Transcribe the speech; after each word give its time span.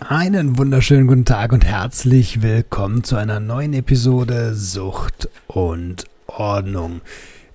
Einen 0.00 0.58
wunderschönen 0.58 1.06
guten 1.06 1.24
Tag 1.26 1.52
und 1.52 1.64
herzlich 1.64 2.42
willkommen 2.42 3.04
zu 3.04 3.16
einer 3.16 3.38
neuen 3.38 3.74
Episode 3.74 4.54
Sucht 4.54 5.28
und 5.46 6.04
Ordnung. 6.26 7.02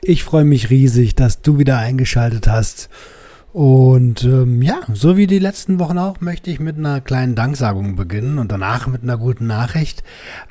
Ich 0.02 0.24
freue 0.24 0.46
mich 0.46 0.70
riesig, 0.70 1.16
dass 1.16 1.42
du 1.42 1.58
wieder 1.58 1.80
eingeschaltet 1.80 2.48
hast. 2.48 2.90
Und 3.52 4.24
ähm, 4.24 4.62
ja, 4.62 4.80
so 4.94 5.18
wie 5.18 5.28
die 5.28 5.40
letzten 5.40 5.80
Wochen 5.80 5.98
auch, 5.98 6.22
möchte 6.22 6.52
ich 6.52 6.60
mit 6.60 6.78
einer 6.78 7.02
kleinen 7.02 7.36
Danksagung 7.36 7.96
beginnen 7.96 8.38
und 8.38 8.52
danach 8.52 8.88
mit 8.88 9.02
einer 9.04 9.18
guten 9.18 9.48
Nachricht. 9.48 10.04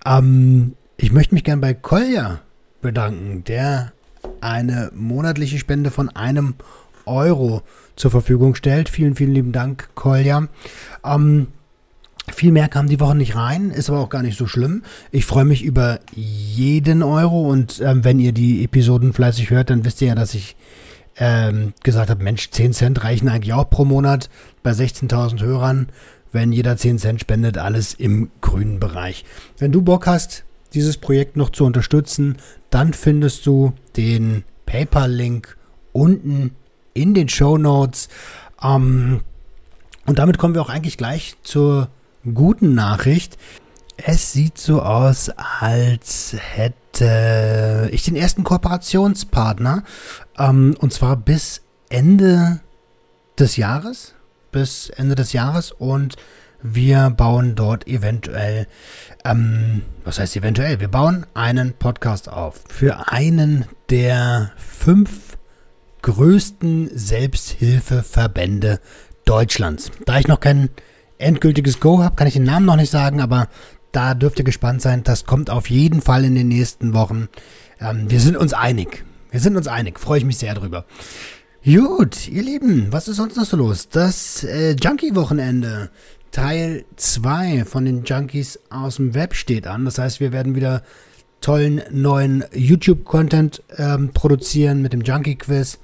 Ähm, 0.04 0.74
ich 0.96 1.12
möchte 1.12 1.34
mich 1.34 1.44
gern 1.44 1.60
bei 1.60 1.74
Kolja 1.74 2.40
bedanken, 2.82 3.44
der 3.44 3.92
eine 4.40 4.90
monatliche 4.94 5.58
Spende 5.58 5.90
von 5.90 6.10
einem 6.10 6.54
Euro 7.06 7.62
zur 7.96 8.10
Verfügung 8.10 8.56
stellt. 8.56 8.88
Vielen, 8.88 9.14
vielen 9.14 9.32
lieben 9.32 9.52
Dank, 9.52 9.90
Kolja. 9.94 10.48
Ähm, 11.04 11.46
viel 12.32 12.52
mehr 12.52 12.68
kam 12.68 12.88
die 12.88 13.00
Woche 13.00 13.14
nicht 13.14 13.36
rein, 13.36 13.70
ist 13.70 13.90
aber 13.90 14.00
auch 14.00 14.08
gar 14.08 14.22
nicht 14.22 14.38
so 14.38 14.46
schlimm. 14.46 14.82
Ich 15.10 15.26
freue 15.26 15.44
mich 15.44 15.62
über 15.62 16.00
jeden 16.14 17.02
Euro 17.02 17.50
und 17.50 17.80
ähm, 17.80 18.04
wenn 18.04 18.18
ihr 18.18 18.32
die 18.32 18.64
Episoden 18.64 19.12
fleißig 19.12 19.50
hört, 19.50 19.70
dann 19.70 19.84
wisst 19.84 20.00
ihr 20.00 20.08
ja, 20.08 20.14
dass 20.14 20.34
ich 20.34 20.56
ähm, 21.16 21.74
gesagt 21.82 22.10
habe, 22.10 22.22
Mensch, 22.22 22.50
10 22.50 22.72
Cent 22.72 23.04
reichen 23.04 23.28
eigentlich 23.28 23.52
auch 23.52 23.68
pro 23.68 23.84
Monat 23.84 24.30
bei 24.62 24.70
16.000 24.72 25.42
Hörern. 25.42 25.88
Wenn 26.32 26.50
jeder 26.50 26.76
10 26.76 26.98
Cent 26.98 27.20
spendet, 27.20 27.58
alles 27.58 27.94
im 27.94 28.30
grünen 28.40 28.80
Bereich. 28.80 29.24
Wenn 29.58 29.70
du 29.70 29.82
Bock 29.82 30.06
hast, 30.06 30.44
dieses 30.72 30.96
Projekt 30.96 31.36
noch 31.36 31.50
zu 31.50 31.64
unterstützen, 31.64 32.38
dann 32.70 32.92
findest 32.92 33.46
du 33.46 33.72
den 33.96 34.42
PayPal-Link 34.66 35.56
unten 35.92 36.50
in 36.94 37.14
den 37.14 37.28
Show 37.28 37.58
Notes. 37.58 38.08
Ähm, 38.62 39.20
und 40.06 40.18
damit 40.18 40.38
kommen 40.38 40.54
wir 40.54 40.62
auch 40.62 40.70
eigentlich 40.70 40.96
gleich 40.96 41.36
zur 41.44 41.88
guten 42.32 42.74
Nachricht. 42.74 43.36
Es 43.96 44.32
sieht 44.32 44.58
so 44.58 44.82
aus, 44.82 45.30
als 45.60 46.34
hätte 46.38 47.88
ich 47.92 48.04
den 48.04 48.16
ersten 48.16 48.44
Kooperationspartner. 48.44 49.84
Ähm, 50.38 50.74
und 50.78 50.92
zwar 50.92 51.16
bis 51.16 51.62
Ende 51.88 52.60
des 53.38 53.56
Jahres. 53.56 54.14
Bis 54.52 54.90
Ende 54.90 55.14
des 55.14 55.32
Jahres. 55.32 55.72
Und 55.72 56.16
wir 56.62 57.10
bauen 57.10 57.54
dort 57.54 57.86
eventuell, 57.86 58.66
ähm, 59.24 59.82
was 60.04 60.18
heißt 60.18 60.36
eventuell? 60.36 60.80
Wir 60.80 60.88
bauen 60.88 61.26
einen 61.34 61.74
Podcast 61.74 62.28
auf. 62.28 62.64
Für 62.68 63.12
einen 63.12 63.66
der 63.90 64.52
fünf 64.56 65.36
größten 66.02 66.90
Selbsthilfeverbände 66.94 68.80
Deutschlands. 69.24 69.90
Da 70.04 70.18
ich 70.18 70.26
noch 70.26 70.40
keinen 70.40 70.70
endgültiges 71.18 71.80
Go 71.80 72.02
habe, 72.02 72.16
kann 72.16 72.26
ich 72.26 72.34
den 72.34 72.44
Namen 72.44 72.66
noch 72.66 72.76
nicht 72.76 72.90
sagen, 72.90 73.20
aber 73.20 73.48
da 73.92 74.14
dürft 74.14 74.38
ihr 74.38 74.44
gespannt 74.44 74.82
sein. 74.82 75.04
Das 75.04 75.24
kommt 75.24 75.50
auf 75.50 75.70
jeden 75.70 76.00
Fall 76.00 76.24
in 76.24 76.34
den 76.34 76.48
nächsten 76.48 76.94
Wochen. 76.94 77.28
Ähm, 77.80 78.10
wir 78.10 78.20
sind 78.20 78.36
uns 78.36 78.52
einig. 78.52 79.04
Wir 79.30 79.40
sind 79.40 79.56
uns 79.56 79.68
einig. 79.68 79.98
Freue 80.00 80.18
ich 80.18 80.24
mich 80.24 80.38
sehr 80.38 80.54
drüber. 80.54 80.84
Gut, 81.64 82.28
ihr 82.28 82.42
Lieben, 82.42 82.88
was 82.90 83.08
ist 83.08 83.16
sonst 83.16 83.36
noch 83.36 83.46
so 83.46 83.56
los? 83.56 83.88
Das 83.88 84.44
äh, 84.44 84.72
Junkie-Wochenende, 84.72 85.90
Teil 86.30 86.84
2 86.96 87.64
von 87.64 87.84
den 87.84 88.04
Junkies 88.04 88.58
aus 88.68 88.96
dem 88.96 89.14
Web 89.14 89.34
steht 89.34 89.66
an. 89.66 89.84
Das 89.84 89.98
heißt, 89.98 90.20
wir 90.20 90.32
werden 90.32 90.54
wieder 90.54 90.82
tollen 91.40 91.82
neuen 91.90 92.44
YouTube-Content 92.52 93.62
ähm, 93.76 94.10
produzieren 94.12 94.82
mit 94.82 94.92
dem 94.92 95.02
Junkie-Quiz. 95.02 95.78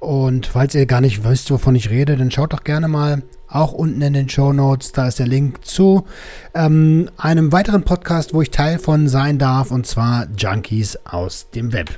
Und 0.00 0.46
falls 0.46 0.74
ihr 0.74 0.86
gar 0.86 1.02
nicht 1.02 1.24
wisst, 1.24 1.50
wovon 1.50 1.74
ich 1.74 1.90
rede, 1.90 2.16
dann 2.16 2.30
schaut 2.30 2.54
doch 2.54 2.64
gerne 2.64 2.88
mal 2.88 3.22
auch 3.48 3.72
unten 3.72 4.00
in 4.00 4.14
den 4.14 4.28
Show 4.30 4.52
Notes. 4.52 4.92
Da 4.92 5.08
ist 5.08 5.18
der 5.18 5.26
Link 5.26 5.64
zu 5.64 6.06
ähm, 6.54 7.10
einem 7.18 7.52
weiteren 7.52 7.84
Podcast, 7.84 8.32
wo 8.32 8.40
ich 8.40 8.50
Teil 8.50 8.78
von 8.78 9.08
sein 9.08 9.38
darf, 9.38 9.70
und 9.70 9.86
zwar 9.86 10.26
Junkies 10.36 10.96
aus 11.04 11.50
dem 11.50 11.74
Web. 11.74 11.90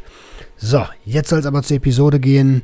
So, 0.57 0.85
jetzt 1.05 1.31
soll 1.31 1.39
es 1.39 1.47
aber 1.47 1.63
zur 1.63 1.77
Episode 1.77 2.19
gehen. 2.19 2.63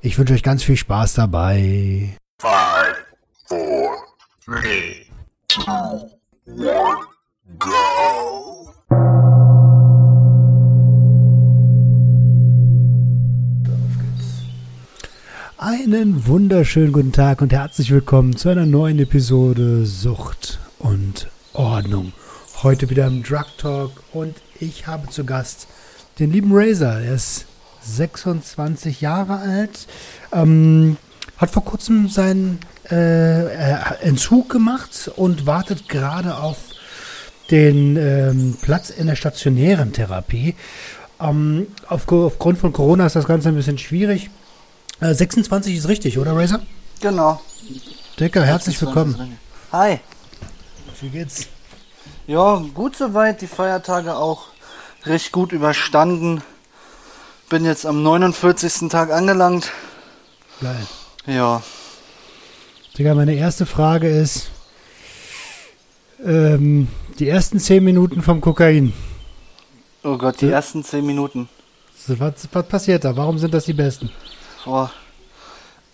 Ich 0.00 0.18
wünsche 0.18 0.32
euch 0.32 0.42
ganz 0.42 0.62
viel 0.62 0.76
Spaß 0.76 1.14
dabei. 1.14 2.16
Five, 2.40 2.96
four, 3.46 3.90
three, 4.44 5.06
two, 5.48 6.10
one, 6.46 6.96
go. 7.58 9.37
Einen 15.60 16.28
wunderschönen 16.28 16.92
guten 16.92 17.10
Tag 17.10 17.42
und 17.42 17.52
herzlich 17.52 17.90
willkommen 17.90 18.36
zu 18.36 18.48
einer 18.48 18.64
neuen 18.64 19.00
Episode 19.00 19.86
Sucht 19.86 20.60
und 20.78 21.26
Ordnung. 21.52 22.12
Heute 22.62 22.88
wieder 22.90 23.08
im 23.08 23.24
Drug 23.24 23.46
Talk 23.58 23.90
und 24.12 24.36
ich 24.60 24.86
habe 24.86 25.08
zu 25.08 25.24
Gast 25.24 25.66
den 26.20 26.30
lieben 26.30 26.50
Razor. 26.52 26.92
Er 26.92 27.12
ist 27.12 27.46
26 27.80 29.00
Jahre 29.00 29.38
alt, 29.38 29.88
ähm, 30.32 30.96
hat 31.38 31.50
vor 31.50 31.64
kurzem 31.64 32.08
seinen 32.08 32.60
äh, 32.88 34.06
Entzug 34.06 34.50
gemacht 34.50 35.10
und 35.16 35.46
wartet 35.46 35.88
gerade 35.88 36.36
auf 36.36 36.58
den 37.50 37.96
ähm, 37.96 38.56
Platz 38.62 38.90
in 38.90 39.08
der 39.08 39.16
stationären 39.16 39.92
Therapie. 39.92 40.54
Ähm, 41.20 41.66
auf, 41.88 42.06
aufgrund 42.12 42.58
von 42.58 42.72
Corona 42.72 43.06
ist 43.06 43.16
das 43.16 43.26
Ganze 43.26 43.48
ein 43.48 43.56
bisschen 43.56 43.78
schwierig 43.78 44.30
26 45.00 45.72
äh, 45.72 45.76
ist 45.76 45.88
richtig, 45.88 46.18
oder 46.18 46.36
Razer? 46.36 46.60
Genau. 47.00 47.40
Dicker, 48.18 48.44
herzlich 48.44 48.80
willkommen. 48.80 49.38
Hi. 49.70 50.00
Wie 51.00 51.08
geht's? 51.10 51.46
Ja, 52.26 52.62
gut 52.74 52.96
soweit. 52.96 53.40
Die 53.40 53.46
Feiertage 53.46 54.16
auch 54.16 54.46
recht 55.04 55.30
gut 55.30 55.52
überstanden. 55.52 56.42
Bin 57.48 57.64
jetzt 57.64 57.86
am 57.86 58.02
49. 58.02 58.88
Tag 58.88 59.12
angelangt. 59.12 59.70
Geil. 60.60 60.86
Ja. 61.26 61.62
Digga, 62.98 63.14
meine 63.14 63.34
erste 63.34 63.64
Frage 63.64 64.08
ist, 64.08 64.50
ähm, 66.24 66.88
die 67.20 67.28
ersten 67.28 67.60
10 67.60 67.84
Minuten 67.84 68.22
vom 68.22 68.40
Kokain. 68.40 68.92
Oh 70.02 70.18
Gott, 70.18 70.40
die 70.40 70.46
ja. 70.46 70.52
ersten 70.52 70.82
10 70.82 71.06
Minuten. 71.06 71.48
Was, 72.08 72.48
was 72.50 72.66
passiert 72.66 73.04
da? 73.04 73.16
Warum 73.16 73.38
sind 73.38 73.54
das 73.54 73.66
die 73.66 73.72
besten? 73.72 74.10
Boah. 74.68 74.90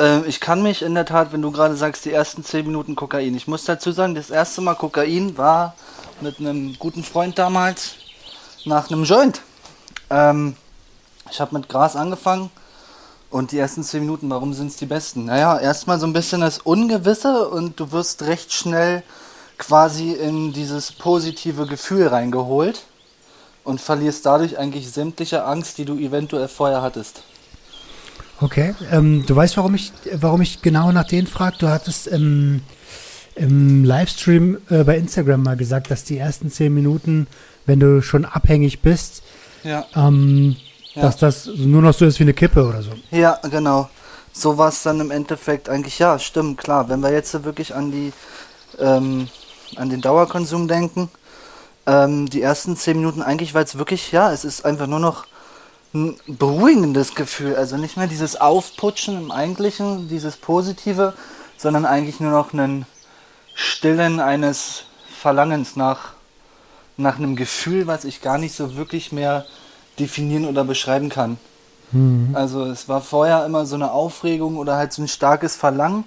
Äh, 0.01 0.27
ich 0.27 0.41
kann 0.41 0.61
mich 0.61 0.83
in 0.83 0.97
der 0.97 1.07
Tat, 1.07 1.33
wenn 1.33 1.43
du 1.43 1.53
gerade 1.53 1.77
sagst, 1.77 2.07
die 2.07 2.11
ersten 2.11 2.43
10 2.43 2.67
Minuten 2.67 2.97
Kokain. 2.97 3.37
Ich 3.37 3.47
muss 3.47 3.63
dazu 3.63 3.93
sagen, 3.93 4.17
das 4.17 4.31
erste 4.31 4.63
Mal 4.63 4.75
Kokain 4.75 5.39
war 5.39 5.77
mit 6.21 6.41
einem 6.41 6.75
guten 6.81 7.05
Freund 7.05 7.39
damals 7.39 7.95
nach 8.65 8.91
einem 8.91 9.05
Joint. 9.05 9.43
Ähm, 10.11 10.57
ich 11.31 11.41
habe 11.41 11.57
mit 11.57 11.69
Gras 11.69 11.95
angefangen 11.95 12.51
und 13.31 13.53
die 13.53 13.59
ersten 13.61 13.85
10 13.85 14.01
Minuten, 14.01 14.29
warum 14.29 14.55
sind 14.55 14.73
es 14.73 14.77
die 14.77 14.87
besten? 14.87 15.27
Naja, 15.27 15.57
erstmal 15.57 16.01
so 16.01 16.07
ein 16.09 16.13
bisschen 16.13 16.41
das 16.41 16.59
Ungewisse 16.59 17.49
und 17.49 17.79
du 17.79 17.93
wirst 17.93 18.23
recht 18.23 18.53
schnell 18.53 19.05
quasi 19.57 20.15
in 20.15 20.53
dieses 20.53 20.91
positive 20.91 21.67
Gefühl 21.67 22.09
reingeholt 22.09 22.83
und 23.63 23.81
verlierst 23.81 24.27
dadurch 24.27 24.59
eigentlich 24.59 24.91
sämtliche 24.91 25.45
Angst, 25.45 25.79
die 25.79 25.85
du 25.85 25.97
eventuell 25.97 26.49
vorher 26.49 26.83
hattest. 26.83 27.23
Okay, 28.41 28.75
ähm, 28.91 29.25
du 29.27 29.37
weißt, 29.37 29.57
warum 29.57 29.75
ich, 29.75 29.93
warum 30.13 30.43
ich 30.43 30.61
genau 30.61 30.91
nach 30.93 31.07
denen 31.07 31.27
frage? 31.27 31.57
Du 31.59 31.69
hattest 31.69 32.07
im, 32.09 32.63
im 33.37 33.85
Livestream 33.85 34.59
äh, 34.71 34.85
bei 34.85 34.97
Instagram 34.97 35.43
mal 35.43 35.57
gesagt, 35.57 35.91
dass 35.91 36.05
die 36.05 36.19
ersten 36.19 36.51
zehn 36.51 36.75
Minuten, 36.75 37.27
wenn 37.67 37.81
du 37.81 38.03
schon 38.03 38.25
abhängig 38.25 38.81
bist, 38.81 39.23
ja. 39.63 39.87
Ähm, 39.95 40.57
ja. 40.95 41.03
dass 41.03 41.17
das 41.17 41.47
nur 41.47 41.83
noch 41.83 41.95
so 41.95 42.05
ist 42.05 42.19
wie 42.19 42.25
eine 42.25 42.35
Kippe 42.35 42.67
oder 42.67 42.83
so. 42.83 42.91
Ja, 43.11 43.39
genau. 43.51 43.89
So 44.33 44.59
war 44.59 44.69
es 44.69 44.83
dann 44.83 45.01
im 45.01 45.11
Endeffekt 45.11 45.69
eigentlich, 45.69 45.99
ja, 46.01 46.19
stimmt, 46.19 46.59
klar. 46.59 46.89
Wenn 46.89 47.01
wir 47.01 47.13
jetzt 47.13 47.45
wirklich 47.45 47.75
an 47.75 47.93
die, 47.93 48.13
ähm, 48.81 49.29
an 49.77 49.91
den 49.91 50.01
Dauerkonsum 50.01 50.67
denken, 50.67 51.09
ähm, 51.87 52.29
die 52.29 52.43
ersten 52.43 52.77
zehn 52.77 52.99
Minuten 52.99 53.23
eigentlich, 53.23 53.55
weil 53.55 53.65
es 53.65 53.79
wirklich, 53.79 54.11
ja, 54.11 54.33
es 54.33 54.45
ist 54.45 54.65
einfach 54.65 54.89
nur 54.89 55.01
noch 55.01 55.27
ein 55.95 56.17
beruhigendes 56.27 57.15
Gefühl. 57.15 57.57
Also 57.57 57.77
nicht 57.77 57.97
mehr 57.97 58.09
dieses 58.09 58.41
Aufputschen 58.41 59.17
im 59.17 59.31
Eigentlichen, 59.31 60.09
dieses 60.09 60.37
Positive, 60.37 61.15
sondern 61.57 61.87
eigentlich 61.87 62.21
nur 62.21 62.33
noch 62.33 62.53
ein 62.53 62.85
Stillen 63.55 64.21
eines 64.21 64.85
Verlangens 65.21 65.77
nach, 65.77 66.15
nach 66.97 67.19
einem 67.19 67.37
Gefühl, 67.37 67.87
was 67.87 68.05
ich 68.05 68.21
gar 68.21 68.39
nicht 68.39 68.55
so 68.55 68.77
wirklich 68.77 69.13
mehr 69.13 69.47
definieren 69.99 70.47
oder 70.47 70.65
beschreiben 70.65 71.09
kann. 71.09 71.39
Mhm. 71.93 72.31
Also 72.35 72.65
es 72.65 72.89
war 72.89 73.01
vorher 73.01 73.47
immer 73.47 73.65
so 73.65 73.77
eine 73.77 73.93
Aufregung 73.93 74.57
oder 74.57 74.77
halt 74.77 74.93
so 74.93 75.03
ein 75.03 75.09
starkes 75.09 75.55
Verlangen. 75.55 76.05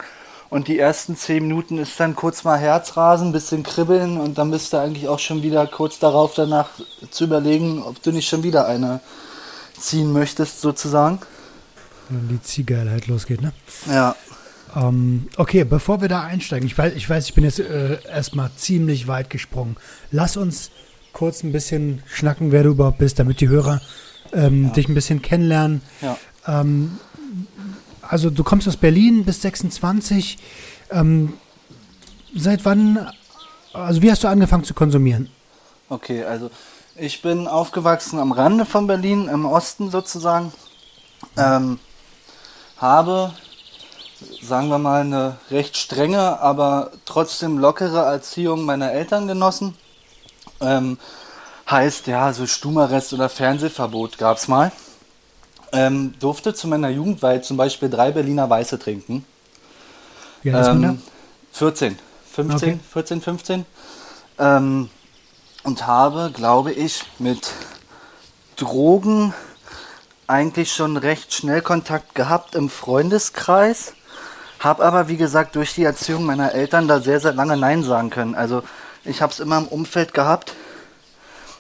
Und 0.50 0.69
die 0.69 0.80
ersten 0.80 1.18
zehn 1.18 1.44
Minuten 1.44 1.78
ist 1.78 2.00
dann 2.00 2.16
kurz 2.16 2.45
mal 2.45 2.57
Herzrasen, 2.57 3.34
bisschen 3.34 3.63
kribbeln 3.63 4.18
und 4.18 4.38
dann 4.38 4.50
bist 4.50 4.72
du 4.72 4.78
eigentlich 4.78 5.10
auch 5.10 5.19
schon 5.19 5.44
wieder 5.44 5.68
kurz 5.68 6.00
darauf 6.00 6.36
danach 6.36 6.69
zu 7.12 7.25
überlegen, 7.25 7.84
ob 7.84 8.01
du 8.01 8.12
nicht 8.12 8.30
schon 8.30 8.44
wieder 8.44 8.66
eine 8.66 9.01
ziehen 9.79 10.12
möchtest, 10.12 10.62
sozusagen. 10.62 11.19
Wenn 12.09 12.27
die 12.29 12.41
Ziehgeilheit 12.41 13.07
losgeht, 13.07 13.41
ne? 13.41 13.51
Ja. 13.88 14.15
Ähm, 14.75 15.27
okay, 15.38 15.63
bevor 15.63 16.01
wir 16.01 16.07
da 16.07 16.24
einsteigen, 16.24 16.68
ich 16.68 16.77
weiß, 16.77 16.94
ich, 16.95 17.09
weiß, 17.09 17.25
ich 17.25 17.33
bin 17.33 17.44
jetzt 17.44 17.59
äh, 17.59 18.00
erstmal 18.07 18.51
ziemlich 18.56 19.07
weit 19.07 19.29
gesprungen. 19.29 19.77
Lass 20.12 20.38
uns 20.38 20.71
kurz 21.13 21.44
ein 21.44 21.51
bisschen 21.51 22.03
schnacken, 22.06 22.51
wer 22.51 22.63
du 22.63 22.69
überhaupt 22.69 23.00
bist, 23.00 23.19
damit 23.19 23.41
die 23.41 23.50
Hörer 23.50 23.81
ähm, 24.33 24.65
ja. 24.65 24.69
dich 24.71 24.88
ein 24.88 24.94
bisschen 24.94 25.21
kennenlernen. 25.21 25.81
Ja. 26.01 26.18
Ähm, 26.47 27.00
also 28.01 28.29
du 28.29 28.44
kommst 28.44 28.68
aus 28.68 28.77
Berlin, 28.77 29.25
bist 29.25 29.41
26. 29.41 30.38
Ähm, 30.91 31.33
seit 32.35 32.65
wann, 32.65 33.07
also 33.74 34.01
wie 34.01 34.12
hast 34.12 34.24
du 34.24 34.27
angefangen 34.27 34.63
zu 34.63 34.74
konsumieren? 34.74 35.29
Okay, 35.89 36.24
also 36.24 36.51
ich 37.00 37.22
bin 37.22 37.48
aufgewachsen 37.48 38.20
am 38.20 38.32
Rande 38.32 38.66
von 38.66 38.88
Berlin, 38.88 39.28
im 39.28 39.46
Osten 39.46 39.92
sozusagen. 39.92 40.52
Ähm, 41.38 41.80
habe, 42.78 43.34
sagen 44.42 44.70
wir 44.70 44.78
mal, 44.78 45.02
eine 45.02 45.38
recht 45.52 45.78
strenge, 45.78 46.40
aber 46.40 46.92
trotzdem 47.06 47.58
lockere 47.58 48.06
Erziehung 48.06 48.66
meiner 48.66 48.92
Eltern 48.92 49.28
genossen. 49.28 49.76
Ähm, 50.60 50.98
heißt, 51.70 52.08
ja, 52.08 52.34
so 52.34 52.48
Stumarrest 52.48 53.14
oder 53.14 53.30
Fernsehverbot 53.30 54.18
gab 54.18 54.38
es 54.38 54.48
mal. 54.48 54.72
Ähm, 55.74 56.14
durfte 56.20 56.54
zu 56.54 56.68
meiner 56.68 56.90
Jugendweihe 56.90 57.42
zum 57.42 57.58
Beispiel 57.58 57.90
drei 57.90 58.12
Berliner 58.12 58.50
Weiße 58.50 58.80
trinken. 58.80 59.26
Wie 60.42 60.52
alt 60.52 60.68
ähm, 60.68 61.02
14, 61.52 61.98
15, 62.32 62.56
okay. 62.56 62.80
14, 62.94 63.22
15. 63.22 63.66
Ähm, 64.40 64.90
und 65.68 65.86
habe, 65.86 66.31
glaube 66.34 66.72
ich, 66.72 67.04
mit 67.19 67.52
Drogen 68.56 69.34
eigentlich 70.25 70.72
schon 70.72 70.96
recht 70.96 71.34
schnell 71.34 71.62
Kontakt 71.62 72.16
gehabt 72.16 72.56
im 72.56 72.69
Freundeskreis. 72.69 73.92
Habe 74.60 74.86
aber, 74.86 75.10
wie 75.10 75.18
gesagt, 75.18 75.58
durch 75.58 75.75
die 75.75 75.84
Erziehung 75.84 76.24
meiner 76.24 76.54
Eltern 76.54 76.88
da 76.88 77.02
sehr, 77.02 77.19
sehr 77.19 77.34
lange 77.34 77.58
Nein 77.58 77.84
sagen 77.84 78.10
können. 78.10 78.34
Also 78.34 78.64
ich 79.04 79.22
habe 79.22 79.34
es 79.34 79.42
immer 79.42 79.58
im 79.58 79.68
Umfeld 79.68 80.14
gehabt, 80.14 80.54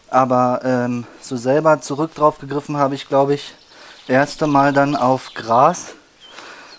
aber 0.09 0.61
ähm, 0.63 1.05
so 1.19 1.35
selber 1.35 1.81
zurück 1.81 2.15
drauf 2.15 2.39
gegriffen 2.39 2.77
habe 2.77 2.95
ich, 2.95 3.09
glaube 3.09 3.33
ich, 3.33 3.55
erste 4.07 4.47
Mal 4.47 4.71
dann 4.71 4.95
auf 4.95 5.33
Gras 5.33 5.87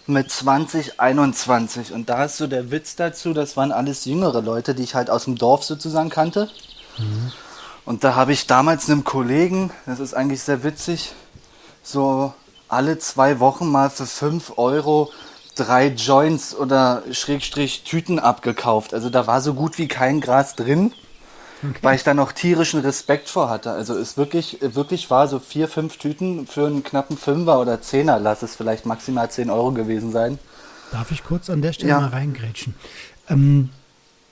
mit 0.06 0.30
20, 0.30 0.98
21. 0.98 1.92
Und 1.92 2.08
da 2.08 2.24
ist 2.24 2.38
so 2.38 2.46
der 2.46 2.70
Witz 2.70 2.96
dazu, 2.96 3.34
das 3.34 3.54
waren 3.58 3.70
alles 3.70 4.06
jüngere 4.06 4.40
Leute, 4.40 4.74
die 4.74 4.84
ich 4.84 4.94
halt 4.94 5.10
aus 5.10 5.24
dem 5.24 5.36
Dorf 5.36 5.62
sozusagen 5.62 6.08
kannte. 6.08 6.48
Mhm. 6.98 7.32
Und 7.84 8.04
da 8.04 8.14
habe 8.14 8.32
ich 8.32 8.46
damals 8.46 8.90
einem 8.90 9.04
Kollegen, 9.04 9.70
das 9.86 9.98
ist 9.98 10.14
eigentlich 10.14 10.42
sehr 10.42 10.62
witzig, 10.62 11.12
so 11.82 12.34
alle 12.68 12.98
zwei 12.98 13.40
Wochen 13.40 13.70
mal 13.70 13.88
für 13.88 14.06
5 14.06 14.58
Euro 14.58 15.10
drei 15.54 15.88
Joints 15.88 16.54
oder 16.54 17.02
Schrägstrich 17.10 17.82
Tüten 17.84 18.18
abgekauft. 18.18 18.94
Also 18.94 19.10
da 19.10 19.26
war 19.26 19.40
so 19.40 19.54
gut 19.54 19.78
wie 19.78 19.88
kein 19.88 20.20
Gras 20.20 20.54
drin. 20.54 20.92
Okay. 21.60 21.78
Weil 21.82 21.96
ich 21.96 22.04
da 22.04 22.14
noch 22.14 22.30
tierischen 22.30 22.80
Respekt 22.80 23.28
vor 23.28 23.50
hatte. 23.50 23.72
Also 23.72 23.96
es 23.98 24.16
wirklich, 24.16 24.58
wirklich 24.60 25.10
war 25.10 25.26
so 25.26 25.40
vier, 25.40 25.66
fünf 25.66 25.96
Tüten 25.96 26.46
für 26.46 26.66
einen 26.66 26.84
knappen 26.84 27.18
Fünfer 27.18 27.58
oder 27.58 27.82
Zehner, 27.82 28.20
lass 28.20 28.42
es 28.42 28.54
vielleicht 28.54 28.86
maximal 28.86 29.28
zehn 29.28 29.50
Euro 29.50 29.72
gewesen 29.72 30.12
sein. 30.12 30.38
Darf 30.92 31.10
ich 31.10 31.24
kurz 31.24 31.50
an 31.50 31.60
der 31.60 31.72
Stelle 31.72 31.90
ja. 31.90 32.00
mal 32.00 32.10
reingrätschen? 32.10 32.76
Ähm, 33.28 33.70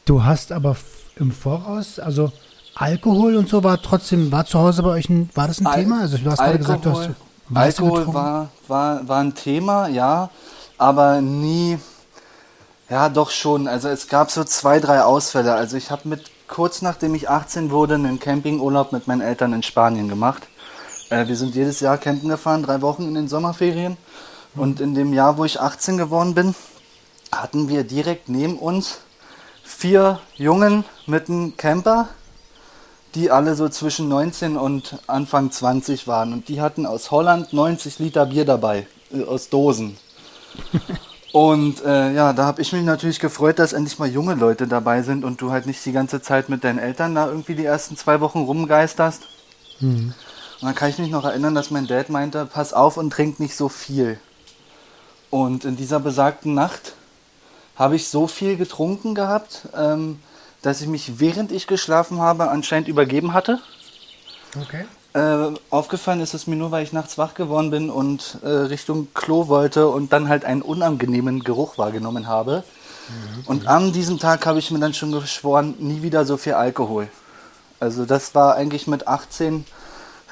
du 0.04 0.22
hast 0.22 0.52
aber 0.52 0.76
im 1.16 1.32
Voraus, 1.32 1.98
also 1.98 2.30
Alkohol 2.76 3.36
und 3.36 3.48
so 3.48 3.64
war 3.64 3.80
trotzdem, 3.80 4.30
war 4.30 4.44
zu 4.44 4.58
Hause 4.58 4.82
bei 4.82 4.90
euch 4.90 5.08
ein, 5.08 5.30
war 5.34 5.48
das 5.48 5.60
ein 5.60 5.66
Al 5.66 5.80
Thema? 5.80 6.00
Also 6.00 6.18
du 6.18 6.30
hast 6.30 6.40
Alkohol, 6.40 6.58
gerade 6.58 6.80
gesagt, 6.80 6.84
du 6.84 6.90
hast 6.90 7.80
Alkohol 7.80 8.14
war, 8.14 8.50
war, 8.68 9.08
war 9.08 9.20
ein 9.20 9.34
Thema, 9.34 9.88
ja, 9.88 10.28
aber 10.76 11.22
nie, 11.22 11.78
ja 12.90 13.08
doch 13.08 13.30
schon. 13.30 13.66
Also 13.66 13.88
es 13.88 14.08
gab 14.08 14.30
so 14.30 14.44
zwei, 14.44 14.78
drei 14.78 15.02
Ausfälle. 15.02 15.54
Also 15.54 15.78
ich 15.78 15.90
habe 15.90 16.06
mit 16.06 16.30
kurz 16.48 16.82
nachdem 16.82 17.14
ich 17.14 17.30
18 17.30 17.70
wurde, 17.70 17.94
einen 17.94 18.20
Campingurlaub 18.20 18.92
mit 18.92 19.06
meinen 19.06 19.22
Eltern 19.22 19.54
in 19.54 19.62
Spanien 19.62 20.08
gemacht. 20.08 20.42
Äh, 21.08 21.28
wir 21.28 21.36
sind 21.36 21.54
jedes 21.54 21.80
Jahr 21.80 21.96
campen 21.96 22.28
gefahren, 22.28 22.62
drei 22.62 22.82
Wochen 22.82 23.08
in 23.08 23.14
den 23.14 23.28
Sommerferien. 23.28 23.96
Und 24.54 24.80
in 24.80 24.94
dem 24.94 25.14
Jahr, 25.14 25.38
wo 25.38 25.44
ich 25.44 25.60
18 25.60 25.96
geworden 25.96 26.34
bin, 26.34 26.54
hatten 27.32 27.68
wir 27.68 27.84
direkt 27.84 28.28
neben 28.28 28.58
uns 28.58 28.98
vier 29.62 30.20
Jungen 30.36 30.84
mit 31.06 31.28
einem 31.28 31.56
Camper, 31.56 32.08
die 33.16 33.30
alle 33.30 33.54
so 33.54 33.68
zwischen 33.68 34.08
19 34.08 34.56
und 34.56 34.98
Anfang 35.06 35.50
20 35.50 36.06
waren. 36.06 36.32
Und 36.32 36.48
die 36.48 36.60
hatten 36.60 36.86
aus 36.86 37.10
Holland 37.10 37.52
90 37.52 37.98
Liter 37.98 38.26
Bier 38.26 38.44
dabei, 38.44 38.86
äh, 39.12 39.24
aus 39.24 39.48
Dosen. 39.48 39.96
Und 41.32 41.84
äh, 41.84 42.14
ja, 42.14 42.32
da 42.32 42.46
habe 42.46 42.62
ich 42.62 42.72
mich 42.72 42.82
natürlich 42.82 43.20
gefreut, 43.20 43.58
dass 43.58 43.74
endlich 43.74 43.98
mal 43.98 44.08
junge 44.08 44.34
Leute 44.34 44.66
dabei 44.66 45.02
sind 45.02 45.22
und 45.22 45.38
du 45.42 45.50
halt 45.50 45.66
nicht 45.66 45.84
die 45.84 45.92
ganze 45.92 46.22
Zeit 46.22 46.48
mit 46.48 46.64
deinen 46.64 46.78
Eltern 46.78 47.14
da 47.14 47.26
irgendwie 47.26 47.54
die 47.54 47.66
ersten 47.66 47.94
zwei 47.94 48.22
Wochen 48.22 48.38
rumgeisterst. 48.38 49.24
Mhm. 49.80 50.14
Und 50.60 50.62
dann 50.62 50.74
kann 50.74 50.88
ich 50.88 50.96
mich 50.96 51.10
noch 51.10 51.26
erinnern, 51.26 51.54
dass 51.54 51.70
mein 51.70 51.86
Dad 51.86 52.08
meinte, 52.08 52.46
pass 52.46 52.72
auf 52.72 52.96
und 52.96 53.10
trink 53.10 53.38
nicht 53.38 53.54
so 53.54 53.68
viel. 53.68 54.18
Und 55.28 55.66
in 55.66 55.76
dieser 55.76 56.00
besagten 56.00 56.54
Nacht 56.54 56.94
habe 57.74 57.96
ich 57.96 58.08
so 58.08 58.26
viel 58.26 58.56
getrunken 58.56 59.14
gehabt, 59.14 59.68
ähm, 59.76 60.20
dass 60.66 60.80
ich 60.80 60.88
mich, 60.88 61.20
während 61.20 61.52
ich 61.52 61.68
geschlafen 61.68 62.20
habe, 62.20 62.50
anscheinend 62.50 62.88
übergeben 62.88 63.32
hatte. 63.32 63.60
Okay. 64.60 64.84
Äh, 65.12 65.54
aufgefallen 65.70 66.20
ist 66.20 66.34
es 66.34 66.48
mir 66.48 66.56
nur, 66.56 66.72
weil 66.72 66.82
ich 66.82 66.92
nachts 66.92 67.18
wach 67.18 67.34
geworden 67.34 67.70
bin 67.70 67.88
und 67.88 68.38
äh, 68.42 68.48
Richtung 68.48 69.06
Klo 69.14 69.46
wollte 69.46 69.86
und 69.86 70.12
dann 70.12 70.28
halt 70.28 70.44
einen 70.44 70.62
unangenehmen 70.62 71.44
Geruch 71.44 71.78
wahrgenommen 71.78 72.26
habe. 72.26 72.64
Mhm. 73.08 73.44
Und 73.46 73.68
an 73.68 73.92
diesem 73.92 74.18
Tag 74.18 74.44
habe 74.44 74.58
ich 74.58 74.72
mir 74.72 74.80
dann 74.80 74.92
schon 74.92 75.12
geschworen, 75.12 75.76
nie 75.78 76.02
wieder 76.02 76.24
so 76.24 76.36
viel 76.36 76.54
Alkohol. 76.54 77.06
Also 77.78 78.04
das 78.04 78.34
war 78.34 78.56
eigentlich 78.56 78.88
mit 78.88 79.06
18 79.06 79.64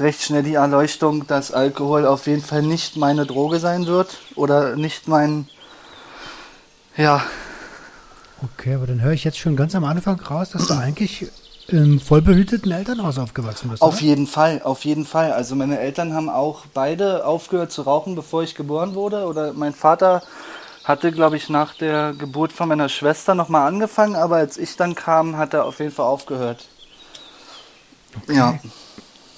recht 0.01 0.21
schnell 0.21 0.43
die 0.43 0.55
Erleuchtung, 0.55 1.29
dass 1.29 1.53
Alkohol 1.53 2.07
auf 2.07 2.27
jeden 2.27 2.43
Fall 2.43 2.63
nicht 2.63 2.97
meine 2.97 3.25
Droge 3.25 3.61
sein 3.61 3.87
wird 3.87 4.19
oder 4.35 4.75
nicht 4.75 5.07
mein, 5.07 5.49
ja. 6.97 7.23
Okay, 8.45 8.75
aber 8.75 8.87
dann 8.87 9.01
höre 9.01 9.13
ich 9.13 9.25
jetzt 9.25 9.39
schon 9.39 9.57
ganz 9.57 9.75
am 9.75 9.85
Anfang 9.85 10.21
raus, 10.21 10.51
dass 10.51 10.67
du 10.67 10.75
eigentlich 10.75 11.27
im 11.69 11.99
vollbehüteten 11.99 12.71
Elternhaus 12.71 13.19
aufgewachsen 13.19 13.71
bist. 13.71 13.83
Auf 13.83 13.95
oder? 13.97 14.03
jeden 14.03 14.27
Fall, 14.27 14.61
auf 14.63 14.85
jeden 14.85 15.07
Fall. 15.07 15.33
Also 15.33 15.55
meine 15.55 15.79
Eltern 15.79 16.13
haben 16.13 16.29
auch 16.29 16.67
beide 16.75 17.25
aufgehört 17.27 17.73
zu 17.73 17.83
rauchen, 17.83 18.15
bevor 18.15 18.43
ich 18.43 18.55
geboren 18.55 18.95
wurde. 18.95 19.25
Oder 19.27 19.53
mein 19.55 19.73
Vater 19.73 20.23
hatte, 20.85 21.11
glaube 21.13 21.37
ich, 21.37 21.49
nach 21.49 21.75
der 21.75 22.13
Geburt 22.13 22.53
von 22.53 22.69
meiner 22.69 22.91
Schwester 22.91 23.35
nochmal 23.35 23.67
angefangen, 23.67 24.17
aber 24.17 24.37
als 24.37 24.59
ich 24.59 24.77
dann 24.77 24.95
kam, 24.95 25.39
hat 25.39 25.55
er 25.55 25.65
auf 25.65 25.79
jeden 25.79 25.93
Fall 25.93 26.07
aufgehört. 26.07 26.69
Okay. 28.23 28.37
Ja. 28.37 28.59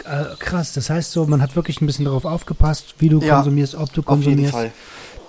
Äh, 0.05 0.37
krass, 0.39 0.73
das 0.73 0.91
heißt 0.91 1.13
so, 1.13 1.27
man 1.27 1.41
hat 1.41 1.57
wirklich 1.57 1.81
ein 1.81 1.87
bisschen 1.87 2.05
darauf 2.05 2.25
aufgepasst, 2.25 2.97
wie 2.99 3.09
du 3.09 3.21
ja, 3.21 3.37
konsumierst, 3.37 3.77
ob 3.77 3.93
du 3.93 4.03
konsumierst. 4.03 4.55
Auf 4.55 4.63
jeden 4.63 4.73
Fall. 4.73 4.81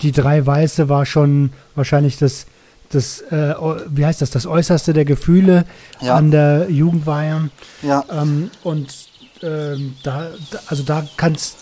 Die 0.01 0.11
drei 0.11 0.45
Weiße 0.45 0.89
war 0.89 1.05
schon 1.05 1.51
wahrscheinlich 1.75 2.17
das 2.17 2.45
das, 2.89 3.21
äh, 3.21 3.53
wie 3.89 4.05
heißt 4.05 4.21
das, 4.21 4.31
das 4.31 4.45
Äußerste 4.45 4.93
der 4.93 5.05
Gefühle 5.05 5.65
ja. 6.01 6.15
an 6.15 6.31
der 6.31 6.69
Jugendweihe. 6.69 7.49
Ja. 7.81 8.03
Ähm, 8.11 8.49
und 8.63 8.93
ähm, 9.43 9.95
da, 10.03 10.31
also 10.67 10.83
da 10.83 11.05
kann 11.17 11.33
es 11.33 11.55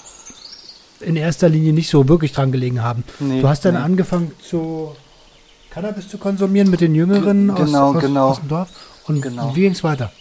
in 1.00 1.16
erster 1.16 1.50
Linie 1.50 1.74
nicht 1.74 1.90
so 1.90 2.08
wirklich 2.08 2.32
dran 2.32 2.52
gelegen 2.52 2.84
haben. 2.84 3.04
Nee, 3.20 3.42
du 3.42 3.48
hast 3.48 3.66
dann 3.66 3.76
nee. 3.76 3.82
angefangen 3.82 4.32
zu 4.42 4.96
Cannabis 5.70 6.08
zu 6.08 6.18
konsumieren 6.18 6.70
mit 6.70 6.82
den 6.82 6.96
Jüngeren 6.96 7.54
G 7.54 7.64
genau, 7.64 7.94
aus, 7.94 8.02
genau. 8.02 8.30
aus, 8.30 8.40
dem 8.40 8.48
Dorf. 8.48 8.70
Und 9.08 9.22
genau. 9.22 9.56
wie 9.56 9.62
ging 9.62 9.74
es 9.74 9.84
weiter? 9.84 10.12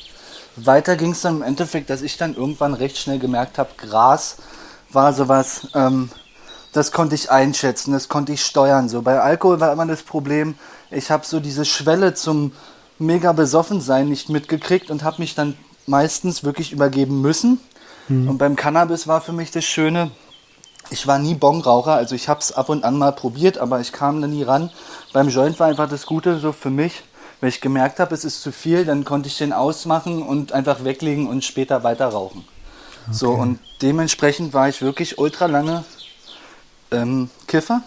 Weiter 0.56 0.96
ging 0.96 1.12
es 1.12 1.22
dann 1.22 1.36
im 1.36 1.42
Endeffekt, 1.42 1.90
dass 1.90 2.02
ich 2.02 2.16
dann 2.16 2.34
irgendwann 2.34 2.74
recht 2.74 2.98
schnell 2.98 3.18
gemerkt 3.18 3.58
habe, 3.58 3.70
Gras 3.76 4.36
war 4.90 5.12
sowas, 5.12 5.66
ähm, 5.74 6.10
das 6.72 6.92
konnte 6.92 7.14
ich 7.14 7.30
einschätzen, 7.30 7.92
das 7.92 8.08
konnte 8.08 8.32
ich 8.32 8.44
steuern. 8.44 8.88
So 8.88 9.02
bei 9.02 9.20
Alkohol 9.20 9.60
war 9.60 9.72
immer 9.72 9.86
das 9.86 10.02
Problem, 10.02 10.56
ich 10.94 11.10
habe 11.10 11.26
so 11.26 11.40
diese 11.40 11.64
Schwelle 11.64 12.14
zum 12.14 12.52
mega 12.98 13.32
besoffen 13.32 13.80
sein 13.80 14.08
nicht 14.08 14.28
mitgekriegt 14.28 14.90
und 14.90 15.02
habe 15.02 15.20
mich 15.20 15.34
dann 15.34 15.56
meistens 15.86 16.44
wirklich 16.44 16.72
übergeben 16.72 17.20
müssen. 17.20 17.60
Mhm. 18.08 18.28
Und 18.28 18.38
beim 18.38 18.56
Cannabis 18.56 19.06
war 19.06 19.20
für 19.20 19.32
mich 19.32 19.50
das 19.50 19.64
Schöne, 19.64 20.10
ich 20.90 21.06
war 21.06 21.18
nie 21.18 21.34
Bongraucher, 21.34 21.94
also 21.94 22.14
ich 22.14 22.28
habe 22.28 22.40
es 22.40 22.52
ab 22.52 22.68
und 22.68 22.84
an 22.84 22.98
mal 22.98 23.12
probiert, 23.12 23.58
aber 23.58 23.80
ich 23.80 23.92
kam 23.92 24.20
da 24.20 24.26
nie 24.26 24.42
ran. 24.42 24.70
Beim 25.12 25.28
Joint 25.28 25.58
war 25.58 25.68
einfach 25.68 25.88
das 25.88 26.06
Gute 26.06 26.38
so 26.38 26.52
für 26.52 26.70
mich, 26.70 27.02
wenn 27.40 27.48
ich 27.48 27.60
gemerkt 27.60 28.00
habe, 28.00 28.14
es 28.14 28.24
ist 28.24 28.42
zu 28.42 28.52
viel, 28.52 28.84
dann 28.84 29.04
konnte 29.04 29.28
ich 29.28 29.38
den 29.38 29.52
ausmachen 29.52 30.22
und 30.22 30.52
einfach 30.52 30.84
weglegen 30.84 31.26
und 31.26 31.44
später 31.44 31.82
weiter 31.82 32.08
rauchen. 32.08 32.44
So, 33.10 33.32
und 33.32 33.58
dementsprechend 33.82 34.54
war 34.54 34.70
ich 34.70 34.80
wirklich 34.80 35.18
ultra 35.18 35.44
lange 35.44 35.84
ähm, 36.90 37.28
Kiffer 37.46 37.82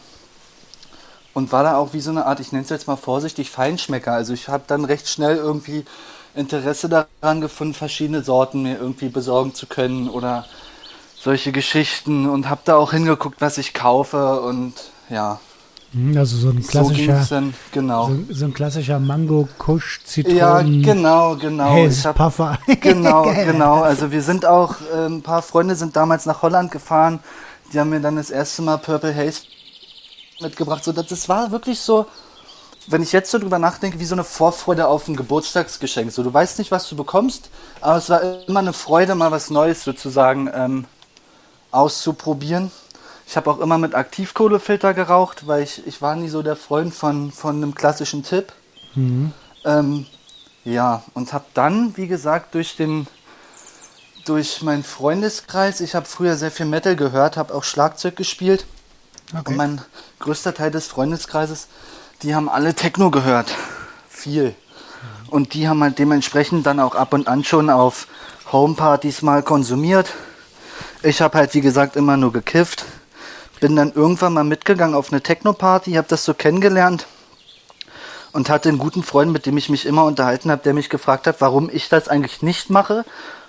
und 1.38 1.52
war 1.52 1.62
da 1.64 1.78
auch 1.78 1.94
wie 1.94 2.00
so 2.00 2.10
eine 2.10 2.26
Art, 2.26 2.40
ich 2.40 2.52
nenne 2.52 2.64
es 2.64 2.72
jetzt 2.72 2.88
mal 2.88 2.96
vorsichtig, 2.96 3.52
Feinschmecker. 3.52 4.12
Also 4.12 4.34
ich 4.34 4.48
habe 4.50 4.64
dann 4.66 4.86
recht 4.86 5.08
schnell 5.08 5.38
irgendwie 5.38 5.86
Interesse 6.34 6.90
daran 6.90 7.42
gefunden, 7.42 7.76
verschiedene 7.76 8.24
Sorten 8.24 8.64
mir 8.64 8.80
irgendwie 8.80 9.10
besorgen 9.10 9.54
zu 9.54 9.68
können 9.68 10.10
oder 10.10 10.46
solche 11.20 11.52
Geschichten 11.52 12.28
und 12.28 12.50
habe 12.50 12.62
da 12.66 12.76
auch 12.76 12.92
hingeguckt, 12.92 13.40
was 13.40 13.60
ich 13.60 13.76
kaufe 13.76 14.42
und 14.42 14.74
ja. 15.12 15.40
Hm, 15.94 16.18
Also 16.18 16.38
so 16.38 16.50
ein 16.50 16.64
So 16.64 16.68
klassischer, 16.70 17.14
ging's 17.14 17.30
dann, 17.30 17.54
genau. 17.72 18.08
so, 18.08 18.34
so 18.34 18.46
ein 18.46 18.54
klassischer 18.56 19.00
Mango, 19.00 19.48
Kusch, 19.60 20.02
Zitronen, 20.06 20.82
Ja, 20.82 20.94
genau, 20.94 21.36
genau. 21.36 21.70
Haze 21.70 22.00
Ich 22.00 22.06
hab- 22.08 22.16
Puffer. 22.18 22.58
Genau, 22.82 23.22
genau. 23.46 23.82
Also 23.84 24.12
wir 24.12 24.24
sind 24.24 24.44
auch, 24.48 24.74
äh, 24.92 25.06
ein 25.06 25.22
paar 25.22 25.44
Freunde 25.44 25.76
sind 25.76 25.96
damals 25.96 26.26
nach 26.26 26.42
Holland 26.42 26.72
gefahren. 26.72 27.20
Die 27.72 27.80
haben 27.80 27.90
mir 27.90 28.00
dann 28.00 28.16
das 28.16 28.32
erste 28.32 28.64
Mal 28.64 28.78
Purple 28.78 29.14
Haze 29.16 29.42
mitgebracht. 30.40 30.84
So, 30.84 30.92
das, 30.92 31.08
das 31.08 31.30
war 31.30 31.52
wirklich 31.52 31.80
so, 31.80 32.06
wenn 32.88 33.04
ich 33.04 33.12
jetzt 33.12 33.32
so 33.32 33.40
drüber 33.40 33.60
nachdenke, 33.60 34.00
wie 34.00 34.06
so 34.06 34.16
eine 34.16 34.24
Vorfreude 34.24 34.88
auf 34.88 35.08
ein 35.08 35.16
Geburtstagsgeschenk. 35.16 36.12
So, 36.12 36.24
du 36.24 36.34
weißt 36.34 36.60
nicht, 36.60 36.72
was 36.72 36.88
du 36.88 36.96
bekommst, 36.96 37.50
aber 37.82 37.98
es 37.98 38.10
war 38.10 38.48
immer 38.48 38.60
eine 38.60 38.74
Freude, 38.74 39.16
mal 39.16 39.32
was 39.32 39.50
Neues 39.50 39.84
sozusagen 39.84 40.50
ähm, 40.54 40.86
auszuprobieren. 41.72 42.72
Ich 43.28 43.36
habe 43.36 43.52
auch 43.52 43.60
immer 43.60 43.78
mit 43.78 43.94
Aktivkohlefilter 43.94 44.94
geraucht, 44.94 45.48
weil 45.48 45.64
ich, 45.64 45.86
ich 45.86 46.02
war 46.02 46.16
nie 46.16 46.30
so 46.30 46.42
der 46.42 46.56
Freund 46.56 46.94
von, 46.94 47.32
von 47.32 47.58
einem 47.58 47.76
klassischen 47.76 48.24
Tipp. 48.24 48.54
Ähm, 49.66 50.06
ja, 50.64 51.04
und 51.14 51.34
habe 51.34 51.46
dann, 51.54 51.96
wie 51.98 52.08
gesagt, 52.08 52.56
durch 52.56 52.78
den 52.78 53.08
durch 54.28 54.62
meinen 54.62 54.84
Freundeskreis, 54.84 55.80
ich 55.80 55.96
habe 55.96 56.06
früher 56.06 56.36
sehr 56.36 56.52
viel 56.52 56.66
Metal 56.66 56.96
gehört, 56.96 57.38
habe 57.38 57.54
auch 57.54 57.64
Schlagzeug 57.64 58.16
gespielt. 58.16 58.66
Okay. 59.32 59.52
Und 59.52 59.56
mein 59.56 59.82
größter 60.20 60.54
Teil 60.54 60.72
des 60.72 60.88
Freundeskreises, 60.88 61.68
die 62.24 62.36
haben 62.36 62.50
alle 62.50 62.74
Techno 62.74 63.12
gehört. 63.12 63.54
Viel. 64.10 64.56
Und 65.30 65.54
die 65.54 65.68
haben 65.68 65.84
halt 65.84 66.00
dementsprechend 66.00 66.66
dann 66.66 66.80
auch 66.80 66.96
ab 66.96 67.14
und 67.14 67.28
an 67.28 67.44
schon 67.44 67.70
auf 67.70 68.08
Homepartys 68.52 69.22
mal 69.22 69.44
konsumiert. 69.44 70.14
Ich 71.04 71.22
habe 71.22 71.38
halt, 71.38 71.54
wie 71.54 71.62
gesagt, 71.62 71.96
immer 71.96 72.18
nur 72.18 72.34
gekifft. 72.34 72.86
Bin 73.60 73.76
dann 73.76 73.92
irgendwann 73.92 74.34
mal 74.34 74.44
mitgegangen 74.44 74.96
auf 74.96 75.12
eine 75.12 75.22
Techno-Party, 75.22 75.94
habe 75.94 76.08
das 76.08 76.24
so 76.24 76.34
kennengelernt 76.34 77.08
und 78.32 78.50
hatte 78.50 78.70
einen 78.70 78.78
guten 78.78 79.04
Freund, 79.04 79.32
mit 79.32 79.46
dem 79.46 79.58
ich 79.58 79.70
mich 79.70 79.86
immer 79.86 80.06
unterhalten 80.06 80.52
habe, 80.52 80.62
der 80.62 80.74
mich 80.74 80.90
gefragt 80.90 81.28
hat, 81.28 81.42
warum 81.42 81.70
ich 81.72 81.90
das 81.90 82.08
eigentlich 82.08 82.42
nicht 82.42 82.70
mache, 82.70 83.04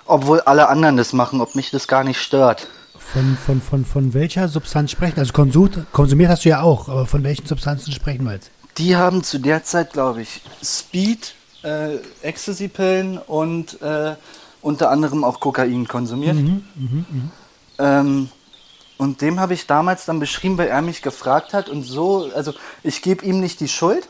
obwohl 0.05 0.41
alle 0.41 0.67
anderen 0.67 0.97
das 0.97 1.13
machen, 1.13 1.41
ob 1.41 1.55
mich 1.55 1.69
das 1.69 1.87
gar 1.87 2.03
nicht 2.03 2.19
stört. 2.19 2.67
Von, 3.13 3.37
von, 3.43 3.61
von, 3.61 3.85
von 3.85 4.13
welcher 4.13 4.47
Substanz 4.47 4.91
sprechen? 4.91 5.19
Also 5.19 5.33
konsum, 5.33 5.69
konsumiert 5.91 6.29
hast 6.29 6.45
du 6.45 6.49
ja 6.49 6.61
auch, 6.61 6.89
aber 6.89 7.07
von 7.07 7.23
welchen 7.23 7.47
Substanzen 7.47 7.91
sprechen 7.91 8.23
wir 8.23 8.33
jetzt? 8.33 8.51
Die 8.77 8.95
haben 8.95 9.23
zu 9.23 9.39
der 9.39 9.63
Zeit, 9.63 9.93
glaube 9.93 10.21
ich, 10.21 10.41
Speed, 10.63 11.33
äh, 11.63 11.95
Ecstasy-Pillen 12.21 13.17
und 13.17 13.81
äh, 13.81 14.15
unter 14.61 14.91
anderem 14.91 15.23
auch 15.23 15.39
Kokain 15.39 15.87
konsumiert. 15.87 16.37
Ähm, 17.79 18.29
und 18.97 19.21
dem 19.21 19.39
habe 19.39 19.55
ich 19.55 19.65
damals 19.65 20.05
dann 20.05 20.19
beschrieben, 20.19 20.57
weil 20.59 20.67
er 20.67 20.81
mich 20.81 21.01
gefragt 21.01 21.53
hat 21.53 21.67
und 21.67 21.83
so, 21.83 22.29
also 22.35 22.53
ich 22.83 23.01
gebe 23.01 23.25
ihm 23.25 23.39
nicht 23.39 23.59
die 23.59 23.69
Schuld, 23.69 24.07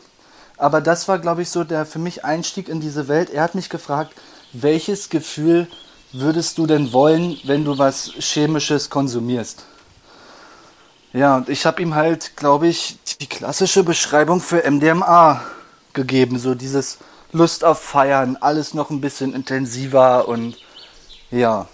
aber 0.58 0.82
das 0.82 1.08
war, 1.08 1.18
glaube 1.18 1.40
ich, 1.40 1.48
so 1.48 1.64
der 1.64 1.86
für 1.86 1.98
mich 1.98 2.24
Einstieg 2.24 2.68
in 2.68 2.80
diese 2.80 3.08
Welt. 3.08 3.30
Er 3.30 3.44
hat 3.44 3.54
mich 3.54 3.70
gefragt, 3.70 4.12
welches 4.52 5.08
Gefühl 5.08 5.68
würdest 6.12 6.58
du 6.58 6.66
denn 6.66 6.92
wollen, 6.92 7.38
wenn 7.44 7.64
du 7.64 7.78
was 7.78 8.12
Chemisches 8.18 8.90
konsumierst? 8.90 9.64
Ja, 11.12 11.38
und 11.38 11.48
ich 11.48 11.66
habe 11.66 11.82
ihm 11.82 11.94
halt, 11.94 12.36
glaube 12.36 12.68
ich, 12.68 12.98
die 13.20 13.26
klassische 13.26 13.82
Beschreibung 13.82 14.40
für 14.40 14.68
MDMA 14.68 15.42
gegeben. 15.92 16.38
So 16.38 16.54
dieses 16.54 16.98
Lust 17.32 17.64
auf 17.64 17.80
Feiern, 17.80 18.36
alles 18.40 18.74
noch 18.74 18.90
ein 18.90 19.00
bisschen 19.00 19.34
intensiver 19.34 20.28
und 20.28 20.56
ja. 21.30 21.66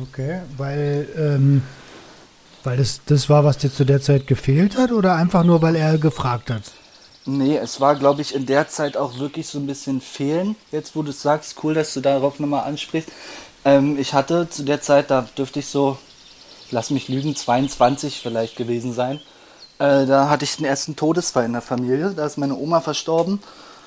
Okay, 0.00 0.40
weil, 0.56 1.08
ähm, 1.16 1.62
weil 2.64 2.76
das, 2.76 3.00
das 3.06 3.28
war, 3.28 3.44
was 3.44 3.58
dir 3.58 3.72
zu 3.72 3.84
der 3.84 4.00
Zeit 4.00 4.26
gefehlt 4.26 4.76
hat 4.76 4.92
oder 4.92 5.16
einfach 5.16 5.44
nur, 5.44 5.60
weil 5.60 5.76
er 5.76 5.98
gefragt 5.98 6.50
hat? 6.50 6.62
Nee, 7.24 7.56
es 7.56 7.80
war, 7.80 7.94
glaube 7.94 8.22
ich, 8.22 8.34
in 8.34 8.46
der 8.46 8.68
Zeit 8.68 8.96
auch 8.96 9.18
wirklich 9.18 9.46
so 9.46 9.58
ein 9.58 9.66
bisschen 9.66 10.00
fehlen. 10.00 10.56
Jetzt, 10.72 10.96
wo 10.96 11.02
du 11.02 11.10
es 11.10 11.22
sagst, 11.22 11.56
cool, 11.62 11.74
dass 11.74 11.94
du 11.94 12.00
darauf 12.00 12.40
nochmal 12.40 12.64
ansprichst. 12.64 13.10
Ähm, 13.64 13.98
ich 13.98 14.14
hatte 14.14 14.48
zu 14.48 14.64
der 14.64 14.80
Zeit, 14.80 15.10
da 15.10 15.26
dürfte 15.36 15.60
ich 15.60 15.66
so, 15.66 15.98
lass 16.70 16.90
mich 16.90 17.08
lügen, 17.08 17.36
22 17.36 18.20
vielleicht 18.20 18.56
gewesen 18.56 18.92
sein. 18.92 19.20
Äh, 19.78 20.06
da 20.06 20.28
hatte 20.28 20.44
ich 20.44 20.56
den 20.56 20.66
ersten 20.66 20.96
Todesfall 20.96 21.44
in 21.44 21.52
der 21.52 21.62
Familie. 21.62 22.10
Da 22.10 22.26
ist 22.26 22.38
meine 22.38 22.56
Oma 22.56 22.80
verstorben. 22.80 23.40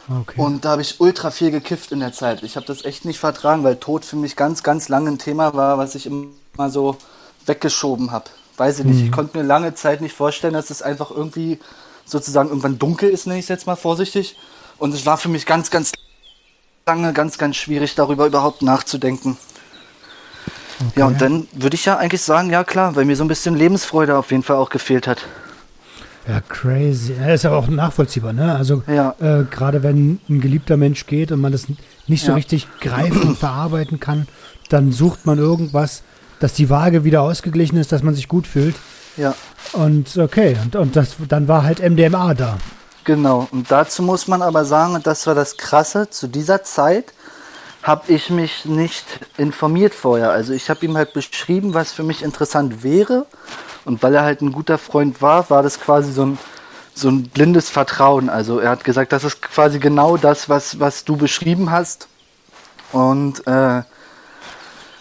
Okay. 0.10 0.40
Und 0.40 0.66
da 0.66 0.72
habe 0.72 0.82
ich 0.82 1.00
ultra 1.00 1.32
viel 1.32 1.52
gekifft 1.52 1.92
in 1.92 2.00
der 2.00 2.14
Zeit. 2.14 2.44
Ich 2.44 2.56
habe 2.58 2.66
das 2.66 2.86
echt 2.86 3.06
nicht 3.06 3.20
vertragen, 3.20 3.64
weil 3.64 3.78
Tod 3.78 4.06
für 4.06 4.18
mich 4.18 4.36
ganz, 4.36 4.62
ganz 4.62 4.88
lange 4.88 5.10
ein 5.10 5.18
Thema 5.18 5.56
war, 5.56 5.78
was 5.78 5.96
ich 5.96 6.06
immer 6.06 6.70
so 6.70 6.98
weggeschoben 7.46 8.12
habe. 8.12 8.26
Weiß 8.58 8.80
ich 8.80 8.86
nicht. 8.86 9.04
Ich 9.04 9.12
konnte 9.12 9.38
mir 9.38 9.44
lange 9.44 9.74
Zeit 9.74 10.02
nicht 10.02 10.16
vorstellen, 10.16 10.54
dass 10.54 10.70
es 10.70 10.82
einfach 10.82 11.12
irgendwie 11.12 11.60
sozusagen 12.06 12.50
irgendwann 12.50 12.78
dunkel 12.78 13.10
ist, 13.10 13.26
nenne 13.26 13.40
ich 13.40 13.46
es 13.46 13.50
jetzt 13.50 13.68
mal 13.68 13.76
vorsichtig. 13.76 14.38
Und 14.78 14.94
es 14.94 15.06
war 15.06 15.18
für 15.18 15.30
mich 15.30 15.46
ganz, 15.46 15.72
ganz 15.72 15.92
lange, 16.86 17.14
ganz, 17.14 17.38
ganz 17.38 17.56
schwierig, 17.56 17.96
darüber 17.96 18.28
überhaupt 18.28 18.62
nachzudenken. 18.62 19.38
Ja, 20.96 21.06
und 21.08 21.22
dann 21.22 21.48
würde 21.54 21.76
ich 21.76 21.86
ja 21.86 21.98
eigentlich 21.98 22.22
sagen, 22.22 22.50
ja 22.50 22.64
klar, 22.64 22.96
weil 22.96 23.06
mir 23.06 23.16
so 23.16 23.24
ein 23.24 23.28
bisschen 23.30 23.56
Lebensfreude 23.56 24.18
auf 24.18 24.32
jeden 24.32 24.44
Fall 24.44 24.58
auch 24.58 24.70
gefehlt 24.70 25.08
hat. 25.08 25.26
Ja, 26.28 26.42
crazy. 26.42 27.14
Ja, 27.20 27.34
ist 27.34 27.46
aber 27.46 27.58
auch 27.58 27.68
nachvollziehbar, 27.68 28.34
ne? 28.34 28.56
Also 28.56 28.84
Ja. 28.88 29.14
äh, 29.20 29.44
gerade 29.50 29.84
wenn 29.84 30.20
ein 30.28 30.42
geliebter 30.42 30.76
Mensch 30.76 31.06
geht 31.06 31.32
und 31.32 31.40
man 31.40 31.52
das 31.52 31.68
nicht 32.08 32.24
so 32.24 32.30
Ja. 32.30 32.36
richtig 32.36 32.68
greifen 32.82 33.22
und 33.22 33.38
verarbeiten 33.38 34.00
kann, 34.00 34.28
dann 34.70 34.92
sucht 34.92 35.26
man 35.26 35.38
irgendwas, 35.38 36.02
dass 36.40 36.54
die 36.54 36.70
Waage 36.70 37.04
wieder 37.04 37.22
ausgeglichen 37.22 37.78
ist, 37.78 37.92
dass 37.92 38.02
man 38.04 38.16
sich 38.16 38.28
gut 38.28 38.48
fühlt. 38.48 38.76
Ja. 39.18 39.36
Und 39.74 40.18
okay, 40.18 40.58
und, 40.64 40.76
und 40.76 40.96
das, 40.96 41.16
dann 41.30 41.48
war 41.48 41.64
halt 41.64 41.80
MDMA 41.80 42.34
da. 42.34 42.58
Genau, 43.04 43.48
und 43.52 43.70
dazu 43.70 44.02
muss 44.02 44.28
man 44.28 44.42
aber 44.42 44.66
sagen, 44.66 44.96
und 44.96 45.06
das 45.06 45.28
war 45.28 45.36
das 45.36 45.58
Krasse, 45.58 46.10
zu 46.10 46.28
dieser 46.28 46.64
Zeit 46.64 47.14
habe 47.86 48.12
ich 48.12 48.32
mich 48.32 48.66
nicht 48.66 49.06
informiert 49.38 49.94
vorher. 49.94 50.32
Also 50.32 50.54
ich 50.54 50.72
habe 50.72 50.84
ihm 50.84 50.98
halt 50.98 51.14
beschrieben, 51.14 51.76
was 51.76 51.94
für 51.94 52.02
mich 52.02 52.24
interessant 52.24 52.82
wäre. 52.82 53.28
Und 53.86 54.02
weil 54.02 54.16
er 54.16 54.24
halt 54.24 54.42
ein 54.42 54.52
guter 54.52 54.80
Freund 54.80 55.22
war, 55.22 55.52
war 55.52 55.62
das 55.62 55.80
quasi 55.80 56.12
so 56.12 56.26
ein, 56.26 56.40
so 56.96 57.10
ein 57.10 57.30
blindes 57.30 57.70
Vertrauen. 57.70 58.28
Also 58.28 58.58
er 58.58 58.72
hat 58.72 58.84
gesagt, 58.84 59.12
das 59.12 59.24
ist 59.24 59.40
quasi 59.40 59.78
genau 59.78 60.18
das, 60.18 60.50
was, 60.50 60.80
was 60.80 61.06
du 61.06 61.16
beschrieben 61.16 61.70
hast. 61.70 62.08
Und 62.92 63.46
äh, 63.46 63.84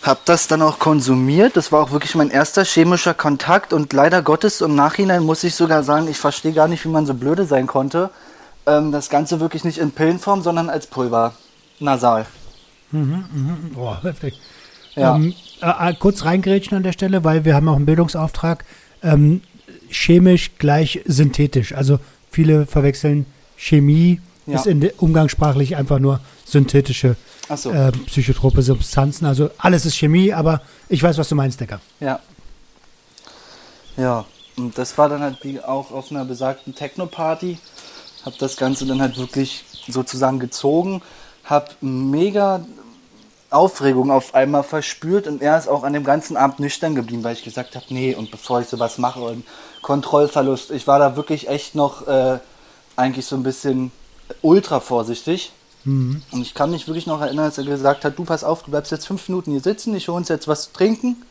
habe 0.03 0.21
das 0.27 0.47
dann 0.47 0.61
auch 0.61 0.79
konsumiert. 0.79 1.57
Das 1.57 1.73
war 1.73 1.81
auch 1.81 1.91
wirklich 1.91 2.15
mein 2.15 2.29
erster 2.29 2.67
chemischer 2.67 3.15
Kontakt. 3.15 3.73
Und 3.73 3.95
leider 3.95 4.21
Gottes, 4.21 4.61
im 4.61 4.75
Nachhinein 4.75 5.23
muss 5.23 5.43
ich 5.43 5.55
sogar 5.55 5.85
sagen, 5.85 6.07
ich 6.07 6.19
verstehe 6.19 6.53
gar 6.53 6.69
nicht, 6.69 6.85
wie 6.85 6.91
man 6.91 7.07
so 7.07 7.15
blöde 7.15 7.47
sein 7.47 7.67
konnte. 7.67 8.11
Ähm, 8.67 8.93
das 8.93 9.09
Ganze 9.09 9.41
wirklich 9.41 9.65
nicht 9.65 9.79
in 9.79 9.93
Pillenform, 9.93 10.43
sondern 10.43 10.69
als 10.69 10.87
Pulver. 10.87 11.33
Nasal. 11.81 12.27
Oh, 13.77 13.95
heftig. 14.03 14.39
Ja. 14.95 15.17
Ähm, 15.17 15.35
äh, 15.61 15.91
äh, 15.91 15.95
kurz 15.95 16.25
reingrätschen 16.25 16.77
an 16.77 16.83
der 16.83 16.93
Stelle, 16.93 17.25
weil 17.25 17.45
wir 17.45 17.55
haben 17.55 17.69
auch 17.69 17.77
einen 17.77 17.87
Bildungsauftrag. 17.87 18.65
Ähm, 19.03 19.41
chemisch 19.91 20.53
gleich 20.59 21.01
synthetisch. 21.07 21.75
Also 21.75 21.99
viele 22.31 22.67
verwechseln 22.67 23.27
Chemie 23.57 24.21
Ja. 24.47 24.57
ist 24.59 24.67
in 24.67 24.89
umgangssprachlich 24.99 25.77
einfach 25.77 25.99
nur 25.99 26.21
synthetische 26.45 27.17
so. 27.57 27.71
äh, 27.71 27.93
psychotrope 28.07 28.63
Substanzen. 28.63 29.27
Also 29.27 29.51
alles 29.59 29.87
ist 29.87 29.97
Chemie, 29.97 30.33
aber 30.33 30.63
ich 30.89 31.03
weiß, 31.03 31.19
was 31.19 31.29
du 31.29 31.35
meinst, 31.35 31.61
Decker. 31.61 31.81
Ja. 32.01 32.21
Ja, 33.97 34.25
und 34.57 34.77
das 34.77 34.97
war 34.99 35.09
dann 35.09 35.21
halt 35.21 35.39
wie 35.43 35.61
auch 35.61 35.91
auf 35.93 36.11
einer 36.11 36.25
besagten 36.25 36.75
Techno-Party. 36.75 37.59
Hab 38.25 38.39
das 38.39 38.57
Ganze 38.57 38.87
dann 38.87 39.01
halt 39.01 39.17
wirklich 39.19 39.65
sozusagen 39.89 40.39
gezogen. 40.39 41.03
Hab 41.45 41.77
mega 41.81 42.65
Aufregung 43.51 44.11
auf 44.11 44.35
einmal 44.35 44.65
verspürt 44.65 45.27
und 45.27 45.41
er 45.41 45.57
ist 45.59 45.69
auch 45.69 45.85
an 45.85 45.93
dem 45.93 46.05
ganzen 46.05 46.37
Abend 46.37 46.59
nüchtern 46.59 46.95
geblieben, 46.95 47.23
weil 47.23 47.35
ich 47.35 47.45
gesagt 47.45 47.77
habe, 47.77 47.87
nee, 47.91 48.15
und 48.15 48.31
bevor 48.31 48.61
ich 48.61 48.69
sowas 48.69 48.99
mache 48.99 49.21
und 49.21 49.45
Kontrollverlust, 49.83 50.71
ich 50.73 50.87
war 50.87 50.99
da 50.99 51.17
wirklich 51.17 51.49
echt 51.49 51.75
noch 51.75 52.07
äh, 52.09 52.39
eigentlich 52.97 53.27
so 53.27 53.37
ein 53.37 53.43
bisschen 53.43 53.93
ultra 54.43 54.81
vorsichtig. 54.81 55.53
Und 56.33 56.41
ich 56.41 56.55
kann 56.55 56.71
mich 56.71 56.87
wirklich 56.89 57.07
noch 57.07 57.21
erinnern, 57.21 57.45
als 57.45 57.59
er 57.59 57.65
gesagt 57.65 58.05
hat, 58.05 58.19
du 58.19 58.25
pass 58.25 58.43
auf, 58.43 58.63
du 58.63 58.71
bleibst 58.71 58.91
jetzt 58.91 59.07
fünf 59.07 59.29
Minuten 59.29 59.51
hier 59.51 59.61
sitzen, 59.61 59.95
ich 59.95 60.09
hole 60.09 60.17
uns 60.17 60.29
jetzt 60.29 60.49
was 60.49 60.65
zu 60.65 60.73
trinken. 60.73 61.23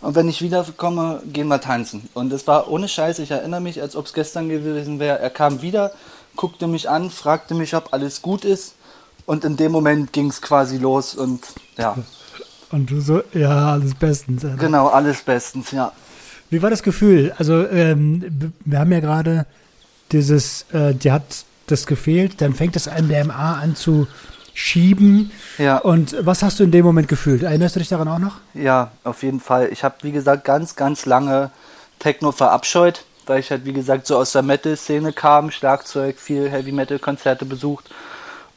Und 0.00 0.14
wenn 0.14 0.28
ich 0.28 0.42
wiederkomme, 0.42 1.22
gehen 1.26 1.48
wir 1.48 1.60
tanzen. 1.60 2.08
Und 2.14 2.32
es 2.32 2.46
war 2.46 2.70
ohne 2.70 2.86
Scheiß, 2.86 3.18
ich 3.18 3.30
erinnere 3.30 3.60
mich, 3.60 3.80
als 3.80 3.96
ob 3.96 4.06
es 4.06 4.12
gestern 4.12 4.48
gewesen 4.48 5.00
wäre. 5.00 5.18
Er 5.18 5.30
kam 5.30 5.62
wieder, 5.62 5.92
guckte 6.36 6.68
mich 6.68 6.88
an, 6.88 7.10
fragte 7.10 7.54
mich, 7.54 7.74
ob 7.74 7.92
alles 7.92 8.22
gut 8.22 8.44
ist. 8.44 8.74
Und 9.28 9.44
in 9.44 9.58
dem 9.58 9.72
Moment 9.72 10.14
ging 10.14 10.30
es 10.30 10.40
quasi 10.40 10.78
los 10.78 11.14
und 11.14 11.42
ja. 11.76 11.98
Und 12.70 12.90
du 12.90 13.02
so, 13.02 13.22
ja, 13.34 13.72
alles 13.72 13.94
bestens. 13.94 14.42
Alter. 14.42 14.56
Genau, 14.56 14.86
alles 14.86 15.20
bestens, 15.20 15.70
ja. 15.70 15.92
Wie 16.48 16.62
war 16.62 16.70
das 16.70 16.82
Gefühl? 16.82 17.34
Also, 17.36 17.68
ähm, 17.68 18.54
wir 18.64 18.78
haben 18.78 18.90
ja 18.90 19.00
gerade 19.00 19.44
dieses, 20.12 20.64
äh, 20.72 20.94
die 20.94 21.12
hat 21.12 21.44
das 21.66 21.86
gefehlt, 21.86 22.40
dann 22.40 22.54
fängt 22.54 22.74
das 22.74 22.86
MDMA 22.86 23.60
an 23.60 23.76
zu 23.76 24.08
schieben. 24.54 25.30
Ja. 25.58 25.76
Und 25.76 26.16
was 26.22 26.42
hast 26.42 26.58
du 26.58 26.64
in 26.64 26.70
dem 26.70 26.86
Moment 26.86 27.08
gefühlt? 27.08 27.42
Erinnerst 27.42 27.76
du 27.76 27.80
dich 27.80 27.90
daran 27.90 28.08
auch 28.08 28.18
noch? 28.18 28.36
Ja, 28.54 28.92
auf 29.04 29.22
jeden 29.22 29.40
Fall. 29.40 29.68
Ich 29.70 29.84
habe, 29.84 29.96
wie 30.00 30.12
gesagt, 30.12 30.46
ganz, 30.46 30.74
ganz 30.74 31.04
lange 31.04 31.50
Techno 31.98 32.32
verabscheut, 32.32 33.04
weil 33.26 33.40
ich 33.40 33.50
halt, 33.50 33.66
wie 33.66 33.74
gesagt, 33.74 34.06
so 34.06 34.16
aus 34.16 34.32
der 34.32 34.40
Metal-Szene 34.40 35.12
kam, 35.12 35.50
Schlagzeug, 35.50 36.18
viel 36.18 36.48
Heavy-Metal-Konzerte 36.48 37.44
besucht 37.44 37.90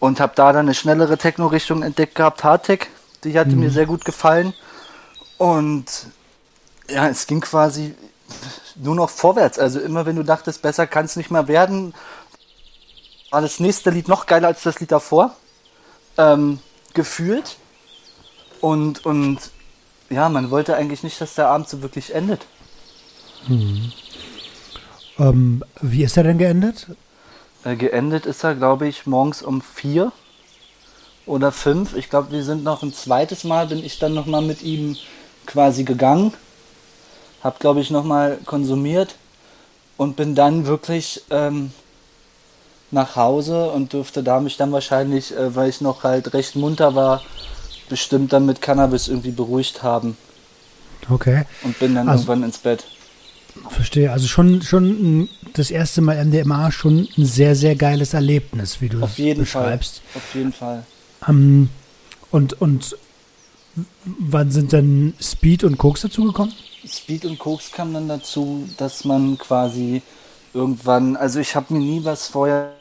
und 0.01 0.19
habe 0.19 0.33
da 0.35 0.51
dann 0.51 0.65
eine 0.65 0.73
schnellere 0.73 1.15
Techno-Richtung 1.15 1.83
entdeckt 1.83 2.15
gehabt, 2.15 2.43
Hardtech. 2.43 2.87
Die 3.23 3.37
hatte 3.37 3.51
mhm. 3.51 3.59
mir 3.59 3.69
sehr 3.69 3.85
gut 3.85 4.03
gefallen. 4.03 4.53
Und 5.37 5.85
ja, 6.89 7.07
es 7.07 7.27
ging 7.27 7.39
quasi 7.39 7.93
nur 8.75 8.95
noch 8.95 9.11
vorwärts. 9.11 9.59
Also 9.59 9.79
immer 9.79 10.07
wenn 10.07 10.15
du 10.15 10.23
dachtest, 10.23 10.63
besser 10.63 10.87
kann 10.87 11.05
es 11.05 11.15
nicht 11.17 11.29
mehr 11.29 11.47
werden, 11.47 11.93
war 13.29 13.41
das 13.41 13.59
nächste 13.59 13.91
Lied 13.91 14.07
noch 14.07 14.25
geiler 14.25 14.47
als 14.47 14.63
das 14.63 14.79
Lied 14.79 14.91
davor. 14.91 15.35
Ähm, 16.17 16.59
gefühlt. 16.95 17.57
Und, 18.59 19.05
und 19.05 19.37
ja, 20.09 20.29
man 20.29 20.49
wollte 20.49 20.75
eigentlich 20.75 21.03
nicht, 21.03 21.21
dass 21.21 21.35
der 21.35 21.47
Abend 21.47 21.69
so 21.69 21.83
wirklich 21.83 22.15
endet. 22.15 22.47
Mhm. 23.47 23.91
Ähm, 25.19 25.63
wie 25.79 26.03
ist 26.03 26.17
er 26.17 26.23
denn 26.23 26.39
geendet? 26.39 26.87
Äh, 27.63 27.75
geendet 27.75 28.25
ist 28.25 28.43
er, 28.43 28.55
glaube 28.55 28.87
ich, 28.87 29.05
morgens 29.05 29.41
um 29.41 29.61
vier 29.61 30.11
oder 31.25 31.51
fünf. 31.51 31.95
Ich 31.95 32.09
glaube, 32.09 32.31
wir 32.31 32.43
sind 32.43 32.63
noch 32.63 32.83
ein 32.83 32.93
zweites 32.93 33.43
Mal, 33.43 33.67
bin 33.67 33.83
ich 33.83 33.99
dann 33.99 34.13
nochmal 34.13 34.41
mit 34.41 34.63
ihm 34.63 34.97
quasi 35.45 35.83
gegangen. 35.83 36.33
Hab, 37.43 37.59
glaube 37.59 37.81
ich, 37.81 37.89
nochmal 37.89 38.37
konsumiert 38.45 39.15
und 39.97 40.15
bin 40.15 40.35
dann 40.35 40.65
wirklich 40.65 41.23
ähm, 41.29 41.71
nach 42.91 43.15
Hause 43.15 43.71
und 43.71 43.93
durfte 43.93 44.23
da 44.23 44.39
mich 44.39 44.57
dann 44.57 44.71
wahrscheinlich, 44.71 45.35
äh, 45.35 45.55
weil 45.55 45.69
ich 45.69 45.81
noch 45.81 46.03
halt 46.03 46.33
recht 46.33 46.55
munter 46.55 46.95
war, 46.95 47.21
bestimmt 47.89 48.33
dann 48.33 48.45
mit 48.45 48.61
Cannabis 48.61 49.07
irgendwie 49.07 49.31
beruhigt 49.31 49.83
haben. 49.83 50.17
Okay. 51.09 51.45
Und 51.63 51.79
bin 51.79 51.95
dann 51.95 52.09
also, 52.09 52.23
irgendwann 52.23 52.43
ins 52.43 52.57
Bett. 52.57 52.85
Verstehe. 53.69 54.11
Also 54.11 54.27
schon, 54.27 54.61
schon 54.61 55.29
das 55.53 55.71
erste 55.71 56.01
Mal 56.01 56.23
MDMA 56.23 56.71
schon 56.71 57.07
ein 57.17 57.25
sehr, 57.25 57.55
sehr 57.55 57.75
geiles 57.75 58.13
Erlebnis, 58.13 58.81
wie 58.81 58.89
du 58.89 59.01
Auf 59.01 59.17
jeden 59.17 59.41
beschreibst. 59.41 60.01
Fall. 60.11 60.21
Auf 60.21 60.35
jeden 60.35 60.53
Fall. 60.53 60.83
Ähm, 61.27 61.69
und, 62.31 62.61
und 62.61 62.95
wann 64.05 64.51
sind 64.51 64.71
denn 64.71 65.13
Speed 65.21 65.63
und 65.63 65.77
Koks 65.77 66.01
dazugekommen? 66.01 66.53
Speed 66.87 67.25
und 67.25 67.39
Koks 67.39 67.71
kamen 67.71 67.93
dann 67.93 68.07
dazu, 68.07 68.67
dass 68.77 69.05
man 69.05 69.37
quasi 69.37 70.01
irgendwann, 70.53 71.15
also 71.15 71.39
ich 71.39 71.55
habe 71.55 71.73
mir 71.73 71.79
nie 71.79 72.03
was 72.03 72.27
vorher 72.27 72.73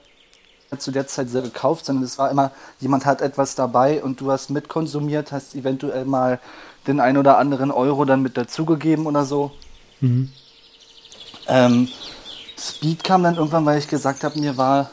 zu 0.79 0.93
der 0.93 1.07
Zeit 1.07 1.29
sehr 1.29 1.43
gekauft, 1.43 1.85
sondern 1.85 2.05
es 2.05 2.19
war 2.19 2.31
immer, 2.31 2.53
jemand 2.79 3.05
hat 3.05 3.21
etwas 3.21 3.55
dabei 3.57 4.03
und 4.03 4.21
du 4.21 4.31
hast 4.31 4.51
mitkonsumiert, 4.51 5.33
hast 5.33 5.55
eventuell 5.55 6.05
mal 6.05 6.39
den 6.87 7.01
ein 7.01 7.17
oder 7.17 7.39
anderen 7.39 7.71
Euro 7.71 8.05
dann 8.05 8.23
mit 8.23 8.37
dazugegeben 8.37 9.07
oder 9.07 9.25
so. 9.25 9.51
Mhm. 10.01 10.31
Ähm, 11.47 11.89
Speed 12.59 13.05
kam 13.05 13.23
dann 13.23 13.37
irgendwann, 13.37 13.65
weil 13.65 13.79
ich 13.79 13.89
gesagt 13.89 14.25
habe, 14.25 14.39
mir 14.39 14.57
war 14.57 14.91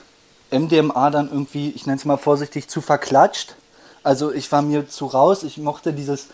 MDMA 0.51 1.09
dann 1.09 1.29
irgendwie, 1.29 1.69
ich 1.71 1.85
nenne 1.85 1.97
es 1.97 2.05
mal 2.05 2.17
vorsichtig, 2.17 2.67
zu 2.67 2.81
verklatscht. 2.81 3.55
Also 4.03 4.31
ich 4.31 4.51
war 4.51 4.61
mir 4.61 4.87
zu 4.87 5.05
raus, 5.05 5.43
ich 5.43 5.57
mochte 5.57 5.93
dieses 5.93 6.27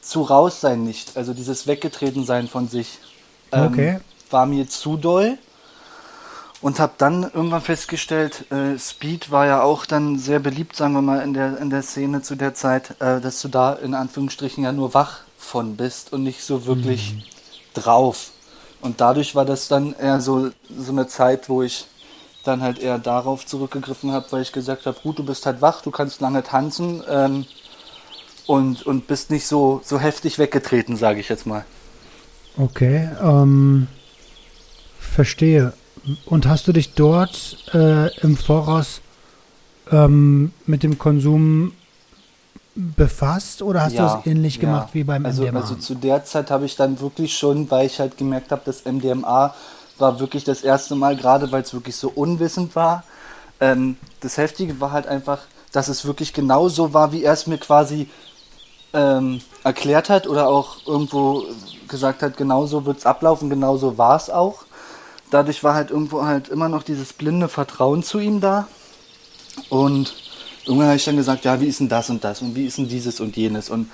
zu 0.00 0.22
raus 0.22 0.60
sein 0.60 0.82
nicht, 0.82 1.16
also 1.16 1.34
dieses 1.34 1.66
weggetreten 1.66 2.24
sein 2.24 2.48
von 2.48 2.68
sich. 2.68 2.98
Ähm, 3.52 3.66
okay. 3.66 4.00
War 4.30 4.46
mir 4.46 4.68
zu 4.68 4.96
doll. 4.96 5.38
Und 6.62 6.78
habe 6.78 6.92
dann 6.98 7.22
irgendwann 7.22 7.62
festgestellt, 7.62 8.50
äh, 8.52 8.78
Speed 8.78 9.30
war 9.30 9.46
ja 9.46 9.62
auch 9.62 9.86
dann 9.86 10.18
sehr 10.18 10.40
beliebt, 10.40 10.76
sagen 10.76 10.92
wir 10.92 11.00
mal, 11.00 11.22
in 11.22 11.32
der, 11.32 11.56
in 11.56 11.70
der 11.70 11.82
Szene 11.82 12.20
zu 12.20 12.34
der 12.34 12.52
Zeit, 12.52 13.00
äh, 13.00 13.18
dass 13.18 13.40
du 13.40 13.48
da 13.48 13.72
in 13.72 13.94
Anführungsstrichen 13.94 14.64
ja 14.64 14.72
nur 14.72 14.92
wach 14.92 15.20
von 15.38 15.76
bist 15.76 16.12
und 16.12 16.22
nicht 16.22 16.44
so 16.44 16.66
wirklich 16.66 17.14
mhm. 17.14 17.22
drauf. 17.72 18.32
Und 18.80 19.00
dadurch 19.00 19.34
war 19.34 19.44
das 19.44 19.68
dann 19.68 19.94
eher 19.94 20.20
so, 20.20 20.50
so 20.76 20.92
eine 20.92 21.06
Zeit, 21.06 21.48
wo 21.48 21.62
ich 21.62 21.86
dann 22.44 22.62
halt 22.62 22.78
eher 22.78 22.98
darauf 22.98 23.44
zurückgegriffen 23.44 24.12
habe, 24.12 24.26
weil 24.30 24.42
ich 24.42 24.52
gesagt 24.52 24.86
habe, 24.86 24.98
gut, 25.02 25.18
du 25.18 25.24
bist 25.24 25.44
halt 25.44 25.60
wach, 25.60 25.82
du 25.82 25.90
kannst 25.90 26.20
lange 26.20 26.42
tanzen 26.42 27.02
ähm, 27.08 27.44
und, 28.46 28.86
und 28.86 29.06
bist 29.06 29.30
nicht 29.30 29.46
so, 29.46 29.80
so 29.84 30.00
heftig 30.00 30.38
weggetreten, 30.38 30.96
sage 30.96 31.20
ich 31.20 31.28
jetzt 31.28 31.46
mal. 31.46 31.64
Okay, 32.56 33.08
ähm, 33.22 33.86
verstehe. 34.98 35.74
Und 36.24 36.46
hast 36.46 36.66
du 36.66 36.72
dich 36.72 36.94
dort 36.94 37.58
äh, 37.74 38.14
im 38.22 38.36
Voraus 38.36 39.02
ähm, 39.90 40.52
mit 40.66 40.82
dem 40.82 40.98
Konsum 40.98 41.72
befasst 42.74 43.62
oder 43.62 43.82
hast 43.82 43.94
ja, 43.94 44.14
du 44.14 44.20
es 44.20 44.26
ähnlich 44.26 44.56
ja. 44.56 44.60
gemacht 44.62 44.88
wie 44.92 45.04
beim 45.04 45.24
also, 45.26 45.42
MDMA? 45.42 45.60
Also 45.60 45.74
zu 45.74 45.94
der 45.94 46.24
Zeit 46.24 46.50
habe 46.50 46.66
ich 46.66 46.76
dann 46.76 47.00
wirklich 47.00 47.36
schon, 47.36 47.70
weil 47.70 47.86
ich 47.86 47.98
halt 47.98 48.16
gemerkt 48.16 48.52
habe, 48.52 48.62
dass 48.64 48.84
MDMA 48.84 49.54
war 49.98 50.20
wirklich 50.20 50.44
das 50.44 50.62
erste 50.62 50.94
Mal, 50.94 51.16
gerade 51.16 51.50
weil 51.52 51.62
es 51.62 51.74
wirklich 51.74 51.96
so 51.96 52.08
unwissend 52.08 52.74
war. 52.76 53.04
Ähm, 53.60 53.96
das 54.20 54.36
Heftige 54.36 54.80
war 54.80 54.92
halt 54.92 55.06
einfach, 55.06 55.40
dass 55.72 55.88
es 55.88 56.04
wirklich 56.04 56.32
genau 56.32 56.68
so 56.68 56.94
war, 56.94 57.12
wie 57.12 57.24
er 57.24 57.34
es 57.34 57.46
mir 57.46 57.58
quasi 57.58 58.08
ähm, 58.92 59.40
erklärt 59.62 60.08
hat 60.08 60.26
oder 60.26 60.48
auch 60.48 60.86
irgendwo 60.86 61.44
gesagt 61.88 62.22
hat, 62.22 62.36
genau 62.36 62.66
so 62.66 62.86
wird 62.86 62.98
es 62.98 63.06
ablaufen, 63.06 63.50
genau 63.50 63.76
so 63.76 63.98
war 63.98 64.16
es 64.16 64.30
auch. 64.30 64.64
Dadurch 65.30 65.62
war 65.62 65.74
halt 65.74 65.90
irgendwo 65.90 66.24
halt 66.24 66.48
immer 66.48 66.68
noch 66.68 66.82
dieses 66.82 67.12
blinde 67.12 67.48
Vertrauen 67.48 68.02
zu 68.02 68.18
ihm 68.18 68.40
da. 68.40 68.66
Und 69.68 70.14
irgendwann 70.64 70.88
habe 70.88 70.96
ich 70.96 71.04
dann 71.04 71.16
gesagt, 71.16 71.44
ja, 71.44 71.60
wie 71.60 71.66
ist 71.66 71.80
denn 71.80 71.88
das 71.88 72.10
und 72.10 72.22
das 72.22 72.42
und 72.42 72.54
wie 72.54 72.66
ist 72.66 72.78
denn 72.78 72.88
dieses 72.88 73.20
und 73.20 73.36
jenes 73.36 73.70
und 73.70 73.90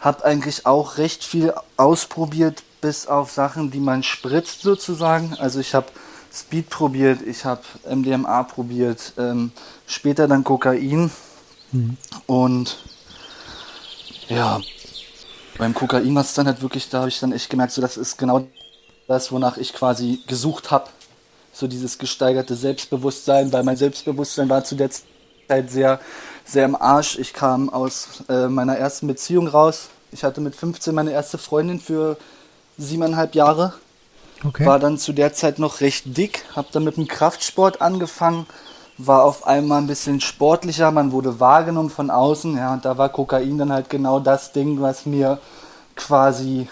habe 0.00 0.24
eigentlich 0.24 0.66
auch 0.66 0.98
recht 0.98 1.24
viel 1.24 1.54
ausprobiert, 1.76 2.62
bis 2.80 3.06
auf 3.06 3.30
Sachen, 3.30 3.70
die 3.70 3.80
man 3.80 4.02
spritzt 4.02 4.62
sozusagen. 4.62 5.34
Also 5.38 5.60
ich 5.60 5.74
habe 5.74 5.86
Speed 6.32 6.68
probiert, 6.68 7.22
ich 7.22 7.44
habe 7.44 7.62
MDMA 7.88 8.42
probiert, 8.42 9.12
ähm, 9.16 9.52
später 9.86 10.26
dann 10.26 10.44
Kokain 10.44 11.10
mhm. 11.70 11.96
und 12.26 12.78
ja, 14.28 14.60
beim 15.58 15.74
Kokain 15.74 16.14
war 16.14 16.22
es 16.22 16.34
dann 16.34 16.46
halt 16.46 16.62
wirklich, 16.62 16.88
da 16.88 17.00
habe 17.00 17.08
ich 17.08 17.20
dann 17.20 17.32
echt 17.32 17.50
gemerkt, 17.50 17.72
so 17.72 17.80
das 17.80 17.96
ist 17.96 18.16
genau 18.18 18.46
das, 19.06 19.30
wonach 19.30 19.56
ich 19.58 19.72
quasi 19.72 20.20
gesucht 20.26 20.70
habe. 20.70 20.88
So 21.52 21.66
dieses 21.66 21.98
gesteigerte 21.98 22.56
Selbstbewusstsein, 22.56 23.52
weil 23.52 23.62
mein 23.62 23.76
Selbstbewusstsein 23.76 24.48
war 24.48 24.64
zu 24.64 24.74
der 24.74 24.90
Zeit 24.90 25.04
Zeit 25.52 25.70
sehr, 25.70 26.00
sehr 26.44 26.64
im 26.64 26.76
Arsch. 26.76 27.18
Ich 27.18 27.34
kam 27.34 27.68
aus 27.68 28.24
äh, 28.28 28.48
meiner 28.48 28.76
ersten 28.76 29.06
Beziehung 29.06 29.46
raus. 29.48 29.90
Ich 30.10 30.24
hatte 30.24 30.40
mit 30.40 30.56
15 30.56 30.94
meine 30.94 31.12
erste 31.12 31.36
Freundin 31.36 31.78
für 31.78 32.16
siebeneinhalb 32.78 33.34
Jahre. 33.34 33.74
Okay. 34.44 34.64
War 34.64 34.78
dann 34.78 34.98
zu 34.98 35.12
der 35.12 35.34
Zeit 35.34 35.58
noch 35.58 35.80
recht 35.80 36.16
dick, 36.16 36.44
habe 36.56 36.68
dann 36.72 36.84
mit 36.84 36.96
dem 36.96 37.06
Kraftsport 37.06 37.80
angefangen, 37.80 38.46
war 38.98 39.24
auf 39.24 39.46
einmal 39.46 39.80
ein 39.80 39.86
bisschen 39.86 40.20
sportlicher, 40.20 40.90
man 40.90 41.12
wurde 41.12 41.38
wahrgenommen 41.38 41.90
von 41.90 42.10
außen, 42.10 42.56
ja, 42.56 42.72
und 42.72 42.84
da 42.84 42.98
war 42.98 43.10
Kokain 43.10 43.58
dann 43.58 43.72
halt 43.72 43.88
genau 43.88 44.18
das 44.18 44.50
Ding, 44.50 44.80
was 44.80 45.06
mir 45.06 45.38
quasi 45.94 46.66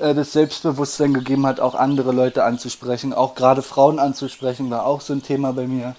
äh, 0.00 0.14
das 0.14 0.32
Selbstbewusstsein 0.32 1.14
gegeben 1.14 1.46
hat, 1.46 1.60
auch 1.60 1.76
andere 1.76 2.10
Leute 2.10 2.42
anzusprechen, 2.42 3.12
auch 3.12 3.36
gerade 3.36 3.62
Frauen 3.62 4.00
anzusprechen, 4.00 4.68
war 4.68 4.84
auch 4.84 5.00
so 5.00 5.12
ein 5.12 5.22
Thema 5.22 5.52
bei 5.52 5.68
mir. 5.68 5.94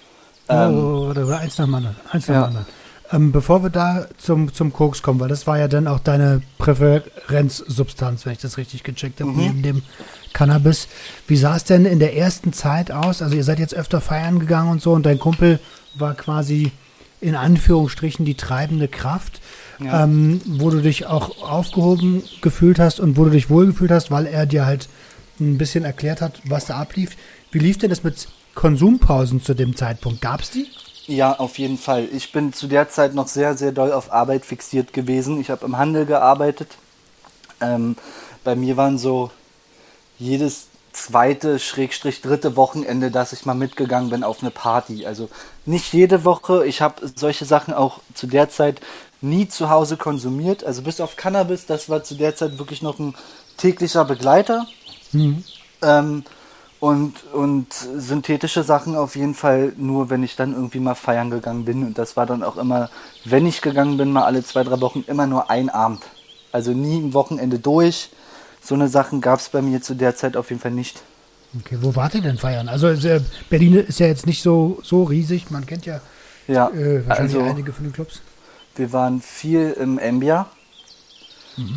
Ähm, 0.48 0.74
oh, 0.74 1.12
eins 1.32 1.58
nach 1.58 1.66
dem 1.66 1.74
anderen. 1.74 1.96
Eins 2.10 2.28
nach 2.28 2.34
ja. 2.34 2.44
anderen. 2.44 2.66
Ähm, 3.12 3.30
bevor 3.30 3.62
wir 3.62 3.70
da 3.70 4.06
zum, 4.16 4.54
zum 4.54 4.72
Koks 4.72 5.02
kommen, 5.02 5.20
weil 5.20 5.28
das 5.28 5.46
war 5.46 5.58
ja 5.58 5.68
dann 5.68 5.86
auch 5.86 6.00
deine 6.00 6.40
Präferenzsubstanz, 6.58 8.24
wenn 8.24 8.32
ich 8.32 8.38
das 8.38 8.56
richtig 8.56 8.84
gecheckt 8.84 9.20
habe, 9.20 9.30
mhm. 9.30 9.36
neben 9.36 9.62
dem 9.62 9.82
Cannabis. 10.32 10.88
Wie 11.26 11.36
sah 11.36 11.56
es 11.56 11.64
denn 11.64 11.84
in 11.84 11.98
der 11.98 12.16
ersten 12.16 12.54
Zeit 12.54 12.90
aus? 12.90 13.20
Also 13.20 13.36
ihr 13.36 13.44
seid 13.44 13.58
jetzt 13.58 13.74
öfter 13.74 14.00
feiern 14.00 14.38
gegangen 14.38 14.70
und 14.70 14.80
so 14.80 14.92
und 14.92 15.04
dein 15.04 15.18
Kumpel 15.18 15.60
war 15.94 16.14
quasi 16.14 16.72
in 17.20 17.36
Anführungsstrichen 17.36 18.24
die 18.24 18.34
treibende 18.34 18.88
Kraft, 18.88 19.40
ja. 19.78 20.04
ähm, 20.04 20.40
wo 20.46 20.70
du 20.70 20.80
dich 20.80 21.06
auch 21.06 21.42
aufgehoben 21.42 22.22
gefühlt 22.40 22.78
hast 22.78 22.98
und 22.98 23.16
wo 23.18 23.24
du 23.24 23.30
dich 23.30 23.50
wohlgefühlt 23.50 23.90
hast, 23.90 24.10
weil 24.10 24.26
er 24.26 24.46
dir 24.46 24.64
halt 24.64 24.88
ein 25.50 25.58
bisschen 25.58 25.84
erklärt 25.84 26.20
hat, 26.20 26.40
was 26.44 26.66
da 26.66 26.76
ablief. 26.76 27.16
Wie 27.50 27.58
lief 27.58 27.78
denn 27.78 27.90
das 27.90 28.04
mit 28.04 28.28
Konsumpausen 28.54 29.42
zu 29.42 29.54
dem 29.54 29.76
Zeitpunkt? 29.76 30.20
Gab 30.20 30.40
es 30.40 30.50
die? 30.50 30.66
Ja, 31.06 31.38
auf 31.38 31.58
jeden 31.58 31.78
Fall. 31.78 32.08
Ich 32.12 32.32
bin 32.32 32.52
zu 32.52 32.68
der 32.68 32.88
Zeit 32.88 33.14
noch 33.14 33.28
sehr, 33.28 33.56
sehr 33.56 33.72
doll 33.72 33.92
auf 33.92 34.12
Arbeit 34.12 34.44
fixiert 34.44 34.92
gewesen. 34.92 35.40
Ich 35.40 35.50
habe 35.50 35.66
im 35.66 35.76
Handel 35.76 36.06
gearbeitet. 36.06 36.68
Ähm, 37.60 37.96
bei 38.44 38.54
mir 38.54 38.76
waren 38.76 38.98
so 38.98 39.30
jedes 40.18 40.68
zweite, 40.92 41.58
schrägstrich 41.58 42.20
dritte 42.20 42.56
Wochenende, 42.56 43.10
dass 43.10 43.32
ich 43.32 43.46
mal 43.46 43.54
mitgegangen 43.54 44.10
bin 44.10 44.24
auf 44.24 44.42
eine 44.42 44.50
Party. 44.50 45.06
Also 45.06 45.28
nicht 45.64 45.92
jede 45.92 46.24
Woche. 46.24 46.66
Ich 46.66 46.80
habe 46.80 47.10
solche 47.14 47.44
Sachen 47.44 47.74
auch 47.74 48.00
zu 48.14 48.26
der 48.26 48.48
Zeit 48.48 48.80
nie 49.20 49.48
zu 49.48 49.70
Hause 49.70 49.96
konsumiert. 49.96 50.64
Also 50.64 50.82
bis 50.82 51.00
auf 51.00 51.16
Cannabis, 51.16 51.66
das 51.66 51.88
war 51.88 52.04
zu 52.04 52.14
der 52.14 52.36
Zeit 52.36 52.58
wirklich 52.58 52.82
noch 52.82 52.98
ein 52.98 53.14
täglicher 53.56 54.04
Begleiter. 54.04 54.66
Mhm. 55.12 55.44
Ähm, 55.82 56.24
und, 56.80 57.14
und 57.32 57.72
synthetische 57.72 58.64
Sachen 58.64 58.96
auf 58.96 59.14
jeden 59.14 59.34
Fall 59.34 59.72
nur, 59.76 60.10
wenn 60.10 60.24
ich 60.24 60.34
dann 60.34 60.52
irgendwie 60.52 60.80
mal 60.80 60.96
feiern 60.96 61.30
gegangen 61.30 61.64
bin. 61.64 61.84
Und 61.84 61.96
das 61.96 62.16
war 62.16 62.26
dann 62.26 62.42
auch 62.42 62.56
immer, 62.56 62.90
wenn 63.24 63.46
ich 63.46 63.60
gegangen 63.62 63.96
bin, 63.98 64.10
mal 64.10 64.24
alle 64.24 64.42
zwei, 64.42 64.64
drei 64.64 64.80
Wochen, 64.80 65.04
immer 65.06 65.28
nur 65.28 65.48
ein 65.48 65.70
Abend. 65.70 66.02
Also 66.50 66.72
nie 66.72 66.98
ein 66.98 67.14
Wochenende 67.14 67.60
durch. 67.60 68.10
So 68.60 68.74
eine 68.74 68.88
Sachen 68.88 69.20
gab 69.20 69.38
es 69.38 69.48
bei 69.48 69.62
mir 69.62 69.80
zu 69.80 69.94
der 69.94 70.16
Zeit 70.16 70.36
auf 70.36 70.50
jeden 70.50 70.60
Fall 70.60 70.72
nicht. 70.72 71.02
Okay, 71.60 71.78
wo 71.80 71.94
wart 71.94 72.14
ihr 72.14 72.22
denn 72.22 72.38
feiern? 72.38 72.68
Also 72.68 72.88
äh, 72.88 73.20
Berlin 73.48 73.74
ist 73.74 74.00
ja 74.00 74.06
jetzt 74.06 74.26
nicht 74.26 74.42
so, 74.42 74.80
so 74.82 75.04
riesig, 75.04 75.50
man 75.50 75.66
kennt 75.66 75.86
ja, 75.86 76.00
Ja, 76.48 76.68
äh, 76.70 77.06
wahrscheinlich 77.06 77.36
also 77.36 77.48
einige 77.48 77.72
von 77.72 77.84
den 77.84 77.92
Clubs. 77.92 78.22
wir 78.74 78.92
waren 78.92 79.20
viel 79.20 79.76
im 79.78 79.98
Embia 79.98 80.46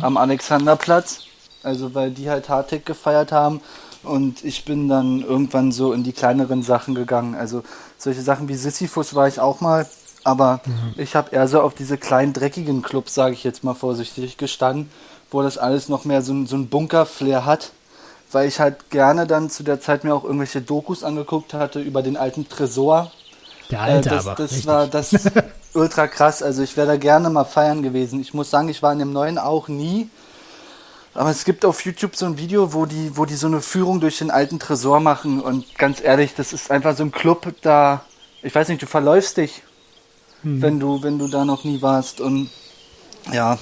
am 0.00 0.16
Alexanderplatz. 0.16 1.20
Also 1.66 1.94
weil 1.94 2.10
die 2.10 2.30
halt 2.30 2.48
Hardtech 2.48 2.84
gefeiert 2.84 3.32
haben. 3.32 3.60
Und 4.02 4.44
ich 4.44 4.64
bin 4.64 4.88
dann 4.88 5.20
irgendwann 5.22 5.72
so 5.72 5.92
in 5.92 6.04
die 6.04 6.12
kleineren 6.12 6.62
Sachen 6.62 6.94
gegangen. 6.94 7.34
Also 7.34 7.62
solche 7.98 8.22
Sachen 8.22 8.48
wie 8.48 8.54
Sisyphus 8.54 9.14
war 9.14 9.26
ich 9.28 9.40
auch 9.40 9.60
mal. 9.60 9.86
Aber 10.22 10.60
ich 10.96 11.14
habe 11.16 11.34
eher 11.34 11.46
so 11.48 11.60
auf 11.60 11.74
diese 11.74 11.98
kleinen 11.98 12.32
dreckigen 12.32 12.82
Clubs, 12.82 13.14
sage 13.14 13.34
ich 13.34 13.44
jetzt 13.44 13.62
mal 13.64 13.74
vorsichtig, 13.74 14.36
gestanden, 14.38 14.90
wo 15.30 15.42
das 15.42 15.58
alles 15.58 15.88
noch 15.88 16.04
mehr 16.04 16.22
so, 16.22 16.32
ein- 16.32 16.46
so 16.46 16.56
ein 16.56 16.68
Bunker-Flair 16.68 17.44
hat. 17.44 17.72
Weil 18.32 18.48
ich 18.48 18.58
halt 18.58 18.90
gerne 18.90 19.26
dann 19.26 19.50
zu 19.50 19.62
der 19.62 19.80
Zeit 19.80 20.02
mir 20.04 20.14
auch 20.14 20.24
irgendwelche 20.24 20.60
Dokus 20.60 21.04
angeguckt 21.04 21.54
hatte 21.54 21.80
über 21.80 22.02
den 22.02 22.16
alten 22.16 22.48
Tresor. 22.48 23.10
Der 23.70 23.80
alte 23.82 24.08
Äh, 24.08 24.12
das, 24.12 24.26
aber. 24.26 24.36
Das 24.36 24.50
richtig. 24.52 24.66
war 24.66 24.86
das 24.88 25.14
ultra 25.74 26.06
krass. 26.08 26.42
Also 26.42 26.62
ich 26.62 26.76
wäre 26.76 26.86
da 26.88 26.96
gerne 26.96 27.30
mal 27.30 27.44
feiern 27.44 27.82
gewesen. 27.82 28.20
Ich 28.20 28.34
muss 28.34 28.50
sagen, 28.50 28.68
ich 28.68 28.82
war 28.82 28.92
in 28.92 28.98
dem 29.00 29.12
neuen 29.12 29.38
auch 29.38 29.68
nie. 29.68 30.08
Aber 31.16 31.30
es 31.30 31.44
gibt 31.44 31.64
auf 31.64 31.84
YouTube 31.84 32.14
so 32.16 32.26
ein 32.26 32.36
Video, 32.38 32.72
wo 32.74 32.84
die, 32.86 33.16
wo 33.16 33.24
die 33.24 33.34
so 33.36 33.46
eine 33.46 33.60
Führung 33.62 34.00
durch 34.00 34.18
den 34.18 34.30
alten 34.30 34.58
Tresor 34.58 35.00
machen. 35.00 35.40
Und 35.40 35.76
ganz 35.78 36.00
ehrlich, 36.02 36.34
das 36.34 36.52
ist 36.52 36.70
einfach 36.70 36.96
so 36.96 37.02
ein 37.04 37.10
Club, 37.12 37.54
da, 37.62 38.02
ich 38.42 38.54
weiß 38.54 38.68
nicht, 38.68 38.82
du 38.82 38.86
verläufst 38.86 39.36
dich, 39.38 39.62
Mhm. 40.42 40.60
wenn 40.62 40.78
du, 40.80 41.02
wenn 41.02 41.18
du 41.18 41.28
da 41.28 41.44
noch 41.46 41.64
nie 41.64 41.80
warst. 41.82 42.20
Und 42.20 42.50
ja, 43.32 43.58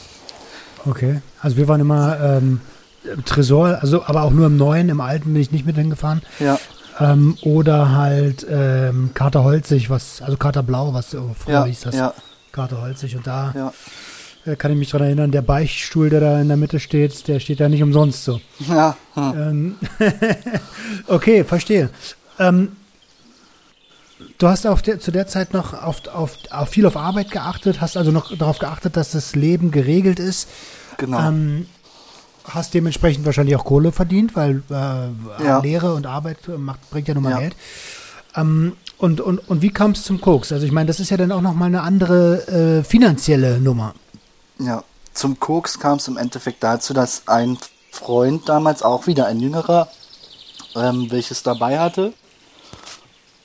Okay, 0.87 1.23
also 1.41 1.57
wir 1.57 1.67
waren 1.69 1.81
immer 1.81 2.21
ähm, 2.21 2.61
im 3.05 3.25
Tresor, 3.25 3.79
also 3.81 4.05
aber 4.05 4.23
auch 4.23 4.33
nur 4.33 4.47
im 4.49 4.57
neuen, 4.59 4.89
im 4.91 5.01
alten 5.01 5.33
bin 5.33 5.41
ich 5.41 5.51
nicht 5.51 5.65
mit 5.65 5.77
hingefahren. 5.77 6.21
ja, 6.41 6.59
Ähm, 7.01 7.39
oder 7.43 7.93
halt 7.93 8.47
ähm, 8.51 9.11
Kater 9.15 9.45
Holzig, 9.45 9.89
was, 9.89 10.21
also 10.21 10.37
Kater 10.37 10.63
Blau, 10.63 10.93
was 10.93 11.13
so 11.13 11.35
früher 11.39 11.55
ja, 11.55 11.65
hieß 11.65 11.81
das. 11.83 11.95
ja, 11.95 12.13
Kater 12.53 12.83
Holzig. 12.83 13.17
Und 13.17 13.27
da 13.27 13.53
ja, 13.57 13.73
kann 14.57 14.73
ich 14.73 14.79
mich 14.79 14.91
dran 14.91 15.03
erinnern, 15.03 15.31
der 15.31 15.43
Beichtstuhl, 15.43 16.11
der 16.11 16.21
da 16.21 16.41
in 16.41 16.49
der 16.49 16.57
Mitte 16.57 16.79
steht, 16.81 17.27
der 17.29 17.41
steht 17.41 17.61
da 17.61 17.69
nicht 17.69 17.83
umsonst 17.83 18.25
so. 18.25 18.41
ja, 18.69 18.97
hm. 19.15 19.77
Okay, 21.07 21.45
verstehe. 21.45 21.91
Ähm, 22.39 22.73
du 24.39 24.49
hast 24.49 24.67
auf 24.67 24.83
der, 24.83 25.01
zu 25.01 25.11
der 25.11 25.27
Zeit 25.27 25.53
noch 25.53 25.73
auf, 25.75 26.07
auf, 26.09 26.37
auf 26.51 26.69
viel 26.69 26.87
auf 26.87 26.97
Arbeit 26.97 27.31
geachtet, 27.31 27.81
hast 27.81 27.97
also 27.97 28.11
noch 28.11 28.37
darauf 28.37 28.59
geachtet, 28.59 28.97
dass 28.97 29.13
das 29.13 29.35
Leben 29.35 29.71
geregelt 29.71 30.19
ist. 30.19 30.49
genau. 30.99 31.21
Ähm, 31.29 31.67
hast 32.47 32.75
dementsprechend 32.75 33.25
wahrscheinlich 33.25 33.57
auch 33.57 33.65
Kohle 33.65 33.93
verdient, 33.93 34.37
weil 34.37 34.63
äh, 34.71 35.45
Ja. 35.45 35.61
Lehre 35.63 35.95
und 35.95 36.07
Arbeit 36.07 36.39
äh, 36.49 36.59
macht, 36.59 36.91
bringt 36.91 37.09
ja 37.09 37.15
nun 37.15 37.23
mal 37.23 37.31
Ja. 37.31 37.39
Geld. 37.41 37.57
Ähm, 38.37 38.73
und, 38.99 39.21
und, 39.21 39.39
und 39.49 39.63
wie 39.63 39.71
kam 39.71 39.93
es 39.93 40.03
zum 40.03 40.21
Koks? 40.21 40.53
Also 40.53 40.67
ich 40.67 40.73
meine, 40.73 40.87
das 40.87 41.01
ist 41.01 41.11
ja 41.11 41.17
dann 41.17 41.33
auch 41.33 41.41
nochmal 41.41 41.69
eine 41.69 41.83
andere 41.83 42.81
äh, 42.81 42.85
finanzielle 42.85 43.59
Nummer. 43.61 43.95
Ja, 44.59 44.85
zum 45.13 45.39
Koks 45.41 45.79
kam 45.79 45.99
es 45.99 46.09
im 46.09 46.17
Endeffekt 46.17 46.63
dazu, 46.63 46.95
dass 46.95 47.27
ein 47.27 47.59
Freund 47.91 48.49
damals 48.49 48.83
auch 48.83 49.07
wieder 49.07 49.27
ein 49.27 49.41
jüngerer, 49.41 49.89
ähm, 50.75 51.11
welches 51.11 51.43
dabei 51.43 51.79
hatte 51.79 52.13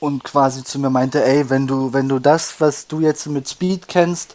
und 0.00 0.24
quasi 0.24 0.64
zu 0.64 0.78
mir 0.78 0.90
meinte, 0.90 1.24
ey, 1.24 1.48
wenn 1.50 1.66
du, 1.66 1.92
wenn 1.92 2.08
du 2.08 2.18
das, 2.18 2.60
was 2.60 2.86
du 2.86 3.00
jetzt 3.00 3.26
mit 3.26 3.48
Speed 3.48 3.86
kennst, 3.86 4.34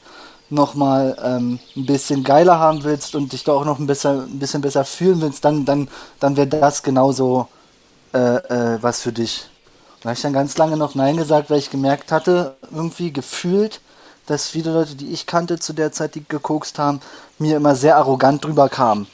nochmal 0.49 1.17
ähm, 1.23 1.59
ein 1.75 1.85
bisschen 1.85 2.23
geiler 2.23 2.59
haben 2.59 2.83
willst 2.83 3.15
und 3.15 3.33
dich 3.33 3.43
da 3.43 3.53
auch 3.53 3.65
noch 3.65 3.79
ein 3.79 3.87
bisschen, 3.87 4.25
ein 4.25 4.39
bisschen 4.39 4.61
besser 4.61 4.85
fühlen 4.85 5.21
willst, 5.21 5.43
dann, 5.43 5.65
dann, 5.65 5.89
dann 6.19 6.37
wäre 6.37 6.47
das 6.47 6.83
genauso 6.83 7.47
äh, 8.13 8.17
äh, 8.17 8.77
was 8.81 9.01
für 9.01 9.11
dich. 9.11 9.49
Da 10.01 10.09
habe 10.09 10.15
ich 10.15 10.21
dann 10.21 10.33
ganz 10.33 10.55
lange 10.57 10.77
noch 10.77 10.93
Nein 10.93 11.17
gesagt, 11.17 11.49
weil 11.49 11.57
ich 11.57 11.71
gemerkt 11.71 12.11
hatte, 12.11 12.55
irgendwie 12.71 13.11
gefühlt, 13.11 13.81
dass 14.25 14.47
viele 14.47 14.71
Leute, 14.73 14.95
die 14.95 15.11
ich 15.11 15.25
kannte 15.25 15.59
zu 15.59 15.73
der 15.73 15.91
Zeit, 15.91 16.15
die 16.15 16.23
gekokst 16.27 16.79
haben, 16.79 17.01
mir 17.37 17.57
immer 17.57 17.75
sehr 17.75 17.97
arrogant 17.97 18.43
drüber 18.43 18.69
kamen. 18.69 19.07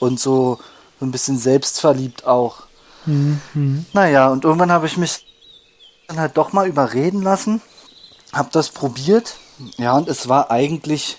Und 0.00 0.20
so, 0.20 0.58
so 0.98 1.06
ein 1.06 1.10
bisschen 1.10 1.38
selbstverliebt 1.38 2.26
auch. 2.26 2.62
Naja, 3.92 4.28
und 4.28 4.44
irgendwann 4.44 4.72
habe 4.72 4.86
ich 4.86 4.96
mich 4.96 5.24
dann 6.08 6.18
halt 6.18 6.36
doch 6.36 6.52
mal 6.52 6.66
überreden 6.66 7.22
lassen, 7.22 7.60
habe 8.32 8.48
das 8.52 8.70
probiert, 8.70 9.36
ja, 9.76 9.96
und 9.96 10.08
es 10.08 10.28
war 10.28 10.50
eigentlich, 10.50 11.18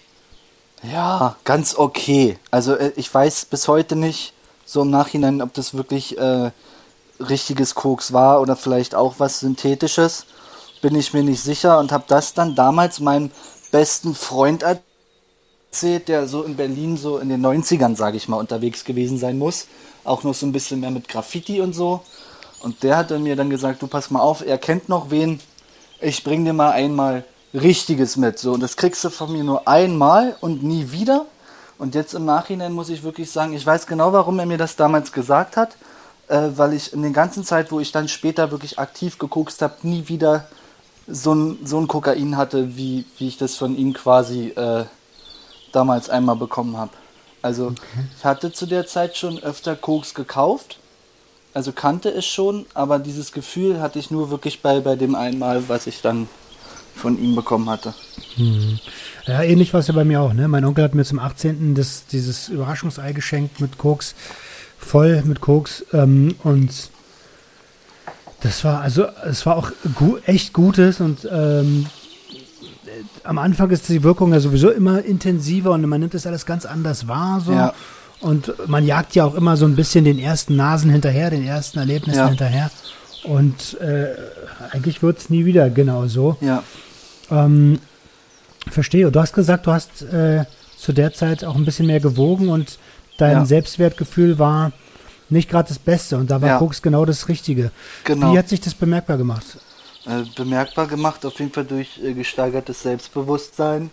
ja, 0.83 1.35
ganz 1.43 1.75
okay. 1.75 2.39
Also 2.51 2.75
äh, 2.75 2.91
ich 2.95 3.13
weiß 3.13 3.45
bis 3.45 3.67
heute 3.67 3.95
nicht, 3.95 4.33
so 4.65 4.83
im 4.83 4.89
Nachhinein, 4.89 5.41
ob 5.41 5.53
das 5.53 5.73
wirklich 5.73 6.17
äh, 6.17 6.51
richtiges 7.19 7.75
Koks 7.75 8.13
war 8.13 8.39
oder 8.41 8.55
vielleicht 8.55 8.95
auch 8.95 9.15
was 9.17 9.39
Synthetisches, 9.39 10.25
bin 10.81 10.95
ich 10.95 11.13
mir 11.13 11.23
nicht 11.23 11.41
sicher 11.41 11.79
und 11.79 11.91
habe 11.91 12.05
das 12.07 12.33
dann 12.33 12.55
damals 12.55 12.99
meinem 12.99 13.31
besten 13.71 14.15
Freund 14.15 14.63
erzählt, 14.63 16.07
der 16.07 16.27
so 16.27 16.43
in 16.43 16.55
Berlin 16.55 16.97
so 16.97 17.17
in 17.17 17.29
den 17.29 17.45
90ern, 17.45 17.95
sage 17.95 18.17
ich 18.17 18.27
mal, 18.27 18.37
unterwegs 18.37 18.83
gewesen 18.85 19.17
sein 19.17 19.37
muss. 19.37 19.67
Auch 20.03 20.23
noch 20.23 20.33
so 20.33 20.45
ein 20.45 20.51
bisschen 20.51 20.79
mehr 20.79 20.91
mit 20.91 21.07
Graffiti 21.07 21.61
und 21.61 21.73
so. 21.73 22.01
Und 22.61 22.83
der 22.83 22.97
hatte 22.97 23.19
mir 23.19 23.35
dann 23.35 23.49
gesagt, 23.49 23.81
du 23.81 23.87
pass 23.87 24.11
mal 24.11 24.21
auf, 24.21 24.45
er 24.45 24.57
kennt 24.57 24.89
noch 24.89 25.11
wen, 25.11 25.39
ich 26.01 26.23
bring 26.23 26.45
dir 26.45 26.53
mal 26.53 26.71
einmal 26.71 27.23
Richtiges 27.53 28.17
mit. 28.17 28.39
So, 28.39 28.53
und 28.53 28.61
das 28.61 28.75
kriegst 28.75 29.03
du 29.03 29.09
von 29.09 29.31
mir 29.31 29.43
nur 29.43 29.67
einmal 29.67 30.35
und 30.41 30.63
nie 30.63 30.91
wieder. 30.91 31.25
Und 31.77 31.95
jetzt 31.95 32.13
im 32.13 32.25
Nachhinein 32.25 32.73
muss 32.73 32.89
ich 32.89 33.03
wirklich 33.03 33.31
sagen, 33.31 33.53
ich 33.53 33.65
weiß 33.65 33.87
genau, 33.87 34.11
warum 34.11 34.37
er 34.39 34.45
mir 34.45 34.57
das 34.57 34.75
damals 34.75 35.11
gesagt 35.11 35.55
hat, 35.55 35.77
äh, 36.27 36.49
weil 36.55 36.73
ich 36.73 36.93
in 36.93 37.01
der 37.01 37.11
ganzen 37.11 37.43
Zeit, 37.43 37.71
wo 37.71 37.79
ich 37.79 37.91
dann 37.91 38.07
später 38.07 38.51
wirklich 38.51 38.77
aktiv 38.77 39.17
gekokst 39.17 39.61
habe, 39.61 39.75
nie 39.83 40.07
wieder 40.07 40.47
so 41.11 41.33
ein, 41.33 41.65
so 41.65 41.79
ein 41.79 41.87
Kokain 41.87 42.37
hatte, 42.37 42.75
wie, 42.77 43.05
wie 43.17 43.27
ich 43.27 43.37
das 43.37 43.55
von 43.55 43.77
ihm 43.77 43.93
quasi 43.93 44.49
äh, 44.49 44.85
damals 45.71 46.09
einmal 46.09 46.35
bekommen 46.35 46.77
habe. 46.77 46.91
Also 47.41 47.73
ich 48.17 48.25
hatte 48.25 48.51
zu 48.51 48.65
der 48.65 48.85
Zeit 48.85 49.15
schon 49.15 49.39
öfter 49.39 49.75
Koks 49.75 50.13
gekauft, 50.13 50.79
also 51.53 51.71
kannte 51.71 52.09
es 52.09 52.25
schon, 52.25 52.65
aber 52.73 52.99
dieses 52.99 53.31
Gefühl 53.31 53.79
hatte 53.81 53.97
ich 53.97 54.11
nur 54.11 54.29
wirklich 54.29 54.61
bei, 54.61 54.81
bei 54.81 54.95
dem 54.95 55.15
einmal, 55.15 55.67
was 55.69 55.87
ich 55.87 56.01
dann 56.01 56.27
von 56.95 57.17
ihm 57.17 57.35
bekommen 57.35 57.69
hatte. 57.69 57.93
Ja, 59.25 59.41
ähnlich 59.41 59.73
war 59.73 59.79
es 59.79 59.87
ja 59.87 59.93
bei 59.93 60.03
mir 60.03 60.21
auch. 60.21 60.33
Ne? 60.33 60.47
Mein 60.47 60.65
Onkel 60.65 60.83
hat 60.83 60.95
mir 60.95 61.05
zum 61.05 61.19
18. 61.19 61.75
Das, 61.75 62.05
dieses 62.07 62.49
Überraschungsei 62.49 63.13
geschenkt 63.13 63.61
mit 63.61 63.77
Koks, 63.77 64.15
voll 64.77 65.23
mit 65.23 65.39
Koks. 65.39 65.85
Ähm, 65.93 66.35
und 66.43 66.71
das 68.41 68.63
war 68.63 68.81
also, 68.81 69.05
es 69.29 69.45
war 69.45 69.57
auch 69.57 69.71
gu 69.95 70.17
echt 70.25 70.53
Gutes 70.53 71.01
und 71.01 71.27
ähm, 71.31 71.85
äh, 72.85 72.89
am 73.23 73.37
Anfang 73.37 73.69
ist 73.71 73.89
die 73.89 74.03
Wirkung 74.03 74.33
ja 74.33 74.39
sowieso 74.39 74.69
immer 74.69 75.03
intensiver 75.03 75.71
und 75.71 75.85
man 75.87 75.99
nimmt 75.99 76.13
das 76.13 76.25
alles 76.25 76.45
ganz 76.45 76.65
anders 76.65 77.07
wahr. 77.07 77.41
So. 77.45 77.51
Ja. 77.53 77.73
Und 78.21 78.53
man 78.67 78.85
jagt 78.85 79.15
ja 79.15 79.23
auch 79.25 79.35
immer 79.35 79.55
so 79.57 79.65
ein 79.65 79.75
bisschen 79.75 80.03
den 80.05 80.19
ersten 80.19 80.55
Nasen 80.55 80.89
hinterher, 80.91 81.29
den 81.29 81.45
ersten 81.45 81.79
Erlebnissen 81.79 82.19
Ja. 82.19 82.27
hinterher. 82.27 82.71
Und 83.23 83.79
äh, 83.81 84.07
eigentlich 84.71 85.01
wird 85.03 85.17
es 85.19 85.29
nie 85.29 85.45
wieder 85.45 85.69
genau 85.69 86.07
so. 86.07 86.37
Ja, 86.41 86.63
Ähm, 87.31 87.79
verstehe. 88.69 89.07
Und 89.07 89.15
Du 89.15 89.19
hast 89.21 89.33
gesagt, 89.33 89.67
du 89.67 89.71
hast 89.71 90.01
äh, 90.03 90.45
zu 90.77 90.93
der 90.93 91.13
Zeit 91.13 91.43
auch 91.43 91.55
ein 91.55 91.65
bisschen 91.65 91.85
mehr 91.87 91.99
gewogen 91.99 92.49
und 92.49 92.77
dein 93.17 93.37
Ja. 93.37 93.45
Selbstwertgefühl 93.45 94.39
war 94.39 94.71
nicht 95.31 95.49
gerade 95.49 95.69
das 95.69 95.79
Beste 95.79 96.17
und 96.17 96.29
da 96.31 96.41
war 96.41 96.49
Ja. 96.49 96.57
Koks 96.57 96.81
genau 96.81 97.05
das 97.05 97.27
Richtige. 97.27 97.71
Genau. 98.03 98.33
Wie 98.33 98.37
hat 98.37 98.49
sich 98.49 98.61
das 98.61 98.73
bemerkbar 98.73 99.17
gemacht? 99.17 99.45
äh, 100.05 100.23
bemerkbar 100.35 100.87
gemacht, 100.87 101.25
auf 101.25 101.39
jeden 101.39 101.51
Fall 101.51 101.65
durch 101.65 101.99
äh, 102.03 102.13
gesteigertes 102.13 102.83
Selbstbewusstsein. 102.83 103.91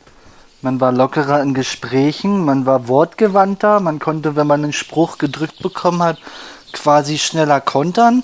Man 0.63 0.81
war 0.81 0.91
lockerer 0.91 1.43
in 1.43 1.55
Gesprächen, 1.55 2.45
man 2.45 2.67
war 2.67 2.89
wortgewandter, 2.89 3.81
man 3.81 3.99
konnte, 3.99 4.37
wenn 4.37 4.47
man 4.47 4.65
einen 4.65 4.73
Spruch 4.73 5.19
gedrückt 5.19 5.63
bekommen 5.63 6.03
hat, 6.03 6.19
quasi 6.73 7.19
schneller 7.19 7.61
kontern. 7.61 8.23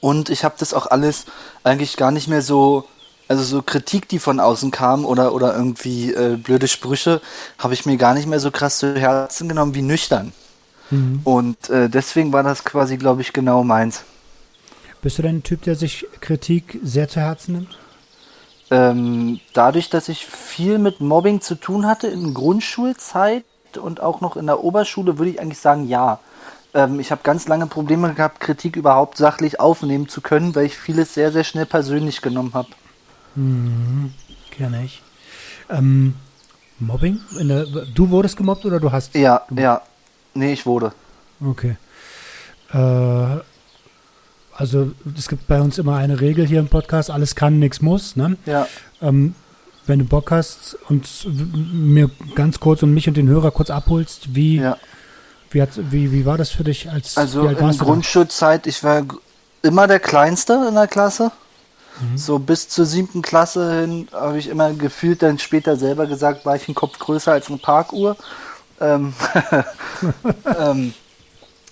Und 0.00 0.30
ich 0.30 0.44
habe 0.44 0.54
das 0.58 0.72
auch 0.74 0.86
alles 0.86 1.26
eigentlich 1.64 1.96
gar 1.96 2.12
nicht 2.12 2.28
mehr 2.28 2.40
so, 2.40 2.84
also 3.26 3.42
so 3.42 3.62
Kritik, 3.62 4.08
die 4.08 4.20
von 4.20 4.38
außen 4.38 4.70
kam 4.70 5.04
oder, 5.04 5.34
oder 5.34 5.54
irgendwie 5.56 6.12
äh, 6.12 6.36
blöde 6.36 6.68
Sprüche, 6.68 7.20
habe 7.58 7.74
ich 7.74 7.84
mir 7.84 7.96
gar 7.96 8.14
nicht 8.14 8.28
mehr 8.28 8.40
so 8.40 8.52
krass 8.52 8.78
zu 8.78 8.94
Herzen 8.94 9.48
genommen 9.48 9.74
wie 9.74 9.82
nüchtern. 9.82 10.32
Und 11.24 11.70
äh, 11.70 11.88
deswegen 11.88 12.32
war 12.32 12.42
das 12.42 12.64
quasi, 12.64 12.96
glaube 12.96 13.20
ich, 13.22 13.32
genau 13.32 13.62
meins. 13.62 14.04
Bist 15.02 15.18
du 15.18 15.22
denn 15.22 15.38
ein 15.38 15.42
Typ, 15.42 15.62
der 15.62 15.76
sich 15.76 16.06
Kritik 16.20 16.80
sehr 16.82 17.08
zu 17.08 17.20
Herzen 17.20 17.54
nimmt? 17.54 17.78
Ähm, 18.70 19.40
dadurch, 19.54 19.88
dass 19.90 20.08
ich 20.08 20.26
viel 20.26 20.78
mit 20.78 21.00
Mobbing 21.00 21.40
zu 21.40 21.54
tun 21.54 21.86
hatte 21.86 22.08
in 22.08 22.34
Grundschulzeit 22.34 23.44
und 23.80 24.00
auch 24.00 24.20
noch 24.20 24.36
in 24.36 24.46
der 24.46 24.62
Oberschule, 24.62 25.18
würde 25.18 25.30
ich 25.30 25.40
eigentlich 25.40 25.60
sagen, 25.60 25.88
ja. 25.88 26.20
Ähm, 26.74 27.00
ich 27.00 27.10
habe 27.10 27.22
ganz 27.22 27.48
lange 27.48 27.66
Probleme 27.66 28.12
gehabt, 28.12 28.40
Kritik 28.40 28.76
überhaupt 28.76 29.16
sachlich 29.16 29.60
aufnehmen 29.60 30.08
zu 30.08 30.20
können, 30.20 30.54
weil 30.54 30.66
ich 30.66 30.76
vieles 30.76 31.14
sehr, 31.14 31.32
sehr 31.32 31.44
schnell 31.44 31.66
persönlich 31.66 32.20
genommen 32.20 32.52
habe. 32.54 32.68
Mhm, 33.36 34.12
kenne 34.50 34.84
ich. 34.84 35.02
Ähm, 35.70 36.14
Mobbing? 36.78 37.20
Der, 37.38 37.64
du 37.64 38.10
wurdest 38.10 38.36
gemobbt 38.36 38.66
oder 38.66 38.80
du 38.80 38.92
hast? 38.92 39.14
Ja, 39.14 39.42
ja. 39.50 39.80
Nee, 40.38 40.52
ich 40.52 40.66
wurde. 40.66 40.92
Okay. 41.44 41.76
Äh, 42.72 43.40
also 44.54 44.92
es 45.16 45.28
gibt 45.28 45.46
bei 45.48 45.60
uns 45.60 45.78
immer 45.78 45.96
eine 45.96 46.20
Regel 46.20 46.46
hier 46.46 46.60
im 46.60 46.68
Podcast, 46.68 47.10
alles 47.10 47.34
kann, 47.34 47.58
nichts 47.58 47.80
muss. 47.80 48.16
Ne? 48.16 48.36
Ja. 48.46 48.66
Ähm, 49.00 49.34
wenn 49.86 49.98
du 50.00 50.04
Bock 50.04 50.30
hast 50.30 50.76
und 50.88 51.08
mir 51.72 52.10
ganz 52.34 52.60
kurz 52.60 52.82
und 52.82 52.92
mich 52.94 53.08
und 53.08 53.16
den 53.16 53.28
Hörer 53.28 53.50
kurz 53.50 53.70
abholst, 53.70 54.34
wie, 54.34 54.56
Ja. 54.58 54.76
wie, 55.50 55.62
hat, 55.62 55.70
wie, 55.90 56.12
wie 56.12 56.24
war 56.26 56.36
das 56.38 56.50
für 56.50 56.64
dich 56.64 56.90
als 56.90 57.16
Also 57.16 57.46
in 57.48 57.56
da? 57.56 57.70
Grundschulzeit, 57.72 58.66
ich 58.66 58.84
war 58.84 59.02
immer 59.62 59.86
der 59.86 59.98
Kleinste 60.00 60.66
in 60.68 60.74
der 60.74 60.86
Klasse. 60.86 61.32
So 62.14 62.38
bis 62.38 62.68
zur 62.68 62.86
siebten 62.86 63.22
Klasse 63.22 63.80
hin 63.80 64.06
habe 64.12 64.38
ich 64.38 64.48
immer 64.48 64.72
gefühlt 64.72 65.20
dann 65.20 65.40
später 65.40 65.76
selber 65.76 66.06
gesagt, 66.06 66.46
war 66.46 66.54
ich 66.54 66.68
ein 66.68 66.74
Kopf 66.76 66.96
größer 67.00 67.32
als 67.32 67.48
eine 67.48 67.58
Parkuhr. 67.58 68.16
Ähm, 68.80 69.14
ähm, 70.58 70.94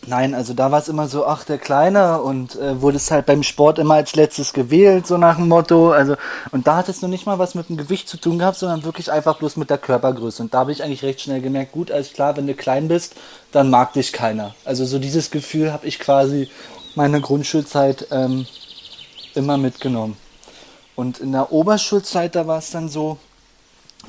nein, 0.07 0.35
also 0.35 0.55
da 0.55 0.71
war 0.71 0.81
es 0.81 0.89
immer 0.89 1.09
so, 1.09 1.27
ach 1.27 1.45
der 1.45 1.59
Kleine 1.59 2.21
und 2.21 2.57
äh, 2.57 2.81
wurde 2.81 2.97
es 2.97 3.11
halt 3.11 3.27
beim 3.27 3.43
Sport 3.43 3.79
immer 3.79 3.95
als 3.95 4.15
letztes 4.17 4.53
gewählt, 4.53 5.07
so 5.07 5.17
nach 5.19 5.37
dem 5.37 5.49
Motto. 5.49 5.93
Also 5.93 6.17
und 6.51 6.67
da 6.67 6.77
hat 6.77 6.89
es 6.89 7.03
noch 7.03 7.09
nicht 7.09 7.27
mal 7.27 7.39
was 7.39 7.55
mit 7.55 7.69
dem 7.69 7.77
Gewicht 7.77 8.09
zu 8.09 8.17
tun 8.17 8.39
gehabt, 8.39 8.59
sondern 8.59 8.85
wirklich 8.85 9.11
einfach 9.11 9.39
bloß 9.39 9.57
mit 9.57 9.71
der 9.71 9.79
Körpergröße. 9.79 10.43
Und 10.43 10.55
da 10.55 10.61
habe 10.61 10.73
ich 10.73 10.83
eigentlich 10.83 11.03
recht 11.03 11.21
schnell 11.21 11.41
gemerkt, 11.41 11.73
gut, 11.73 11.91
alles 11.91 12.13
klar, 12.13 12.37
wenn 12.37 12.47
du 12.47 12.55
klein 12.55 12.89
bist, 12.89 13.15
dann 13.53 13.71
mag 13.71 13.93
dich 13.93 14.13
keiner. 14.13 14.55
Also 14.65 14.85
so 14.85 14.99
dieses 14.99 15.31
Gefühl 15.31 15.73
habe 15.73 15.87
ich 15.87 15.99
quasi 15.99 16.49
meine 16.95 17.21
Grundschulzeit 17.21 18.09
ähm, 18.11 18.47
immer 19.35 19.59
mitgenommen. 19.59 20.17
Und 20.97 21.19
in 21.19 21.33
der 21.33 21.53
Oberschulzeit, 21.53 22.35
da 22.35 22.47
war 22.47 22.59
es 22.59 22.71
dann 22.71 22.89
so, 22.89 23.19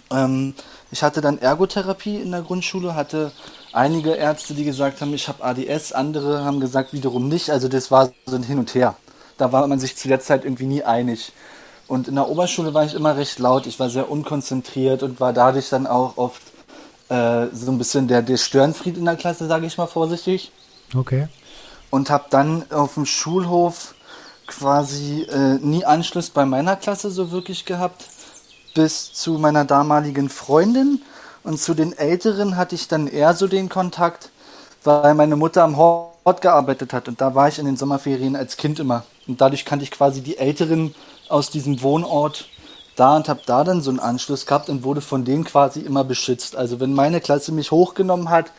ähm, 0.09 0.53
ich 0.91 1.03
hatte 1.03 1.21
dann 1.21 1.37
Ergotherapie 1.39 2.17
in 2.17 2.31
der 2.31 2.41
Grundschule, 2.41 2.95
hatte 2.95 3.31
einige 3.73 4.11
Ärzte, 4.11 4.53
die 4.53 4.63
gesagt 4.63 5.01
haben, 5.01 5.13
ich 5.13 5.27
habe 5.27 5.43
ADS, 5.43 5.91
andere 5.91 6.43
haben 6.43 6.59
gesagt 6.59 6.93
wiederum 6.93 7.27
nicht. 7.27 7.49
Also 7.49 7.67
das 7.67 7.91
war 7.91 8.09
so 8.25 8.35
ein 8.35 8.43
Hin 8.43 8.59
und 8.59 8.73
Her. 8.73 8.95
Da 9.37 9.51
war 9.51 9.67
man 9.67 9.79
sich 9.79 9.95
zu 9.97 10.07
der 10.07 10.19
Zeit 10.19 10.45
irgendwie 10.45 10.65
nie 10.65 10.83
einig. 10.83 11.31
Und 11.87 12.07
in 12.07 12.15
der 12.15 12.29
Oberschule 12.29 12.73
war 12.73 12.83
ich 12.85 12.93
immer 12.93 13.15
recht 13.15 13.39
laut, 13.39 13.65
ich 13.65 13.79
war 13.79 13.89
sehr 13.89 14.09
unkonzentriert 14.09 15.03
und 15.03 15.19
war 15.19 15.31
dadurch 15.33 15.69
dann 15.69 15.87
auch 15.87 16.17
oft 16.17 16.41
äh, 17.09 17.47
so 17.53 17.71
ein 17.71 17.77
bisschen 17.77 18.07
der, 18.09 18.21
der 18.21 18.37
Störenfried 18.37 18.97
in 18.97 19.05
der 19.05 19.15
Klasse, 19.15 19.47
sage 19.47 19.65
ich 19.67 19.77
mal 19.77 19.87
vorsichtig 19.87 20.51
Okay. 20.95 21.27
und 21.89 22.09
habe 22.09 22.25
dann 22.29 22.69
auf 22.71 22.95
dem 22.95 23.05
Schulhof 23.05 23.95
quasi 24.47 25.23
äh, 25.29 25.59
nie 25.61 25.85
Anschluss 25.85 26.29
bei 26.29 26.45
meiner 26.45 26.75
Klasse 26.75 27.09
so 27.09 27.31
wirklich 27.31 27.63
gehabt, 27.65 28.03
bis 28.77 29.11
zu 29.11 29.39
meiner 29.39 29.65
damaligen 29.65 30.29
Freundin. 30.29 31.01
Und 31.43 31.59
zu 31.59 31.73
den 31.73 31.97
Älteren 31.97 32.57
hatte 32.57 32.75
ich 32.75 32.87
dann 32.87 33.07
eher 33.07 33.33
so 33.33 33.47
den 33.47 33.69
Kontakt, 33.69 34.29
weil 34.83 35.15
meine 35.15 35.35
Mutter 35.35 35.63
am 35.63 35.77
Hort 35.77 36.41
gearbeitet 36.41 36.93
hat. 36.93 37.07
Und 37.07 37.19
da 37.19 37.33
war 37.33 37.47
ich 37.47 37.57
in 37.57 37.65
den 37.65 37.75
Sommerferien 37.75 38.35
als 38.35 38.55
Kind 38.55 38.79
immer. 38.79 39.03
Und 39.27 39.41
dadurch 39.41 39.65
kannte 39.65 39.81
ich 39.83 39.89
quasi 39.89 40.21
die 40.21 40.37
Älteren 40.37 40.93
aus 41.27 41.49
diesem 41.49 41.81
Wohnort 41.81 42.49
da 42.95 43.15
und 43.15 43.27
habe 43.29 43.41
da 43.47 43.63
dann 43.63 43.81
so 43.81 43.89
einen 43.89 43.99
Anschluss 43.99 44.45
gehabt 44.45 44.69
und 44.69 44.83
wurde 44.83 45.01
von 45.01 45.25
denen 45.25 45.43
quasi 45.43 45.79
immer 45.79 46.03
beschützt. 46.03 46.55
Also 46.55 46.79
wenn 46.79 46.93
meine 46.93 47.19
Klasse 47.19 47.51
mich 47.51 47.71
hochgenommen 47.71 48.29
hat, 48.29 48.51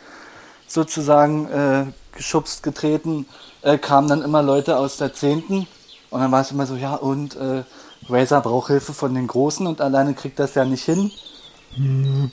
sozusagen 0.67 1.49
äh, 1.49 1.85
geschubst, 2.17 2.65
getreten, 2.65 3.27
äh, 3.63 3.79
kamen 3.79 4.09
dann 4.09 4.23
immer 4.23 4.43
Leute 4.43 4.79
aus 4.79 4.97
der 4.97 5.15
Zehnten 5.15 5.69
und 6.11 6.21
dann 6.21 6.33
war 6.33 6.41
es 6.41 6.51
immer 6.51 6.67
so, 6.67 6.75
ja 6.75 6.95
und 6.95 7.37
äh, 7.37 7.63
Razer 8.09 8.40
braucht 8.40 8.68
Hilfe 8.68 8.92
von 8.92 9.14
den 9.14 9.27
Großen 9.27 9.66
und 9.66 9.81
alleine 9.81 10.14
kriegt 10.14 10.38
das 10.38 10.55
ja 10.55 10.64
nicht 10.64 10.85
hin. 10.85 11.11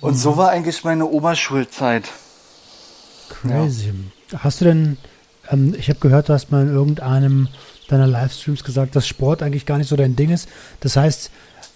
Und 0.01 0.15
so 0.15 0.37
war 0.37 0.49
eigentlich 0.49 0.83
meine 0.83 1.05
Oberschulzeit. 1.05 2.09
Crazy. 3.29 3.93
Hast 4.37 4.61
du 4.61 4.65
denn, 4.65 4.97
ähm, 5.49 5.75
ich 5.77 5.89
habe 5.89 5.99
gehört, 5.99 6.29
du 6.29 6.33
hast 6.33 6.51
mal 6.51 6.63
in 6.63 6.73
irgendeinem 6.73 7.49
deiner 7.87 8.07
Livestreams 8.07 8.63
gesagt, 8.63 8.95
dass 8.95 9.07
Sport 9.07 9.43
eigentlich 9.43 9.65
gar 9.65 9.77
nicht 9.77 9.89
so 9.89 9.95
dein 9.95 10.15
Ding 10.15 10.31
ist. 10.31 10.49
Das 10.79 10.95
heißt, 10.95 11.29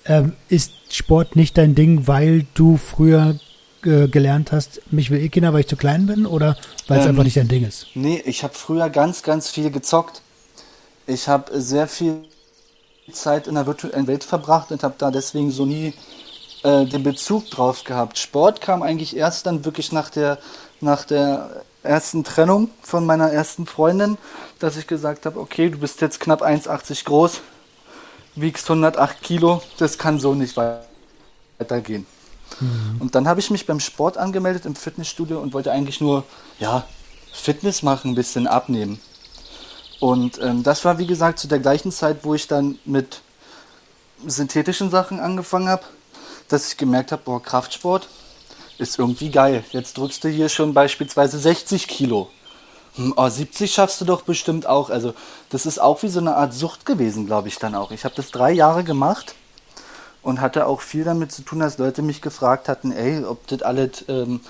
ähm, 0.05 0.33
ist 0.47 0.71
Sport 0.89 1.35
nicht 1.35 1.57
dein 1.57 1.75
Ding, 1.75 2.07
weil 2.07 2.45
du 2.55 2.77
früher 2.77 3.35
äh, 3.83 4.07
gelernt 4.07 4.51
hast, 4.51 4.81
mich 4.91 5.11
will 5.11 5.21
eh 5.21 5.29
Kinder, 5.29 5.53
weil 5.53 5.61
ich 5.61 5.67
zu 5.67 5.75
klein 5.75 6.07
bin 6.07 6.25
oder 6.25 6.57
weil 6.87 6.99
es 6.99 7.05
Ähm, 7.05 7.11
einfach 7.11 7.23
nicht 7.23 7.37
dein 7.37 7.47
Ding 7.47 7.65
ist? 7.65 7.87
Nee, 7.93 8.21
ich 8.25 8.43
habe 8.43 8.53
früher 8.53 8.89
ganz, 8.89 9.21
ganz 9.21 9.49
viel 9.49 9.69
gezockt. 9.69 10.21
Ich 11.05 11.27
habe 11.27 11.59
sehr 11.61 11.87
viel 11.87 12.23
Zeit 13.11 13.47
in 13.47 13.55
der 13.55 13.65
virtuellen 13.65 14.07
Welt 14.07 14.23
verbracht 14.23 14.71
und 14.71 14.83
habe 14.83 14.95
da 14.97 15.11
deswegen 15.11 15.51
so 15.51 15.65
nie 15.65 15.93
äh, 16.63 16.85
den 16.85 17.03
Bezug 17.03 17.49
drauf 17.49 17.83
gehabt. 17.83 18.17
Sport 18.17 18.61
kam 18.61 18.83
eigentlich 18.83 19.15
erst 19.15 19.45
dann 19.45 19.65
wirklich 19.65 19.91
nach 19.91 20.09
der, 20.09 20.39
nach 20.81 21.05
der 21.05 21.63
ersten 21.83 22.23
Trennung 22.23 22.69
von 22.81 23.05
meiner 23.05 23.31
ersten 23.31 23.65
Freundin, 23.65 24.17
dass 24.59 24.77
ich 24.77 24.87
gesagt 24.87 25.25
habe, 25.25 25.39
okay, 25.39 25.69
du 25.69 25.77
bist 25.77 26.01
jetzt 26.01 26.19
knapp 26.19 26.41
1,80 26.41 27.05
groß, 27.05 27.41
wiegst 28.35 28.69
108 28.69 29.21
Kilo, 29.21 29.61
das 29.77 29.97
kann 29.97 30.19
so 30.19 30.33
nicht 30.33 30.57
weitergehen. 30.57 32.05
Und 32.99 33.15
dann 33.15 33.27
habe 33.27 33.39
ich 33.39 33.51
mich 33.51 33.65
beim 33.65 33.79
Sport 33.79 34.17
angemeldet 34.17 34.65
im 34.65 34.75
Fitnessstudio 34.75 35.39
und 35.39 35.53
wollte 35.53 35.71
eigentlich 35.71 36.01
nur, 36.01 36.23
ja, 36.59 36.85
Fitness 37.31 37.83
machen, 37.83 38.11
ein 38.11 38.15
bisschen 38.15 38.47
abnehmen. 38.47 38.99
Und 39.99 40.39
ähm, 40.41 40.63
das 40.63 40.85
war, 40.85 40.97
wie 40.97 41.07
gesagt, 41.07 41.39
zu 41.39 41.47
der 41.47 41.59
gleichen 41.59 41.91
Zeit, 41.91 42.19
wo 42.23 42.33
ich 42.33 42.47
dann 42.47 42.79
mit 42.85 43.21
synthetischen 44.25 44.89
Sachen 44.89 45.19
angefangen 45.19 45.69
habe, 45.69 45.83
dass 46.47 46.71
ich 46.71 46.77
gemerkt 46.77 47.11
habe, 47.11 47.21
boah, 47.25 47.41
Kraftsport 47.41 48.07
ist 48.77 48.97
irgendwie 48.97 49.29
geil. 49.29 49.63
Jetzt 49.71 49.97
drückst 49.97 50.23
du 50.23 50.29
hier 50.29 50.49
schon 50.49 50.73
beispielsweise 50.73 51.37
60 51.37 51.87
Kilo. 51.87 52.29
Hm, 52.95 53.13
Oh, 53.17 53.29
70 53.29 53.73
schaffst 53.73 53.99
du 54.01 54.05
doch 54.05 54.21
bestimmt 54.23 54.65
auch. 54.67 54.89
Also 54.89 55.13
das 55.49 55.65
ist 55.65 55.79
auch 55.79 56.01
wie 56.03 56.09
so 56.09 56.19
eine 56.19 56.35
Art 56.35 56.53
Sucht 56.53 56.85
gewesen, 56.85 57.25
glaube 57.25 57.49
ich 57.49 57.57
dann 57.59 57.75
auch. 57.75 57.91
Ich 57.91 58.05
habe 58.05 58.15
das 58.15 58.31
drei 58.31 58.51
Jahre 58.51 58.83
gemacht 58.83 59.35
und 60.21 60.41
hatte 60.41 60.65
auch 60.65 60.81
viel 60.81 61.03
damit 61.03 61.31
zu 61.31 61.41
tun, 61.43 61.59
dass 61.59 61.77
Leute 61.77 62.01
mich 62.01 62.21
gefragt 62.21 62.67
hatten, 62.69 62.91
ey, 62.91 63.23
ob 63.23 63.47
das 63.47 63.61
alles 63.61 64.05
ähm, 64.07 64.41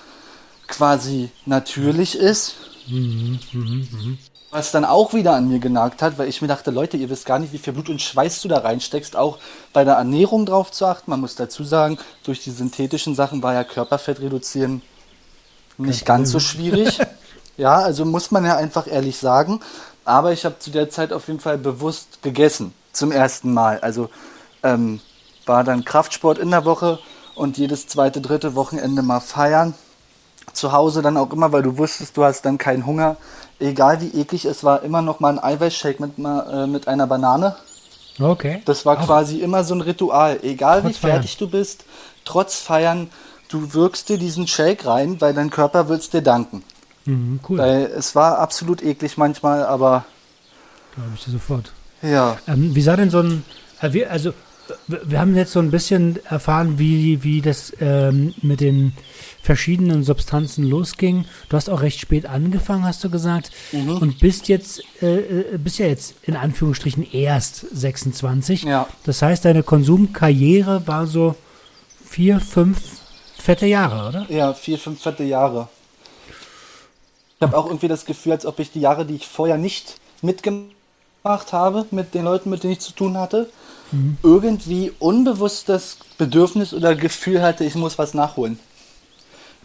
quasi 0.68 1.32
natürlich 1.46 2.16
ist. 2.18 2.56
Was 4.52 4.72
dann 4.72 4.84
auch 4.84 5.14
wieder 5.14 5.34
an 5.34 5.48
mir 5.48 5.60
genagt 5.60 6.02
hat, 6.02 6.18
weil 6.18 6.28
ich 6.28 6.42
mir 6.42 6.48
dachte, 6.48 6.72
Leute, 6.72 6.98
ihr 6.98 7.10
wisst 7.10 7.28
gar 7.28 7.38
nicht, 7.38 7.54
wie 7.54 7.60
viel 7.60 7.74
Blut 7.74 7.90
und 7.90 8.02
Schweiß 8.02 8.42
du 8.42 8.48
da 8.48 8.58
reinsteckst, 8.58 9.16
auch 9.16 9.38
bei 9.74 9.84
der 9.84 9.94
Ernährung 9.94 10.48
drauf 10.48 10.72
zu 10.72 10.88
achten. 10.88 11.12
Man 11.12 11.20
muss 11.20 11.36
dazu 11.36 11.64
sagen, 11.64 12.00
durch 12.24 12.44
die 12.44 12.50
synthetischen 12.50 13.14
Sachen 13.14 13.44
war 13.44 13.54
ja 13.54 13.64
Körperfett 13.64 14.22
reduzieren 14.22 14.82
nicht 15.80 16.06
ganz 16.06 16.32
so 16.32 16.40
schwierig. 16.40 17.00
Ja, 17.58 17.80
also 17.80 18.06
muss 18.06 18.32
man 18.32 18.46
ja 18.46 18.56
einfach 18.56 18.88
ehrlich 18.88 19.18
sagen. 19.18 19.60
Aber 20.06 20.32
ich 20.32 20.46
habe 20.46 20.60
zu 20.60 20.72
der 20.72 20.90
Zeit 20.90 21.12
auf 21.12 21.28
jeden 21.28 21.42
Fall 21.42 21.58
bewusst 21.58 22.22
gegessen. 22.22 22.74
Zum 22.94 23.12
ersten 23.12 23.54
Mal. 23.54 23.82
Also 23.82 24.10
ähm, 24.64 25.02
war 25.46 25.66
dann 25.66 25.84
Kraftsport 25.84 26.38
in 26.38 26.52
der 26.52 26.64
Woche 26.64 27.00
und 27.36 27.58
jedes 27.58 27.86
zweite, 27.88 28.22
dritte 28.22 28.56
Wochenende 28.56 29.02
mal 29.02 29.20
feiern. 29.20 29.74
Zu 30.54 30.72
Hause 30.72 31.02
dann 31.02 31.18
auch 31.18 31.34
immer, 31.34 31.52
weil 31.52 31.62
du 31.62 31.78
wusstest, 31.78 32.16
du 32.16 32.24
hast 32.24 32.44
dann 32.44 32.58
keinen 32.58 32.86
Hunger. 32.86 33.18
Egal 33.60 34.00
wie 34.02 34.20
eklig 34.20 34.46
es 34.46 34.64
war, 34.64 34.84
immer 34.84 35.02
noch 35.02 35.20
mal 35.20 35.38
ein 35.38 35.44
Eiweißshake 35.44 36.02
mit, 36.02 36.14
äh, 36.18 36.66
mit 36.68 36.88
einer 36.88 37.08
Banane. 37.08 37.56
Okay. 38.20 38.62
Das 38.66 38.86
war 38.86 39.00
Auch- 39.00 39.06
quasi 39.06 39.40
immer 39.40 39.64
so 39.64 39.74
ein 39.76 39.82
Ritual. 39.82 40.40
Egal 40.44 40.84
wie 40.84 40.88
Trotz 40.88 40.98
Feiern. 40.98 41.14
fertig 41.16 41.38
du 41.38 41.50
bist, 41.50 41.86
trotz 42.26 42.60
Feiern, 42.60 43.10
du 43.50 43.74
wirkst 43.74 44.10
dir 44.10 44.18
diesen 44.18 44.48
Shake 44.48 44.86
rein, 44.86 45.20
weil 45.22 45.34
dein 45.34 45.50
Körper 45.50 45.90
es 45.90 46.10
dir 46.10 46.22
danken. 46.22 46.64
Mhm, 47.06 47.40
cool. 47.50 47.58
Weil 47.58 47.86
es 47.98 48.16
war 48.16 48.40
absolut 48.40 48.82
eklig 48.84 49.18
manchmal, 49.18 49.64
aber 49.66 50.06
Glaube 50.96 51.12
ich 51.16 51.24
dir 51.26 51.32
sofort. 51.32 51.72
ja. 52.02 52.38
Ähm, 52.48 52.76
wie 52.76 52.82
sah 52.82 52.96
denn 52.96 53.10
so 53.10 53.20
ein, 53.20 53.44
äh, 53.82 54.06
also 54.06 54.34
wir 54.88 55.20
haben 55.20 55.36
jetzt 55.36 55.52
so 55.54 55.60
ein 55.60 55.72
bisschen 55.72 56.20
erfahren, 56.26 56.80
wie, 56.80 57.24
wie 57.24 57.42
das 57.42 57.74
ähm, 57.80 58.34
mit 58.42 58.62
den 58.62 58.94
verschiedenen 59.42 60.04
Substanzen 60.04 60.64
losging. 60.64 61.26
Du 61.50 61.56
hast 61.58 61.70
auch 61.70 61.82
recht 61.82 62.00
spät 62.00 62.26
angefangen, 62.26 62.84
hast 62.84 63.04
du 63.04 63.10
gesagt, 63.10 63.52
Mhm. 63.72 63.98
und 63.98 64.20
bist 64.20 64.48
jetzt, 64.48 64.82
äh, 65.02 65.18
äh, 65.54 65.58
bist 65.58 65.80
ja 65.80 65.88
jetzt 65.88 66.16
in 66.24 66.36
Anführungsstrichen 66.36 67.08
erst 67.12 67.66
26. 67.72 68.64
Ja. 68.64 68.88
Das 69.06 69.22
heißt, 69.22 69.46
deine 69.46 69.64
Konsumkarriere 69.64 70.86
war 70.88 71.08
so 71.08 71.36
vier, 72.06 72.40
fünf 72.40 72.80
fette 73.38 73.66
Jahre, 73.66 74.10
oder? 74.10 74.26
Ja, 74.30 74.54
vier, 74.54 74.78
fünf 74.78 75.02
fette 75.02 75.24
Jahre. 75.24 75.70
Ich 77.38 77.42
habe 77.48 77.58
auch 77.58 77.68
irgendwie 77.68 77.88
das 77.88 78.06
Gefühl, 78.06 78.34
als 78.34 78.46
ob 78.46 78.60
ich 78.60 78.72
die 78.72 78.82
Jahre, 78.82 79.06
die 79.06 79.16
ich 79.16 79.26
vorher 79.28 79.58
nicht 79.58 79.96
mitgemacht 80.22 81.54
habe, 81.54 81.86
mit 81.92 82.14
den 82.14 82.26
Leuten, 82.26 82.50
mit 82.50 82.64
denen 82.64 82.74
ich 82.74 82.80
zu 82.82 82.92
tun 82.92 83.18
hatte, 83.18 83.50
mhm. 83.92 84.18
irgendwie 84.24 84.92
unbewusst 85.00 85.70
das 85.70 85.98
Bedürfnis 86.18 86.74
oder 86.74 86.96
Gefühl 86.96 87.42
hatte, 87.42 87.64
ich 87.64 87.76
muss 87.76 87.98
was 87.98 88.14
nachholen. 88.14 88.60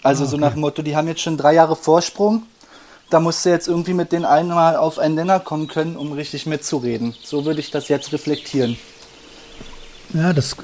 Also 0.03 0.23
ah, 0.23 0.27
okay. 0.27 0.31
so 0.31 0.37
nach 0.37 0.53
dem 0.53 0.61
Motto, 0.61 0.83
die 0.83 0.97
haben 0.97 1.09
jetzt 1.09 1.23
schon 1.23 1.37
drei 1.37 1.55
Jahre 1.55 1.77
Vorsprung, 1.77 2.45
da 3.11 3.21
musst 3.21 3.45
du 3.45 3.51
jetzt 3.51 3.69
irgendwie 3.69 3.95
mit 3.95 4.13
denen 4.13 4.25
einmal 4.25 4.77
auf 4.77 4.99
einen 4.99 5.15
Nenner 5.15 5.41
kommen 5.41 5.69
können, 5.69 5.97
um 5.97 6.13
richtig 6.13 6.47
mitzureden. 6.47 7.15
So 7.23 7.45
würde 7.45 7.61
ich 7.61 7.71
das 7.71 7.89
jetzt 7.89 8.13
reflektieren. 8.13 8.77
Ja, 10.13 10.33
das, 10.33 10.57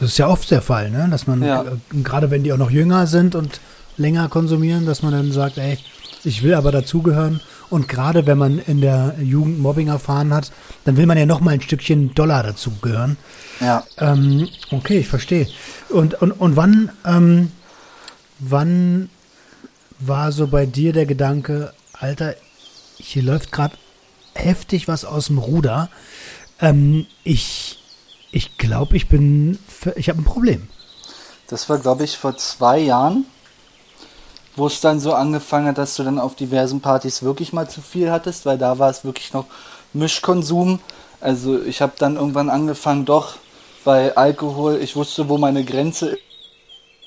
das 0.00 0.10
ist 0.10 0.18
ja 0.18 0.28
oft 0.28 0.50
der 0.50 0.62
Fall, 0.62 0.90
ne? 0.90 1.08
dass 1.10 1.26
man, 1.26 1.42
ja. 1.42 1.62
Äh, 1.62 2.02
gerade 2.02 2.30
wenn 2.30 2.44
die 2.44 2.52
auch 2.52 2.58
noch 2.58 2.70
jünger 2.70 3.06
sind 3.06 3.34
und 3.34 3.60
länger 3.96 4.28
konsumieren, 4.28 4.86
dass 4.86 5.02
man 5.02 5.12
dann 5.12 5.32
sagt, 5.32 5.58
ey, 5.58 5.78
ich 6.24 6.42
will 6.42 6.54
aber 6.54 6.72
dazugehören. 6.72 7.40
Und 7.70 7.88
gerade 7.88 8.26
wenn 8.26 8.38
man 8.38 8.58
in 8.58 8.80
der 8.80 9.16
Jugend 9.20 9.58
Mobbing 9.58 9.88
erfahren 9.88 10.32
hat, 10.32 10.52
dann 10.84 10.96
will 10.96 11.06
man 11.06 11.18
ja 11.18 11.26
noch 11.26 11.40
mal 11.40 11.54
ein 11.54 11.60
Stückchen 11.60 12.14
Dollar 12.14 12.42
dazugehören. 12.42 13.16
Ja. 13.60 13.84
Ähm, 13.98 14.48
okay, 14.70 14.98
ich 14.98 15.08
verstehe. 15.08 15.48
Und, 15.88 16.14
und, 16.20 16.32
und 16.32 16.56
wann, 16.56 16.90
ähm, 17.04 17.52
wann 18.38 19.10
war 19.98 20.32
so 20.32 20.46
bei 20.46 20.66
dir 20.66 20.92
der 20.92 21.06
Gedanke, 21.06 21.72
Alter, 21.92 22.34
hier 22.96 23.22
läuft 23.22 23.52
gerade 23.52 23.76
heftig 24.34 24.88
was 24.88 25.04
aus 25.04 25.26
dem 25.26 25.38
Ruder. 25.38 25.88
Ähm, 26.60 27.06
ich 27.24 27.78
ich 28.36 28.58
glaube, 28.58 28.96
ich 28.98 29.08
bin, 29.08 29.58
ich 29.94 30.10
habe 30.10 30.20
ein 30.20 30.24
Problem. 30.24 30.68
Das 31.48 31.70
war, 31.70 31.78
glaube 31.78 32.04
ich, 32.04 32.18
vor 32.18 32.36
zwei 32.36 32.78
Jahren, 32.78 33.24
wo 34.56 34.66
es 34.66 34.80
dann 34.80 34.98
so 35.00 35.12
angefangen 35.12 35.68
hat, 35.68 35.78
dass 35.78 35.94
du 35.96 36.02
dann 36.02 36.18
auf 36.18 36.34
diversen 36.34 36.80
Partys 36.80 37.22
wirklich 37.22 37.52
mal 37.52 37.68
zu 37.68 37.80
viel 37.82 38.10
hattest, 38.10 38.46
weil 38.46 38.58
da 38.58 38.78
war 38.78 38.90
es 38.90 39.04
wirklich 39.04 39.32
noch 39.32 39.46
Mischkonsum. 39.92 40.80
Also 41.20 41.62
ich 41.62 41.82
habe 41.82 41.92
dann 41.98 42.16
irgendwann 42.16 42.50
angefangen, 42.50 43.04
doch 43.04 43.36
bei 43.84 44.16
Alkohol, 44.16 44.78
ich 44.82 44.96
wusste, 44.96 45.28
wo 45.28 45.38
meine 45.38 45.64
Grenze 45.64 46.18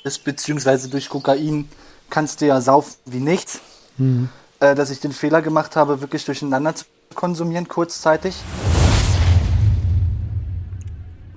ist, 0.03 0.23
beziehungsweise 0.23 0.89
durch 0.89 1.09
Kokain 1.09 1.67
kannst 2.09 2.41
du 2.41 2.47
ja 2.47 2.61
saufen 2.61 2.95
wie 3.05 3.19
nichts. 3.19 3.59
Mhm. 3.97 4.29
Äh, 4.59 4.75
dass 4.75 4.89
ich 4.89 4.99
den 4.99 5.11
Fehler 5.11 5.41
gemacht 5.41 5.75
habe, 5.75 6.01
wirklich 6.01 6.25
durcheinander 6.25 6.75
zu 6.75 6.85
konsumieren 7.15 7.67
kurzzeitig. 7.67 8.35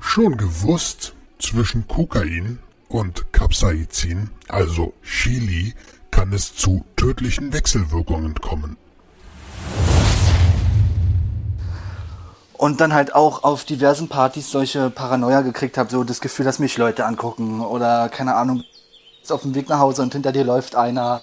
Schon 0.00 0.36
gewusst, 0.36 1.14
zwischen 1.38 1.86
Kokain 1.88 2.58
und 2.88 3.32
Capsaicin, 3.32 4.30
also 4.48 4.92
Chili, 5.02 5.74
kann 6.12 6.32
es 6.32 6.54
zu 6.54 6.84
tödlichen 6.94 7.52
Wechselwirkungen 7.52 8.34
kommen. 8.36 8.76
Und 12.52 12.80
dann 12.80 12.94
halt 12.94 13.16
auch 13.16 13.42
auf 13.42 13.64
diversen 13.64 14.08
Partys 14.08 14.52
solche 14.52 14.88
Paranoia 14.90 15.40
gekriegt 15.40 15.76
habe, 15.76 15.90
so 15.90 16.04
das 16.04 16.20
Gefühl, 16.20 16.44
dass 16.44 16.60
mich 16.60 16.78
Leute 16.78 17.04
angucken 17.04 17.60
oder 17.60 18.08
keine 18.08 18.36
Ahnung, 18.36 18.62
auf 19.28 19.42
dem 19.42 19.56
Weg 19.56 19.68
nach 19.68 19.80
Hause 19.80 20.02
und 20.02 20.12
hinter 20.12 20.30
dir 20.30 20.44
läuft 20.44 20.76
einer 20.76 21.22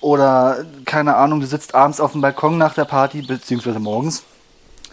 oder 0.00 0.64
keine 0.84 1.16
Ahnung, 1.16 1.40
du 1.40 1.46
sitzt 1.46 1.74
abends 1.74 2.00
auf 2.00 2.12
dem 2.12 2.20
Balkon 2.20 2.58
nach 2.58 2.74
der 2.74 2.84
Party, 2.84 3.22
beziehungsweise 3.22 3.80
morgens, 3.80 4.22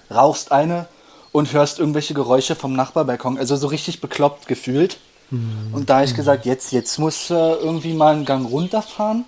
rauchst 0.10 0.52
eine 0.52 0.88
und 1.32 1.54
hörst 1.54 1.80
irgendwelche 1.80 2.14
Geräusche 2.14 2.56
vom 2.56 2.74
Nachbarbalkon. 2.74 3.38
Also 3.38 3.56
so 3.56 3.68
richtig 3.68 4.02
bekloppt 4.02 4.48
gefühlt. 4.48 4.98
Mhm. 5.30 5.74
Und 5.74 5.90
da 5.90 5.96
habe 5.96 6.06
ich 6.06 6.16
gesagt, 6.16 6.46
jetzt, 6.46 6.72
jetzt 6.72 6.98
muss 6.98 7.30
äh, 7.30 7.34
irgendwie 7.34 7.94
mal 7.94 8.14
einen 8.14 8.26
Gang 8.26 8.50
runterfahren. 8.50 9.26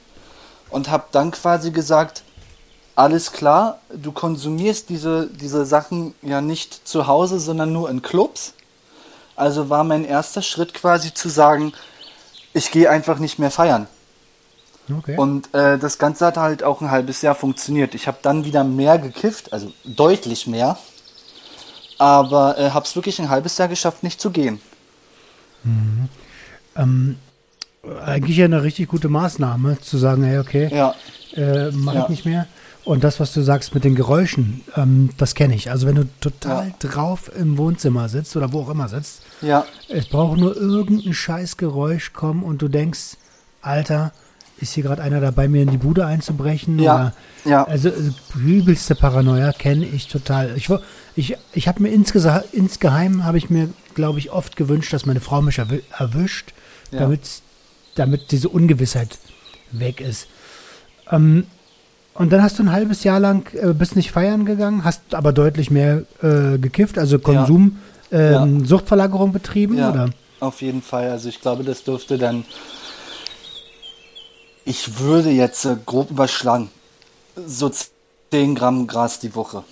Und 0.70 0.90
habe 0.90 1.06
dann 1.12 1.32
quasi 1.32 1.72
gesagt, 1.72 2.24
alles 2.96 3.32
klar, 3.32 3.80
du 3.94 4.12
konsumierst 4.12 4.90
diese, 4.90 5.28
diese 5.28 5.66
Sachen 5.66 6.14
ja 6.22 6.42
nicht 6.42 6.86
zu 6.88 7.08
Hause, 7.08 7.40
sondern 7.40 7.72
nur 7.72 7.90
in 7.90 8.02
Clubs. 8.02 8.54
Also 9.38 9.70
war 9.70 9.86
mein 9.86 10.04
erster 10.04 10.42
Schritt 10.42 10.74
quasi 10.74 11.14
zu 11.14 11.30
sagen, 11.30 11.72
ich 12.54 12.72
gehe 12.72 12.90
einfach 12.90 13.20
nicht 13.20 13.40
mehr 13.40 13.52
feiern. 13.52 13.88
Okay. 14.92 15.16
Und 15.16 15.54
äh, 15.54 15.78
das 15.78 16.00
Ganze 16.00 16.26
hat 16.26 16.38
halt 16.38 16.64
auch 16.64 16.82
ein 16.82 16.92
halbes 16.92 17.22
Jahr 17.22 17.36
funktioniert. 17.36 17.96
Ich 17.96 18.08
habe 18.08 18.18
dann 18.22 18.44
wieder 18.44 18.64
mehr 18.64 18.98
gekifft, 18.98 19.54
also 19.54 19.72
deutlich 19.86 20.48
mehr 20.48 20.78
aber 21.98 22.58
äh, 22.58 22.70
habe 22.72 22.86
es 22.86 22.96
wirklich 22.96 23.20
ein 23.20 23.30
halbes 23.30 23.58
Jahr 23.58 23.68
geschafft, 23.68 24.04
nicht 24.04 24.22
zu 24.22 24.30
gehen. 24.30 24.62
Mhm. 25.68 26.10
Ähm, 26.76 27.16
eigentlich 28.04 28.38
ja 28.38 28.46
eine 28.46 28.64
richtig 28.64 28.90
gute 28.90 29.10
Maßnahme, 29.10 29.80
zu 29.80 29.98
sagen, 29.98 30.24
hey, 30.24 30.40
okay, 30.40 30.70
ja. 30.72 30.94
äh, 31.36 31.72
mache 31.72 31.98
ja. 31.98 32.04
ich 32.04 32.10
nicht 32.10 32.26
mehr. 32.26 32.48
Und 32.84 33.04
das, 33.04 33.20
was 33.20 33.34
du 33.34 33.42
sagst 33.42 33.74
mit 33.76 33.84
den 33.84 33.96
Geräuschen, 33.96 34.62
ähm, 34.78 35.10
das 35.18 35.36
kenne 35.36 35.56
ich. 35.56 35.70
Also 35.72 35.88
wenn 35.88 35.96
du 35.96 36.08
total 36.22 36.68
ja. 36.68 36.90
drauf 36.90 37.30
im 37.38 37.58
Wohnzimmer 37.58 38.08
sitzt 38.08 38.38
oder 38.38 38.54
wo 38.54 38.62
auch 38.62 38.70
immer 38.70 38.88
sitzt, 38.88 39.24
ja. 39.42 39.66
es 39.90 40.08
braucht 40.08 40.40
nur 40.40 40.56
irgendein 40.56 41.14
scheiß 41.14 41.58
Geräusch 41.58 42.14
kommen 42.14 42.44
und 42.44 42.62
du 42.62 42.70
denkst, 42.70 43.18
Alter, 43.62 44.14
ist 44.60 44.74
hier 44.74 44.84
gerade 44.84 45.02
einer 45.02 45.20
dabei, 45.20 45.50
mir 45.50 45.62
in 45.62 45.70
die 45.70 45.78
Bude 45.78 46.06
einzubrechen? 46.06 46.80
Ja. 46.80 46.96
Oder, 46.96 47.14
ja. 47.44 47.64
Also 47.66 47.92
übelste 48.36 48.96
Paranoia 48.96 49.52
kenne 49.52 49.86
ich 49.86 50.08
total. 50.08 50.56
Ich, 50.56 50.70
ich, 51.16 51.38
ich 51.54 51.68
habe 51.68 51.84
mir 51.84 51.90
insgeheim, 51.90 53.26
habe 53.26 53.38
ich 53.38 53.50
mir, 53.50 53.70
glaube 53.98 54.20
ich, 54.20 54.32
oft 54.32 54.56
gewünscht, 54.56 54.94
dass 54.94 55.06
meine 55.06 55.20
Frau 55.20 55.42
mich 55.42 55.60
erwischt, 55.60 56.54
ja. 56.92 57.00
damit, 57.00 57.42
damit 57.96 58.32
diese 58.32 58.48
Ungewissheit 58.48 59.18
weg 59.72 60.00
ist. 60.00 60.28
Ähm, 61.12 61.48
und 62.14 62.32
dann 62.32 62.42
hast 62.42 62.58
du 62.58 62.64
ein 62.64 62.72
halbes 62.72 63.04
Jahr 63.04 63.20
lang, 63.20 63.54
äh, 63.54 63.74
bist 63.74 63.98
nicht 63.98 64.12
feiern 64.12 64.46
gegangen, 64.46 64.86
hast 64.86 65.14
aber 65.14 65.34
deutlich 65.34 65.70
mehr 65.70 66.04
äh, 66.22 66.58
gekifft, 66.58 66.98
also 66.98 67.20
Konsum, 67.20 67.80
ja. 68.10 68.44
Ähm, 68.44 68.60
ja. 68.60 68.66
Suchtverlagerung 68.66 69.34
betrieben, 69.34 69.78
ja, 69.78 69.92
oder? 69.92 70.10
Auf 70.40 70.62
jeden 70.62 70.82
Fall. 70.82 71.12
Also 71.12 71.28
ich 71.28 71.42
glaube, 71.42 71.66
das 71.66 71.84
dürfte 71.84 72.18
dann 72.18 72.46
ich 74.68 75.00
würde 75.00 75.30
jetzt 75.30 75.66
äh, 75.66 75.78
grob 75.86 76.12
überschlagen, 76.12 76.70
so 77.36 77.72
10 78.32 78.56
Gramm 78.56 78.86
Gras 78.86 79.20
die 79.20 79.34
Woche. 79.34 79.64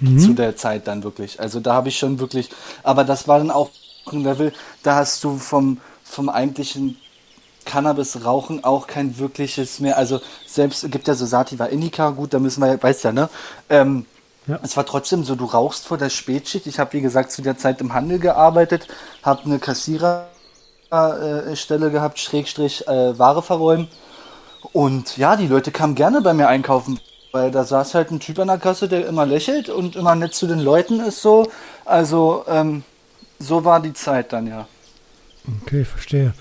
Mhm. 0.00 0.18
Zu 0.18 0.32
der 0.34 0.56
Zeit 0.56 0.86
dann 0.86 1.02
wirklich. 1.02 1.40
Also 1.40 1.60
da 1.60 1.74
habe 1.74 1.88
ich 1.88 1.98
schon 1.98 2.18
wirklich, 2.18 2.50
aber 2.82 3.04
das 3.04 3.28
war 3.28 3.38
dann 3.38 3.50
auch 3.50 3.70
ein 4.12 4.22
Level, 4.22 4.52
da 4.82 4.96
hast 4.96 5.22
du 5.24 5.38
vom, 5.38 5.78
vom 6.02 6.28
eigentlichen 6.28 6.98
Cannabis-Rauchen 7.64 8.64
auch 8.64 8.86
kein 8.86 9.18
wirkliches 9.18 9.80
mehr. 9.80 9.98
Also 9.98 10.20
selbst 10.46 10.90
gibt 10.90 11.06
ja 11.06 11.14
so 11.14 11.26
Sativa 11.26 11.66
Indica, 11.66 12.10
gut, 12.10 12.32
da 12.32 12.38
müssen 12.38 12.62
wir, 12.62 12.82
weißt 12.82 13.04
ja, 13.04 13.12
ne? 13.12 13.28
Ähm, 13.68 14.06
ja. 14.46 14.58
Es 14.62 14.76
war 14.78 14.86
trotzdem 14.86 15.24
so, 15.24 15.34
du 15.34 15.44
rauchst 15.44 15.86
vor 15.86 15.98
der 15.98 16.08
Spätschicht. 16.08 16.66
Ich 16.66 16.78
habe, 16.78 16.94
wie 16.94 17.02
gesagt, 17.02 17.32
zu 17.32 17.42
der 17.42 17.58
Zeit 17.58 17.82
im 17.82 17.92
Handel 17.92 18.18
gearbeitet, 18.18 18.88
habe 19.22 19.44
eine 19.44 19.58
Kassiererstelle 19.58 21.86
äh, 21.86 21.90
gehabt, 21.90 22.18
Schrägstrich 22.18 22.88
äh, 22.88 23.18
Ware 23.18 23.42
verräumen. 23.42 23.88
Und 24.72 25.18
ja, 25.18 25.36
die 25.36 25.46
Leute 25.46 25.70
kamen 25.70 25.94
gerne 25.94 26.22
bei 26.22 26.32
mir 26.32 26.48
einkaufen, 26.48 26.98
weil 27.32 27.50
da 27.50 27.64
saß 27.64 27.94
halt 27.94 28.10
ein 28.10 28.20
Typ 28.20 28.38
an 28.38 28.48
der 28.48 28.58
Kasse, 28.58 28.88
der 28.88 29.06
immer 29.06 29.26
lächelt 29.26 29.68
und 29.68 29.96
immer 29.96 30.14
nett 30.14 30.34
zu 30.34 30.46
den 30.46 30.60
Leuten 30.60 31.00
ist 31.00 31.22
so. 31.22 31.50
Also 31.84 32.44
ähm, 32.48 32.82
so 33.38 33.64
war 33.64 33.80
die 33.80 33.92
Zeit 33.92 34.32
dann 34.32 34.46
ja. 34.46 34.66
Okay, 35.62 35.84
verstehe. 35.84 36.34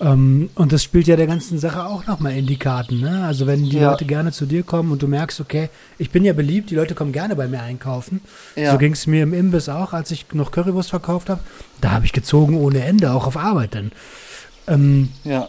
Ähm, 0.00 0.48
und 0.54 0.72
das 0.72 0.82
spielt 0.82 1.06
ja 1.06 1.16
der 1.16 1.26
ganzen 1.26 1.58
Sache 1.58 1.84
auch 1.84 2.06
nochmal 2.06 2.36
in 2.36 2.46
die 2.46 2.56
Karten. 2.56 3.00
Ne? 3.00 3.24
Also 3.24 3.46
wenn 3.46 3.64
die 3.64 3.76
ja. 3.76 3.90
Leute 3.90 4.06
gerne 4.06 4.32
zu 4.32 4.46
dir 4.46 4.62
kommen 4.62 4.92
und 4.92 5.02
du 5.02 5.08
merkst, 5.08 5.40
okay, 5.40 5.68
ich 5.98 6.10
bin 6.10 6.24
ja 6.24 6.32
beliebt, 6.32 6.70
die 6.70 6.74
Leute 6.74 6.94
kommen 6.94 7.12
gerne 7.12 7.36
bei 7.36 7.48
mir 7.48 7.60
einkaufen. 7.60 8.20
Ja. 8.56 8.72
So 8.72 8.78
ging 8.78 8.92
es 8.92 9.06
mir 9.06 9.22
im 9.22 9.34
Imbiss 9.34 9.68
auch, 9.68 9.92
als 9.92 10.10
ich 10.10 10.26
noch 10.32 10.52
Currywurst 10.52 10.90
verkauft 10.90 11.28
habe. 11.28 11.40
Da 11.80 11.92
habe 11.92 12.06
ich 12.06 12.12
gezogen 12.12 12.56
ohne 12.56 12.82
Ende, 12.82 13.12
auch 13.12 13.26
auf 13.26 13.36
Arbeit 13.36 13.74
dann. 13.74 13.92
Ähm, 14.66 15.10
ja. 15.24 15.48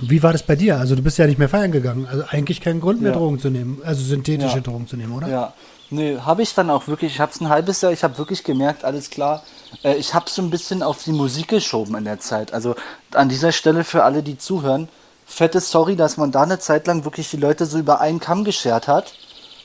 Wie 0.00 0.22
war 0.22 0.32
das 0.32 0.42
bei 0.42 0.56
dir? 0.56 0.78
Also 0.78 0.96
du 0.96 1.02
bist 1.02 1.18
ja 1.18 1.26
nicht 1.26 1.38
mehr 1.38 1.48
feiern 1.48 1.72
gegangen. 1.72 2.06
Also 2.10 2.24
eigentlich 2.28 2.60
kein 2.60 2.80
Grund 2.80 3.00
mehr, 3.00 3.12
ja. 3.12 3.18
Drogen 3.18 3.38
zu 3.38 3.50
nehmen. 3.50 3.80
Also 3.84 4.02
synthetische 4.02 4.56
ja. 4.56 4.60
Drogen 4.60 4.88
zu 4.88 4.96
nehmen, 4.96 5.12
oder? 5.12 5.28
Ja. 5.28 5.54
Nee, 5.90 6.18
habe 6.18 6.42
ich 6.42 6.54
dann 6.54 6.70
auch 6.70 6.88
wirklich. 6.88 7.14
Ich 7.14 7.20
habe 7.20 7.30
es 7.32 7.40
ein 7.40 7.48
halbes 7.48 7.80
Jahr, 7.80 7.92
ich 7.92 8.02
habe 8.02 8.18
wirklich 8.18 8.42
gemerkt, 8.42 8.84
alles 8.84 9.10
klar. 9.10 9.44
Äh, 9.84 9.94
ich 9.96 10.14
habe 10.14 10.28
so 10.28 10.42
ein 10.42 10.50
bisschen 10.50 10.82
auf 10.82 11.04
die 11.04 11.12
Musik 11.12 11.48
geschoben 11.48 11.94
in 11.96 12.04
der 12.04 12.18
Zeit. 12.18 12.52
Also 12.52 12.74
an 13.12 13.28
dieser 13.28 13.52
Stelle 13.52 13.84
für 13.84 14.02
alle, 14.02 14.22
die 14.22 14.38
zuhören, 14.38 14.88
fette 15.26 15.60
Sorry, 15.60 15.94
dass 15.94 16.16
man 16.16 16.32
da 16.32 16.42
eine 16.42 16.58
Zeit 16.58 16.86
lang 16.86 17.04
wirklich 17.04 17.30
die 17.30 17.36
Leute 17.36 17.66
so 17.66 17.78
über 17.78 18.00
einen 18.00 18.18
Kamm 18.18 18.44
geschert 18.44 18.88
hat. 18.88 19.14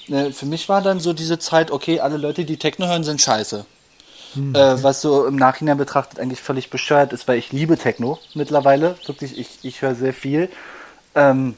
Äh, 0.10 0.32
für 0.32 0.46
mich 0.46 0.70
war 0.70 0.82
dann 0.82 1.00
so 1.00 1.14
diese 1.14 1.40
Zeit, 1.40 1.72
okay, 1.72 2.00
alle 2.00 2.18
Leute, 2.18 2.46
die 2.46 2.58
Techno 2.58 2.88
hören, 2.88 3.04
sind 3.04 3.22
scheiße. 3.22 3.66
Mhm. 4.36 4.56
Äh, 4.56 4.84
was 4.84 5.02
so 5.02 5.26
im 5.26 5.36
Nachhinein 5.36 5.78
betrachtet 5.78 6.20
eigentlich 6.20 6.42
völlig 6.42 6.70
bescheuert 6.70 7.14
ist, 7.14 7.28
weil 7.28 7.38
ich 7.38 7.52
liebe 7.52 7.78
Techno 7.78 8.20
mittlerweile. 8.34 8.96
Wirklich, 9.06 9.38
ich, 9.38 9.60
ich 9.64 9.82
höre 9.82 9.96
sehr 9.96 10.14
viel. 10.14 10.50
Ähm, 11.16 11.56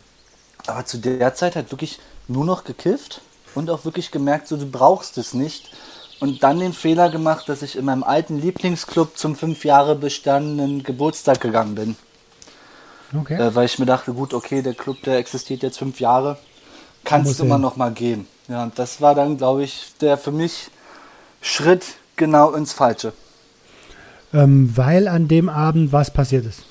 aber 0.67 0.85
zu 0.85 0.97
der 0.97 1.33
Zeit 1.33 1.55
halt 1.55 1.71
wirklich 1.71 1.99
nur 2.27 2.45
noch 2.45 2.63
gekifft 2.63 3.21
und 3.55 3.69
auch 3.69 3.85
wirklich 3.85 4.11
gemerkt, 4.11 4.47
so 4.47 4.57
du 4.57 4.65
brauchst 4.65 5.17
es 5.17 5.33
nicht. 5.33 5.71
Und 6.19 6.43
dann 6.43 6.59
den 6.59 6.73
Fehler 6.73 7.09
gemacht, 7.09 7.49
dass 7.49 7.63
ich 7.63 7.75
in 7.75 7.85
meinem 7.85 8.03
alten 8.03 8.39
Lieblingsclub 8.39 9.17
zum 9.17 9.35
fünf 9.35 9.65
Jahre 9.65 9.95
bestandenen 9.95 10.83
Geburtstag 10.83 11.41
gegangen 11.41 11.73
bin. 11.73 11.95
Okay. 13.19 13.41
Äh, 13.41 13.55
weil 13.55 13.65
ich 13.65 13.79
mir 13.79 13.87
dachte, 13.87 14.13
gut, 14.13 14.33
okay, 14.33 14.61
der 14.61 14.75
Club, 14.75 15.01
der 15.03 15.17
existiert 15.17 15.63
jetzt 15.63 15.79
fünf 15.79 15.99
Jahre, 15.99 16.37
kannst 17.03 17.39
du 17.39 17.43
immer 17.43 17.57
noch 17.57 17.75
mal 17.75 17.91
gehen. 17.91 18.27
Ja, 18.47 18.63
und 18.63 18.77
das 18.77 19.01
war 19.01 19.15
dann, 19.15 19.37
glaube 19.37 19.63
ich, 19.63 19.93
der 19.99 20.17
für 20.17 20.31
mich 20.31 20.69
Schritt 21.41 21.85
genau 22.25 22.47
ins 22.59 22.73
Falsche. 22.81 23.11
ähm, 24.33 24.71
weil 24.75 25.07
an 25.07 25.27
dem 25.27 25.49
Abend 25.49 25.91
was 25.91 26.09
passiert 26.11 26.45
ist. 26.45 26.61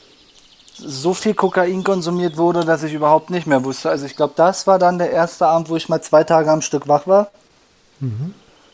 So 0.76 1.12
viel 1.12 1.34
Kokain 1.34 1.84
konsumiert 1.84 2.38
wurde, 2.38 2.64
dass 2.64 2.82
ich 2.82 2.94
überhaupt 2.94 3.28
nicht 3.30 3.46
mehr 3.46 3.62
wusste. 3.64 3.90
Also 3.90 4.06
ich 4.06 4.16
glaube, 4.16 4.32
das 4.36 4.66
war 4.66 4.78
dann 4.78 4.98
der 4.98 5.10
erste 5.10 5.46
Abend, 5.46 5.68
wo 5.68 5.76
ich 5.76 5.90
mal 5.90 6.00
zwei 6.00 6.24
Tage 6.24 6.50
am 6.50 6.62
Stück 6.62 6.88
wach 6.88 7.06
war. 7.06 7.30
Mhm. 8.00 8.32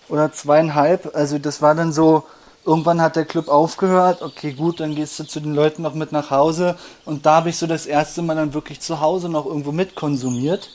Oder 0.09 0.31
zweieinhalb. 0.33 1.16
Also 1.16 1.39
das 1.39 1.61
war 1.62 1.74
dann 1.74 1.93
so, 1.93 2.22
irgendwann 2.64 3.01
hat 3.01 3.16
der 3.16 3.24
Club 3.24 3.49
aufgehört. 3.49 4.22
Okay, 4.22 4.53
gut, 4.53 4.79
dann 4.79 4.95
gehst 4.95 5.18
du 5.18 5.24
zu 5.24 5.41
den 5.41 5.55
Leuten 5.55 5.83
noch 5.83 5.95
mit 5.95 6.12
nach 6.12 6.31
Hause. 6.31 6.77
Und 7.05 7.27
da 7.27 7.37
habe 7.37 7.49
ich 7.51 7.59
so 7.59 7.66
das 7.66 7.87
erste 7.87 8.22
Mal 8.22 8.37
dann 8.37 8.55
wirklich 8.55 8.81
zu 8.81 9.01
Hause 9.01 9.29
noch 9.29 9.47
irgendwo 9.47 9.72
mitkonsumiert 9.72 10.70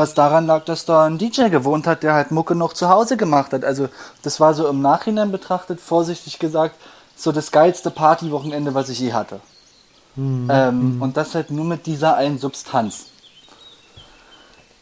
was 0.00 0.14
daran 0.14 0.46
lag, 0.46 0.64
dass 0.64 0.86
da 0.86 1.04
ein 1.04 1.18
DJ 1.18 1.50
gewohnt 1.50 1.86
hat, 1.86 2.02
der 2.02 2.14
halt 2.14 2.30
Mucke 2.30 2.54
noch 2.54 2.72
zu 2.72 2.88
Hause 2.88 3.18
gemacht 3.18 3.52
hat. 3.52 3.64
Also 3.66 3.88
das 4.22 4.40
war 4.40 4.54
so 4.54 4.66
im 4.66 4.80
Nachhinein 4.80 5.30
betrachtet, 5.30 5.78
vorsichtig 5.78 6.38
gesagt, 6.38 6.74
so 7.14 7.32
das 7.32 7.52
geilste 7.52 7.90
Partywochenende, 7.90 8.74
was 8.74 8.88
ich 8.88 8.98
je 8.98 9.12
hatte. 9.12 9.40
Mhm. 10.16 10.48
Ähm, 10.50 10.94
mhm. 10.96 11.02
Und 11.02 11.18
das 11.18 11.34
halt 11.34 11.50
nur 11.50 11.66
mit 11.66 11.84
dieser 11.84 12.16
einen 12.16 12.38
Substanz. 12.38 13.06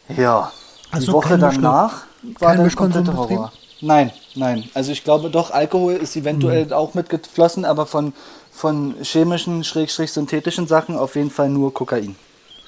Ja. 0.07 0.51
Hast 0.89 1.07
die 1.07 1.11
Woche 1.11 1.37
danach 1.37 2.03
war 2.39 2.55
dann 2.55 2.73
komplette 2.73 3.15
Horror. 3.15 3.51
Nein, 3.81 4.11
nein. 4.35 4.69
Also 4.73 4.93
ich 4.93 5.03
glaube 5.03 5.29
doch, 5.29 5.51
Alkohol 5.51 5.93
ist 5.93 6.15
eventuell 6.15 6.65
mhm. 6.65 6.73
auch 6.73 6.93
mitgeflossen, 6.93 7.65
aber 7.65 7.85
von, 7.85 8.13
von 8.51 8.95
chemischen, 9.03 9.65
schrägstrich 9.65 10.13
synthetischen 10.13 10.65
Sachen 10.65 10.97
auf 10.97 11.15
jeden 11.15 11.29
Fall 11.29 11.49
nur 11.49 11.73
Kokain. 11.73 12.15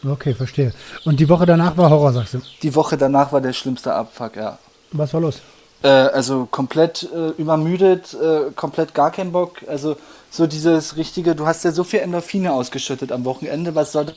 Okay, 0.05 0.33
verstehe. 0.33 0.73
Und 1.05 1.19
die 1.19 1.29
Woche 1.29 1.45
danach 1.45 1.77
war 1.77 1.89
Horror, 1.89 2.13
sagst 2.13 2.33
du? 2.33 2.41
Die 2.63 2.73
Woche 2.75 2.97
danach 2.97 3.31
war 3.31 3.41
der 3.41 3.53
schlimmste 3.53 3.93
Abfuck, 3.93 4.35
ja. 4.35 4.57
Was 4.91 5.13
war 5.13 5.21
los? 5.21 5.41
Äh, 5.83 5.87
also 5.87 6.47
komplett 6.49 7.07
äh, 7.13 7.29
übermüdet, 7.41 8.13
äh, 8.13 8.51
komplett 8.55 8.93
gar 8.93 9.11
kein 9.11 9.31
Bock. 9.31 9.57
Also 9.67 9.97
so 10.29 10.47
dieses 10.47 10.95
richtige, 10.95 11.35
du 11.35 11.45
hast 11.45 11.63
ja 11.63 11.71
so 11.71 11.83
viel 11.83 11.99
Endorphine 11.99 12.53
ausgeschüttet 12.53 13.11
am 13.11 13.25
Wochenende, 13.25 13.75
was 13.75 13.91
soll 13.91 14.13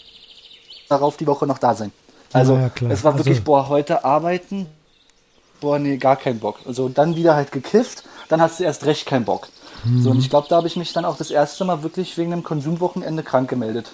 darauf 0.89 1.17
die 1.17 1.27
Woche 1.27 1.47
noch 1.47 1.59
da 1.59 1.75
sein? 1.75 1.93
Also 2.33 2.55
ja, 2.55 2.71
ja, 2.81 2.89
es 2.89 3.05
war 3.05 3.17
wirklich, 3.17 3.37
also, 3.37 3.45
boah, 3.45 3.69
heute 3.69 4.05
arbeiten, 4.05 4.67
boah, 5.61 5.79
nee, 5.79 5.97
gar 5.97 6.17
kein 6.17 6.39
Bock. 6.39 6.59
Also 6.67 6.89
dann 6.89 7.17
wieder 7.17 7.35
halt 7.35 7.53
gekifft, 7.53 8.05
dann 8.29 8.41
hast 8.41 8.59
du 8.59 8.65
erst 8.65 8.85
recht 8.87 9.07
keinen 9.07 9.25
Bock. 9.25 9.49
Mhm. 9.85 10.03
So, 10.03 10.11
und 10.11 10.19
ich 10.19 10.31
glaube, 10.31 10.47
da 10.49 10.57
habe 10.57 10.67
ich 10.67 10.77
mich 10.77 10.93
dann 10.93 11.05
auch 11.05 11.17
das 11.17 11.31
erste 11.31 11.65
Mal 11.65 11.83
wirklich 11.83 12.17
wegen 12.19 12.33
einem 12.33 12.43
Konsumwochenende 12.43 13.23
krank 13.23 13.49
gemeldet. 13.49 13.93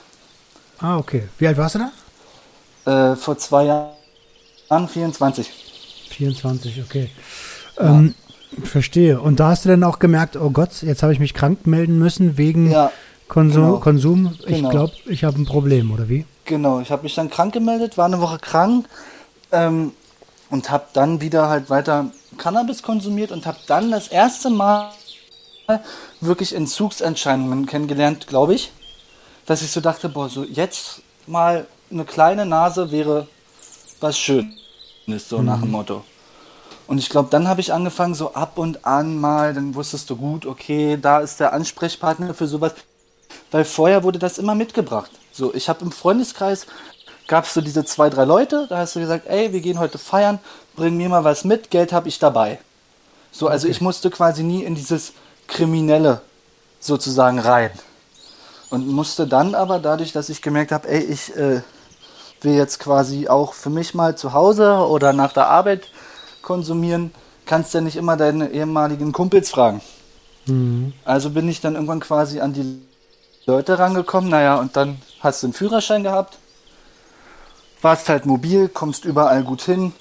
Ah, 0.81 0.97
okay. 0.97 1.29
Wie 1.39 1.47
alt 1.47 1.59
warst 1.59 1.75
du 1.75 1.81
da? 1.81 3.13
Äh, 3.13 3.17
vor 3.17 3.37
zwei 3.37 3.65
Jahren 3.65 4.89
24. 4.89 5.51
24, 6.11 6.83
okay. 6.83 7.11
Ja. 7.77 7.91
Ähm, 7.91 8.15
verstehe. 8.65 9.21
Und 9.21 9.41
da 9.41 9.51
hast 9.51 9.65
du 9.65 9.69
dann 9.69 9.85
auch 9.85 9.99
gemerkt, 9.99 10.37
oh 10.37 10.51
Gott, 10.51 10.83
jetzt 10.83 11.03
habe 11.03 11.13
ich 11.13 11.21
mich 11.21 11.35
krank 11.35 11.67
melden 11.67 11.99
müssen 11.99 12.39
wegen 12.39 12.71
ja, 12.71 12.91
Konsum. 13.29 13.65
Genau. 13.65 13.79
Konsum. 13.79 14.35
Ich 14.41 14.57
genau. 14.57 14.71
glaube, 14.71 14.93
ich 15.07 15.25
habe 15.25 15.41
ein 15.41 15.45
Problem, 15.45 15.91
oder 15.91 16.09
wie? 16.09 16.25
Genau, 16.47 16.81
ich 16.81 16.91
habe 16.91 17.03
mich 17.03 17.15
dann 17.15 17.31
krank 17.31 17.53
gemeldet, 17.53 17.99
war 17.99 18.07
eine 18.07 18.21
Woche 18.21 18.39
krank 18.39 18.89
ähm, 19.53 19.93
und 20.49 20.71
habe 20.71 20.87
dann 20.95 21.21
wieder 21.21 21.49
halt 21.49 21.69
weiter 21.69 22.07
Cannabis 22.39 22.83
konsumiert 22.83 23.33
und 23.33 23.47
habe 23.47 23.59
dann 23.67 23.91
das 23.91 24.09
erste 24.09 24.51
Mal 24.51 24.91
wirklich 26.21 26.55
Entzugsentscheidungen 26.55 27.67
kennengelernt, 27.67 28.27
glaube 28.27 28.55
ich 28.55 28.73
dass 29.51 29.63
ich 29.63 29.73
so 29.73 29.81
dachte, 29.81 30.09
boah, 30.09 30.29
so 30.29 30.45
jetzt 30.45 31.03
mal 31.27 31.67
eine 31.91 32.05
kleine 32.05 32.47
Nase 32.47 32.93
wäre 32.93 33.27
was 33.99 34.17
Schönes, 34.17 34.55
so 35.29 35.39
mhm. 35.39 35.45
nach 35.45 35.59
dem 35.59 35.65
mhm. 35.65 35.73
Motto. 35.73 36.05
Und 36.87 36.99
ich 36.99 37.09
glaube, 37.09 37.31
dann 37.33 37.49
habe 37.49 37.61
ich 37.61 37.73
angefangen, 37.73 38.15
so 38.15 38.33
ab 38.35 38.59
und 38.59 38.87
an 38.87 39.21
mal, 39.21 39.53
dann 39.53 39.75
wusstest 39.75 40.09
du 40.09 40.15
gut, 40.15 40.47
okay, 40.47 40.97
da 41.03 41.19
ist 41.19 41.41
der 41.41 41.53
Ansprechpartner 41.53 42.33
für 42.33 42.47
sowas. 42.47 42.75
Weil 43.51 43.65
vorher 43.65 44.05
wurde 44.05 44.21
das 44.21 44.39
immer 44.39 44.55
mitgebracht. 44.55 45.11
So, 45.33 45.53
ich 45.53 45.69
habe 45.69 45.85
im 45.85 45.91
Freundeskreis, 45.91 46.69
gab 47.27 47.45
es 47.45 47.53
so 47.53 47.61
diese 47.61 47.85
zwei, 47.85 48.09
drei 48.09 48.27
Leute, 48.27 48.67
da 48.69 48.79
hast 48.79 48.95
du 48.95 49.01
gesagt, 49.01 49.27
ey, 49.27 49.53
wir 49.53 49.61
gehen 49.61 49.81
heute 49.81 49.99
feiern, 49.99 50.39
bring 50.77 50.97
mir 50.97 51.09
mal 51.09 51.25
was 51.25 51.43
mit, 51.43 51.73
Geld 51.73 51.93
habe 51.93 52.07
ich 52.07 52.21
dabei. 52.21 52.61
So, 53.33 53.49
also 53.49 53.67
okay. 53.67 53.73
ich 53.73 53.81
musste 53.81 54.11
quasi 54.11 54.45
nie 54.45 54.63
in 54.63 54.77
dieses 54.77 55.13
Kriminelle 55.49 56.21
sozusagen 56.79 57.41
rein. 57.41 57.73
Und 58.71 58.87
musste 58.87 59.27
dann 59.27 59.55
aber 59.55 59.81
dadurch, 59.81 60.13
dass 60.13 60.29
ich 60.29 60.43
gemerkt 60.43 60.71
habe, 60.71 60.89
ey, 60.89 61.03
ich 61.03 61.37
äh, 61.37 61.63
will 62.41 62.55
jetzt 62.55 62.79
quasi 62.79 63.29
auch 63.29 63.53
für 63.53 63.71
mich 63.71 63.95
mal 63.95 64.17
zu 64.17 64.33
Hause 64.33 64.87
oder 64.89 65.13
nach 65.13 65.33
der 65.33 65.49
Arbeit 65.49 65.89
konsumieren, 66.43 67.13
kannst 67.47 67.75
du 67.75 67.79
ja 67.79 67.83
nicht 67.85 67.97
immer 67.97 68.17
deine 68.17 68.51
ehemaligen 68.51 69.13
Kumpels 69.13 69.51
fragen. 69.51 69.81
Mhm. 70.47 70.93
Also 71.05 71.31
bin 71.31 71.49
ich 71.49 71.61
dann 71.61 71.75
irgendwann 71.75 72.01
quasi 72.01 72.41
an 72.41 72.53
die 72.53 72.81
Leute 73.47 73.79
rangekommen, 73.79 74.31
naja, 74.31 74.57
und 74.57 74.77
dann 74.77 75.01
hast 75.21 75.43
du 75.43 75.49
einen 75.49 75.55
Führerschein 75.55 76.05
gehabt, 76.05 76.39
warst 77.83 78.09
halt 78.09 78.25
mobil, 78.25 78.69
kommst 78.69 79.05
überall 79.05 79.43
gut 79.43 79.63
hin. 79.63 79.93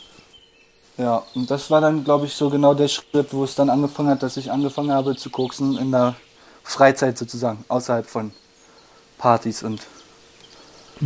Ja, 0.97 1.23
und 1.33 1.49
das 1.49 1.71
war 1.71 1.81
dann, 1.81 2.03
glaube 2.03 2.25
ich, 2.25 2.35
so 2.35 2.49
genau 2.49 2.73
der 2.73 2.89
Schritt, 2.89 3.33
wo 3.33 3.45
es 3.45 3.55
dann 3.55 3.69
angefangen 3.69 4.09
hat, 4.09 4.21
dass 4.21 4.37
ich 4.37 4.51
angefangen 4.51 4.91
habe 4.91 5.15
zu 5.15 5.29
koksen 5.29 5.77
in 5.77 5.91
der 5.91 6.15
Freizeit 6.63 7.17
sozusagen, 7.17 7.63
außerhalb 7.69 8.05
von 8.05 8.31
Partys 9.19 9.61
und 9.61 9.81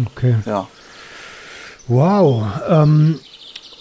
okay. 0.05 0.35
ja. 0.45 0.67
Wow. 1.87 2.45
Ähm, 2.69 3.19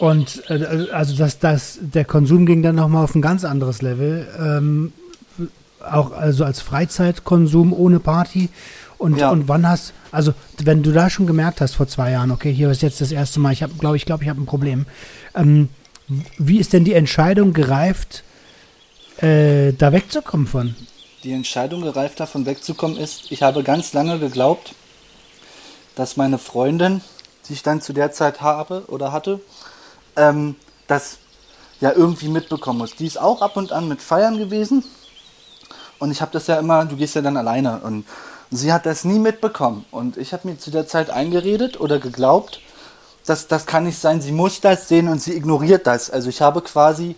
und 0.01 0.43
äh, 0.51 0.91
also 0.91 1.15
das, 1.15 1.39
das, 1.39 1.79
der 1.81 2.05
Konsum 2.05 2.47
ging 2.47 2.65
dann 2.65 2.75
nochmal 2.75 3.05
auf 3.05 3.15
ein 3.15 3.23
ganz 3.23 3.45
anderes 3.45 3.83
Level. 3.83 4.27
Ähm, 4.37 4.93
auch 5.81 6.13
also 6.13 6.45
als 6.45 6.61
Freizeitkonsum 6.61 7.73
ohne 7.73 8.01
Party. 8.01 8.49
Und, 8.99 9.19
ja. 9.19 9.31
und 9.31 9.49
wann 9.49 9.69
hast, 9.69 9.93
also 10.11 10.33
wenn 10.63 10.83
du 10.83 10.93
da 10.93 11.11
schon 11.11 11.27
gemerkt 11.27 11.61
hast 11.61 11.75
vor 11.75 11.89
zwei 11.89 12.13
Jahren, 12.13 12.31
okay, 12.31 12.53
hier 12.53 12.71
ist 12.71 12.83
jetzt 12.83 13.01
das 13.01 13.13
erste 13.13 13.41
Mal, 13.41 13.53
ich 13.53 13.63
habe, 13.63 13.75
glaube 13.75 13.97
ich, 13.97 14.07
glaube 14.07 14.25
ich 14.25 14.29
habe 14.29 14.41
ein 14.41 14.47
Problem. 14.47 14.87
Ähm, 15.35 15.69
wie 16.39 16.59
ist 16.59 16.73
denn 16.73 16.85
die 16.85 16.95
Entscheidung 16.95 17.53
gereift, 17.53 18.25
äh, 19.19 19.73
da 19.73 19.93
wegzukommen 19.93 20.47
von? 20.47 20.75
Die 21.25 21.33
Entscheidung 21.33 21.83
gereift 21.83 22.19
davon 22.19 22.47
wegzukommen 22.47 22.97
ist, 22.97 23.31
ich 23.31 23.43
habe 23.43 23.63
ganz 23.63 23.93
lange 23.93 24.19
geglaubt, 24.19 24.75
dass 25.95 26.17
meine 26.17 26.39
Freundin, 26.39 27.01
die 27.49 27.53
ich 27.53 27.63
dann 27.63 27.81
zu 27.81 27.93
der 27.93 28.13
Zeit 28.13 28.41
habe 28.41 28.85
oder 28.89 29.13
hatte, 29.13 29.41
ähm, 30.17 30.57
das 30.87 31.19
ja 31.81 31.93
irgendwie 31.93 32.29
mitbekommen 32.29 32.79
muss. 32.79 32.97
Die 32.97 33.07
ist 33.07 33.21
auch 33.21 33.43
ab 33.43 33.57
und 33.57 33.73
an 33.73 33.89
mit 33.89 34.03
Feiern 34.03 34.39
gewesen 34.39 34.85
und 35.99 36.11
ich 36.11 36.21
habe 36.21 36.33
das 36.33 36.47
ja 36.49 36.59
immer, 36.59 36.85
du 36.87 36.97
gehst 36.97 37.15
ja 37.15 37.23
dann 37.23 37.37
alleine 37.37 37.81
und 37.83 38.05
sie 38.51 38.73
hat 38.73 38.87
das 38.87 39.05
nie 39.05 39.19
mitbekommen 39.19 39.85
und 39.91 40.17
ich 40.17 40.33
habe 40.33 40.49
mir 40.49 40.59
zu 40.59 40.71
der 40.71 40.87
Zeit 40.87 41.11
eingeredet 41.11 41.81
oder 41.81 41.99
geglaubt, 41.99 42.61
dass 43.27 43.47
das 43.47 43.67
kann 43.67 43.85
nicht 43.85 43.99
sein, 44.01 44.21
sie 44.21 44.33
muss 44.33 44.61
das 44.61 44.89
sehen 44.89 45.07
und 45.09 45.23
sie 45.23 45.35
ignoriert 45.35 45.87
das. 45.87 46.11
Also 46.11 46.29
ich 46.29 46.43
habe 46.43 46.61
quasi 46.63 47.15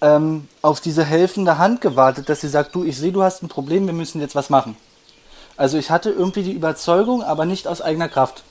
ähm, 0.00 0.48
auf 0.62 0.80
diese 0.80 1.04
helfende 1.04 1.58
Hand 1.58 1.80
gewartet, 1.80 2.28
dass 2.28 2.40
sie 2.40 2.48
sagt, 2.48 2.74
du, 2.74 2.84
ich 2.84 2.96
sehe, 2.96 3.12
du 3.12 3.22
hast 3.22 3.42
ein 3.42 3.48
Problem, 3.48 3.86
wir 3.86 3.94
müssen 3.94 4.20
jetzt 4.20 4.34
was 4.34 4.50
machen. 4.50 4.76
Also 5.56 5.76
ich 5.76 5.90
hatte 5.90 6.10
irgendwie 6.10 6.42
die 6.42 6.52
Überzeugung, 6.52 7.22
aber 7.22 7.44
nicht 7.44 7.66
aus 7.66 7.82
eigener 7.82 8.08
Kraft. 8.08 8.44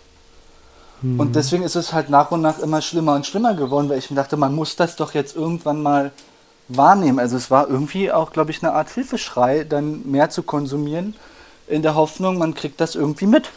Mhm. 1.02 1.20
Und 1.20 1.36
deswegen 1.36 1.64
ist 1.64 1.76
es 1.76 1.94
halt 1.94 2.10
nach 2.10 2.32
und 2.32 2.42
nach 2.42 2.60
immer 2.60 2.82
schlimmer 2.82 3.16
und 3.16 3.26
schlimmer 3.26 3.54
geworden, 3.54 3.90
weil 3.90 4.00
ich 4.00 4.10
mir 4.10 4.18
dachte, 4.18 4.36
man 4.36 4.54
muss 4.54 4.76
das 4.76 4.96
doch 4.96 5.14
jetzt 5.14 5.36
irgendwann 5.36 5.82
mal 5.82 6.12
wahrnehmen. 6.68 7.20
Also 7.20 7.38
es 7.38 7.50
war 7.50 7.70
irgendwie 7.70 8.12
auch, 8.12 8.34
glaube 8.34 8.52
ich, 8.52 8.62
eine 8.62 8.74
Art 8.74 8.90
Hilfeschrei, 8.90 9.64
dann 9.64 10.10
mehr 10.10 10.30
zu 10.30 10.44
konsumieren, 10.44 11.16
in 11.68 11.82
der 11.82 11.96
Hoffnung, 11.96 12.38
man 12.38 12.54
kriegt 12.54 12.82
das 12.82 12.96
irgendwie 12.96 13.28
mit. 13.28 13.50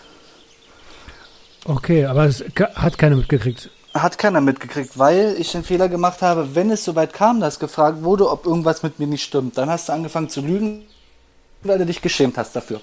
Okay, 1.65 2.07
aber 2.07 2.25
es 2.25 2.45
hat 2.75 2.99
keiner 2.99 3.17
mitgekriegt. 3.17 3.71
Hat 3.93 4.19
keiner 4.19 4.41
mitgekriegt, 4.41 4.99
weil 4.99 5.35
ich 5.39 5.51
den 5.51 5.65
Fehler 5.65 5.89
gemacht 5.89 6.23
habe, 6.23 6.55
wenn 6.55 6.71
es 6.71 6.85
soweit 6.85 7.13
kam, 7.13 7.41
dass 7.41 7.59
gefragt 7.59 8.03
wurde, 8.03 8.31
ob 8.31 8.47
irgendwas 8.47 8.83
mit 8.83 8.99
mir 8.99 9.09
nicht 9.09 9.25
stimmt, 9.25 9.59
dann 9.59 9.69
hast 9.69 9.89
du 9.89 9.93
angefangen 9.93 10.29
zu 10.29 10.41
lügen, 10.41 10.85
weil 11.63 11.79
du 11.79 11.87
dich 11.87 12.01
geschämt 12.01 12.39
hast 12.39 12.55
dafür. 12.55 12.81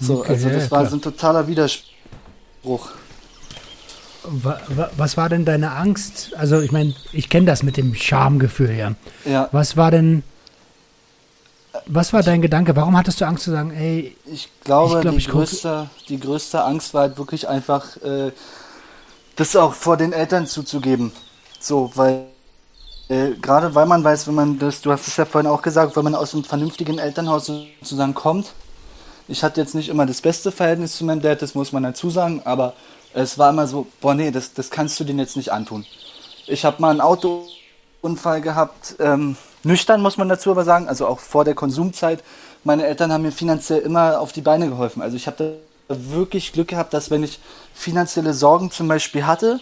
So, 0.00 0.18
okay, 0.18 0.32
also 0.32 0.48
das 0.50 0.64
ja, 0.64 0.70
war 0.70 0.86
so 0.86 0.96
ein 0.96 1.02
totaler 1.02 1.46
Widerspruch. 1.46 2.90
Was 4.96 5.16
war 5.16 5.28
denn 5.28 5.44
deine 5.44 5.72
Angst? 5.72 6.32
Also 6.36 6.60
ich 6.60 6.72
meine, 6.72 6.94
ich 7.12 7.28
kenne 7.28 7.46
das 7.46 7.62
mit 7.62 7.76
dem 7.76 7.94
Schamgefühl, 7.94 8.72
ja. 8.72 8.92
ja. 9.24 9.48
Was 9.50 9.76
war 9.76 9.90
denn, 9.90 10.22
was 11.86 12.12
war 12.12 12.22
dein 12.22 12.42
Gedanke? 12.42 12.76
Warum 12.76 12.96
hattest 12.96 13.20
du 13.20 13.26
Angst 13.26 13.44
zu 13.44 13.50
sagen, 13.50 13.72
ey? 13.72 14.16
Ich 14.26 14.48
glaube, 14.62 14.96
ich 14.96 15.00
glaub, 15.00 15.12
die, 15.12 15.18
ich 15.18 15.28
größte, 15.28 15.90
die 16.08 16.20
größte 16.20 16.62
Angst 16.62 16.94
war 16.94 17.02
halt 17.02 17.18
wirklich 17.18 17.48
einfach, 17.48 17.96
äh, 18.02 18.30
das 19.36 19.56
auch 19.56 19.74
vor 19.74 19.96
den 19.96 20.12
Eltern 20.12 20.46
zuzugeben. 20.46 21.12
So, 21.60 21.90
weil 21.94 22.26
äh, 23.08 23.32
gerade 23.40 23.74
weil 23.74 23.86
man 23.86 24.02
weiß, 24.02 24.26
wenn 24.26 24.34
man 24.34 24.58
das, 24.58 24.80
du 24.80 24.90
hast 24.90 25.06
es 25.06 25.16
ja 25.16 25.24
vorhin 25.24 25.50
auch 25.50 25.62
gesagt, 25.62 25.96
wenn 25.96 26.04
man 26.04 26.14
aus 26.14 26.34
einem 26.34 26.44
vernünftigen 26.44 26.98
Elternhaus 26.98 27.46
sozusagen 27.46 28.14
kommt. 28.14 28.52
Ich 29.28 29.42
hatte 29.44 29.60
jetzt 29.60 29.74
nicht 29.74 29.88
immer 29.88 30.06
das 30.06 30.20
beste 30.20 30.50
Verhältnis 30.50 30.96
zu 30.96 31.04
meinem 31.04 31.20
Dad, 31.20 31.42
das 31.42 31.54
muss 31.54 31.72
man 31.72 31.82
dazu 31.82 32.10
sagen, 32.10 32.42
aber 32.44 32.74
es 33.14 33.38
war 33.38 33.50
immer 33.50 33.66
so, 33.66 33.86
boah 34.00 34.14
nee, 34.14 34.30
das, 34.30 34.52
das 34.52 34.70
kannst 34.70 34.98
du 34.98 35.04
denen 35.04 35.18
jetzt 35.18 35.36
nicht 35.36 35.52
antun. 35.52 35.86
Ich 36.46 36.64
habe 36.64 36.80
mal 36.80 36.90
einen 36.90 37.00
Autounfall 37.00 38.40
gehabt, 38.40 38.96
ähm, 38.98 39.36
nüchtern 39.62 40.02
muss 40.02 40.16
man 40.16 40.28
dazu 40.28 40.50
aber 40.50 40.64
sagen, 40.64 40.88
also 40.88 41.06
auch 41.06 41.20
vor 41.20 41.44
der 41.44 41.54
Konsumzeit, 41.54 42.22
meine 42.64 42.86
Eltern 42.86 43.12
haben 43.12 43.22
mir 43.22 43.32
finanziell 43.32 43.80
immer 43.80 44.20
auf 44.20 44.32
die 44.32 44.40
Beine 44.40 44.68
geholfen. 44.68 45.02
Also 45.02 45.16
ich 45.16 45.26
habe 45.26 45.58
wirklich 45.98 46.52
Glück 46.52 46.68
gehabt, 46.68 46.94
dass 46.94 47.10
wenn 47.10 47.22
ich 47.22 47.38
finanzielle 47.74 48.34
Sorgen 48.34 48.70
zum 48.70 48.88
Beispiel 48.88 49.26
hatte, 49.26 49.60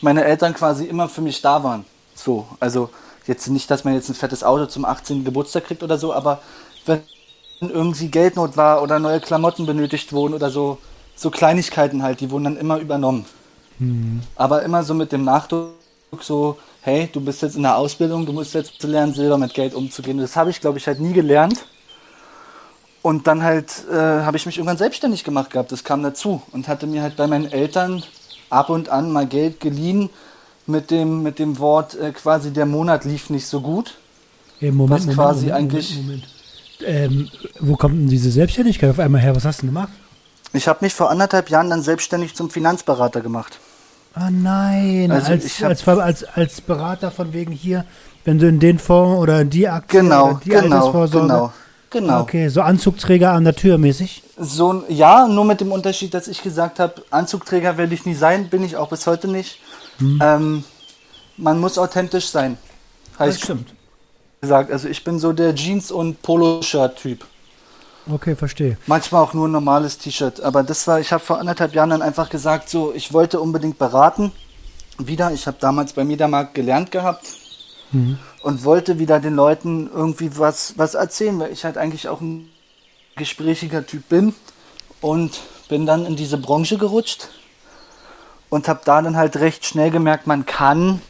meine 0.00 0.24
Eltern 0.24 0.54
quasi 0.54 0.84
immer 0.84 1.08
für 1.08 1.20
mich 1.20 1.40
da 1.42 1.62
waren. 1.62 1.84
So, 2.14 2.46
also 2.60 2.90
jetzt 3.26 3.48
nicht, 3.48 3.70
dass 3.70 3.84
man 3.84 3.94
jetzt 3.94 4.08
ein 4.08 4.14
fettes 4.14 4.44
Auto 4.44 4.66
zum 4.66 4.84
18. 4.84 5.24
Geburtstag 5.24 5.64
kriegt 5.66 5.82
oder 5.82 5.98
so, 5.98 6.12
aber 6.12 6.40
wenn 6.86 7.02
irgendwie 7.60 8.08
Geldnot 8.08 8.56
war 8.56 8.82
oder 8.82 8.98
neue 8.98 9.20
Klamotten 9.20 9.66
benötigt 9.66 10.12
wurden 10.12 10.34
oder 10.34 10.50
so, 10.50 10.78
so 11.14 11.30
Kleinigkeiten 11.30 12.02
halt, 12.02 12.20
die 12.20 12.30
wurden 12.30 12.44
dann 12.44 12.56
immer 12.56 12.78
übernommen. 12.78 13.24
Mhm. 13.78 14.22
Aber 14.34 14.62
immer 14.62 14.82
so 14.82 14.94
mit 14.94 15.12
dem 15.12 15.24
Nachdruck 15.24 15.74
so, 16.20 16.58
hey, 16.82 17.08
du 17.12 17.20
bist 17.20 17.42
jetzt 17.42 17.56
in 17.56 17.62
der 17.62 17.76
Ausbildung, 17.76 18.26
du 18.26 18.32
musst 18.32 18.54
jetzt 18.54 18.82
lernen, 18.82 19.14
selber 19.14 19.38
mit 19.38 19.54
Geld 19.54 19.74
umzugehen. 19.74 20.18
Das 20.18 20.36
habe 20.36 20.50
ich, 20.50 20.60
glaube 20.60 20.78
ich, 20.78 20.86
halt 20.86 21.00
nie 21.00 21.12
gelernt. 21.12 21.64
Und 23.02 23.26
dann 23.26 23.42
halt 23.42 23.84
äh, 23.90 23.94
habe 23.94 24.36
ich 24.36 24.46
mich 24.46 24.58
irgendwann 24.58 24.76
selbstständig 24.76 25.24
gemacht 25.24 25.50
gehabt. 25.50 25.72
Das 25.72 25.82
kam 25.82 26.02
dazu 26.02 26.42
und 26.52 26.68
hatte 26.68 26.86
mir 26.86 27.02
halt 27.02 27.16
bei 27.16 27.26
meinen 27.26 27.50
Eltern 27.50 28.04
ab 28.48 28.70
und 28.70 28.88
an 28.88 29.10
mal 29.10 29.26
Geld 29.26 29.58
geliehen 29.58 30.08
mit 30.66 30.90
dem, 30.90 31.22
mit 31.22 31.38
dem 31.38 31.58
Wort 31.58 31.96
äh, 31.96 32.12
quasi 32.12 32.52
der 32.52 32.66
Monat 32.66 33.04
lief 33.04 33.30
nicht 33.30 33.46
so 33.46 33.60
gut. 33.60 33.94
Hey, 34.60 34.70
Moment, 34.70 34.90
was 34.92 35.00
Moment, 35.00 35.18
quasi 35.18 35.46
Moment, 35.46 35.58
eigentlich. 35.58 35.96
Moment, 35.96 36.28
ähm, 36.84 37.28
wo 37.58 37.76
kommt 37.76 37.94
denn 37.94 38.08
diese 38.08 38.30
Selbstständigkeit 38.30 38.90
auf 38.90 38.98
einmal 38.98 39.20
her? 39.20 39.34
Was 39.34 39.44
hast 39.44 39.58
du 39.58 39.66
denn 39.66 39.74
gemacht? 39.74 39.92
Ich 40.52 40.68
habe 40.68 40.84
mich 40.84 40.94
vor 40.94 41.10
anderthalb 41.10 41.50
Jahren 41.50 41.70
dann 41.70 41.82
selbstständig 41.82 42.34
zum 42.34 42.50
Finanzberater 42.50 43.20
gemacht. 43.20 43.58
Ah 44.14 44.30
nein, 44.30 45.10
also 45.10 45.32
als, 45.32 45.62
als, 45.62 45.88
als, 45.88 46.24
als 46.24 46.60
Berater 46.60 47.10
von 47.10 47.32
wegen 47.32 47.50
hier, 47.50 47.86
wenn 48.24 48.38
du 48.38 48.46
in 48.46 48.60
den 48.60 48.78
Fonds 48.78 49.18
oder 49.22 49.40
in 49.40 49.48
die 49.48 49.66
Aktie 49.66 50.00
genau, 50.00 50.30
oder 50.30 50.40
die 50.44 50.50
genau, 50.50 50.62
Altersvorsorge. 50.76 51.26
Genau, 51.26 51.52
genau. 51.92 52.20
Okay, 52.20 52.48
so 52.48 52.62
Anzugträger 52.62 53.32
an 53.32 53.44
der 53.44 53.54
Tür 53.54 53.78
mäßig? 53.78 54.22
So, 54.36 54.82
ja, 54.88 55.28
nur 55.28 55.44
mit 55.44 55.60
dem 55.60 55.70
Unterschied, 55.70 56.12
dass 56.14 56.26
ich 56.26 56.42
gesagt 56.42 56.80
habe, 56.80 57.04
Anzugträger 57.10 57.78
werde 57.78 57.94
ich 57.94 58.04
nie 58.04 58.14
sein, 58.14 58.48
bin 58.48 58.64
ich 58.64 58.76
auch 58.76 58.88
bis 58.88 59.06
heute 59.06 59.28
nicht. 59.28 59.60
Hm. 59.98 60.20
Ähm, 60.22 60.64
man 61.36 61.60
muss 61.60 61.78
authentisch 61.78 62.26
sein. 62.26 62.58
Heißt 63.18 63.38
das 63.38 63.44
stimmt. 63.44 63.74
Gesagt, 64.40 64.72
also 64.72 64.88
ich 64.88 65.04
bin 65.04 65.18
so 65.20 65.32
der 65.32 65.54
Jeans- 65.54 65.92
und 65.92 66.20
Poloshirt-Typ. 66.22 67.24
Okay, 68.10 68.34
verstehe. 68.34 68.76
Manchmal 68.86 69.22
auch 69.22 69.32
nur 69.32 69.46
ein 69.46 69.52
normales 69.52 69.98
T-Shirt. 69.98 70.40
Aber 70.40 70.64
das 70.64 70.86
war, 70.88 70.98
ich 70.98 71.12
habe 71.12 71.22
vor 71.22 71.38
anderthalb 71.38 71.74
Jahren 71.74 71.90
dann 71.90 72.02
einfach 72.02 72.28
gesagt, 72.28 72.68
so, 72.68 72.92
ich 72.92 73.12
wollte 73.12 73.38
unbedingt 73.38 73.78
beraten. 73.78 74.32
Wieder, 74.98 75.30
ich 75.30 75.46
habe 75.46 75.56
damals 75.60 75.92
beim 75.92 76.08
Mediamarkt 76.08 76.54
gelernt 76.54 76.90
gehabt 76.90 77.26
mhm. 77.92 78.18
und 78.42 78.64
wollte 78.64 78.98
wieder 78.98 79.20
den 79.20 79.34
Leuten 79.34 79.88
irgendwie 79.92 80.36
was, 80.38 80.74
was 80.76 80.94
erzählen, 80.94 81.38
weil 81.38 81.52
ich 81.52 81.64
halt 81.64 81.78
eigentlich 81.78 82.08
auch 82.08 82.20
ein 82.20 82.48
gesprächiger 83.16 83.86
Typ 83.86 84.08
bin. 84.08 84.34
Und 85.00 85.40
bin 85.72 85.86
dann 85.86 86.04
in 86.04 86.16
diese 86.16 86.36
Branche 86.36 86.76
gerutscht 86.76 87.28
und 88.50 88.68
habe 88.68 88.82
da 88.84 89.00
dann 89.00 89.16
halt 89.16 89.38
recht 89.38 89.64
schnell 89.64 89.90
gemerkt, 89.90 90.26
man 90.26 90.44
kann 90.44 91.00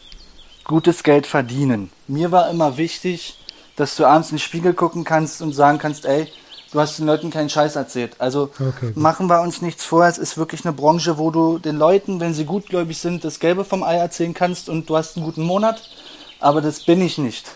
gutes 0.62 1.02
Geld 1.02 1.26
verdienen. 1.26 1.90
Mir 2.06 2.30
war 2.30 2.48
immer 2.48 2.76
wichtig, 2.76 3.36
dass 3.74 3.96
du 3.96 4.06
abends 4.06 4.30
in 4.30 4.36
den 4.36 4.40
Spiegel 4.40 4.72
gucken 4.72 5.02
kannst 5.02 5.42
und 5.42 5.52
sagen 5.52 5.78
kannst, 5.78 6.04
ey, 6.04 6.28
du 6.70 6.78
hast 6.78 6.96
den 6.96 7.06
Leuten 7.06 7.30
keinen 7.30 7.50
Scheiß 7.50 7.74
erzählt. 7.74 8.14
Also 8.20 8.50
okay, 8.54 8.92
machen 8.94 9.26
wir 9.26 9.40
uns 9.40 9.62
nichts 9.62 9.84
vor, 9.84 10.06
es 10.06 10.16
ist 10.16 10.38
wirklich 10.38 10.64
eine 10.64 10.72
Branche, 10.72 11.18
wo 11.18 11.32
du 11.32 11.58
den 11.58 11.76
Leuten, 11.76 12.20
wenn 12.20 12.32
sie 12.32 12.44
gutgläubig 12.44 12.98
sind, 12.98 13.24
das 13.24 13.40
Gelbe 13.40 13.64
vom 13.64 13.82
Ei 13.82 13.96
erzählen 13.96 14.32
kannst 14.32 14.68
und 14.68 14.88
du 14.88 14.96
hast 14.96 15.16
einen 15.16 15.26
guten 15.26 15.42
Monat, 15.42 15.82
aber 16.42 16.60
das 16.60 16.84
bin 16.84 17.00
ich 17.00 17.18
nicht. 17.18 17.46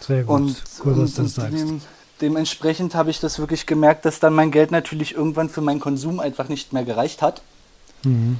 Sehr 0.00 0.24
gut, 0.24 0.40
und, 0.40 0.62
cool, 0.84 0.94
das 0.94 1.14
sagst. 1.14 1.52
Dem, 1.52 1.80
dementsprechend 2.20 2.94
habe 2.94 3.10
ich 3.10 3.20
das 3.20 3.38
wirklich 3.38 3.66
gemerkt, 3.66 4.04
dass 4.04 4.20
dann 4.20 4.34
mein 4.34 4.50
Geld 4.50 4.70
natürlich 4.70 5.14
irgendwann 5.14 5.48
für 5.48 5.62
meinen 5.62 5.80
Konsum 5.80 6.20
einfach 6.20 6.48
nicht 6.48 6.72
mehr 6.72 6.84
gereicht 6.84 7.22
hat. 7.22 7.42
Mhm. 8.02 8.38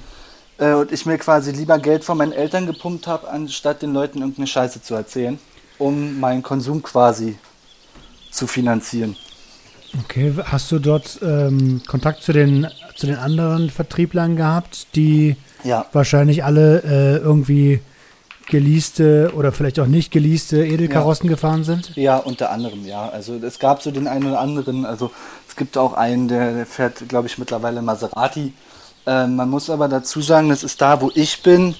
Äh, 0.59 0.75
und 0.75 0.93
ich 0.93 1.07
mir 1.07 1.19
quasi 1.19 1.51
lieber 1.53 1.79
Geld 1.79 2.05
von 2.05 2.19
meinen 2.19 2.33
Eltern 2.33 2.67
gepumpt 2.67 3.07
habe, 3.07 3.29
anstatt 3.29 3.83
den 3.83 3.95
Leuten 3.95 4.19
irgendeine 4.19 4.47
Scheiße 4.47 4.83
zu 4.83 4.95
erzählen, 4.95 5.39
um 5.79 6.21
meinen 6.21 6.43
Konsum 6.43 6.83
quasi 6.83 7.39
zu 8.31 8.47
finanzieren. 8.47 9.17
Okay, 10.05 10.35
hast 10.45 10.71
du 10.73 10.79
dort 10.79 11.21
ähm, 11.23 11.81
Kontakt 11.87 12.23
zu 12.23 12.33
den, 12.33 12.67
zu 12.97 13.07
den 13.07 13.17
anderen 13.17 13.71
Vertrieblern 13.71 14.37
gehabt, 14.37 14.89
die 14.97 15.37
ja. 15.63 15.87
wahrscheinlich 15.93 16.45
alle 16.45 16.83
äh, 16.83 17.17
irgendwie 17.19 17.81
geleaste 18.47 19.33
oder 19.35 19.53
vielleicht 19.53 19.81
auch 19.81 19.87
nicht 19.87 20.11
geleaste 20.11 20.65
Edelkarossen 20.65 21.27
ja. 21.27 21.33
gefahren 21.33 21.65
sind? 21.65 21.95
Ja, 21.97 22.17
unter 22.19 22.51
anderem, 22.51 22.85
ja. 22.87 23.09
Also 23.09 23.35
es 23.37 23.59
gab 23.59 23.83
so 23.83 23.91
den 23.91 24.07
einen 24.07 24.27
oder 24.27 24.41
anderen, 24.41 24.85
also 24.85 25.11
es 25.49 25.57
gibt 25.57 25.77
auch 25.79 25.95
einen, 25.95 26.29
der, 26.29 26.53
der 26.53 26.67
fährt, 26.67 27.09
glaube 27.09 27.27
ich, 27.27 27.39
mittlerweile 27.39 27.83
Maserati. 27.83 28.53
Ähm, 29.07 29.37
man 29.37 29.51
muss 29.51 29.71
aber 29.71 29.89
dazu 29.89 30.21
sagen, 30.21 30.49
das 30.49 30.65
ist 30.65 30.81
da, 30.81 31.01
wo 31.01 31.11
ich 31.15 31.43
bin, 31.43 31.75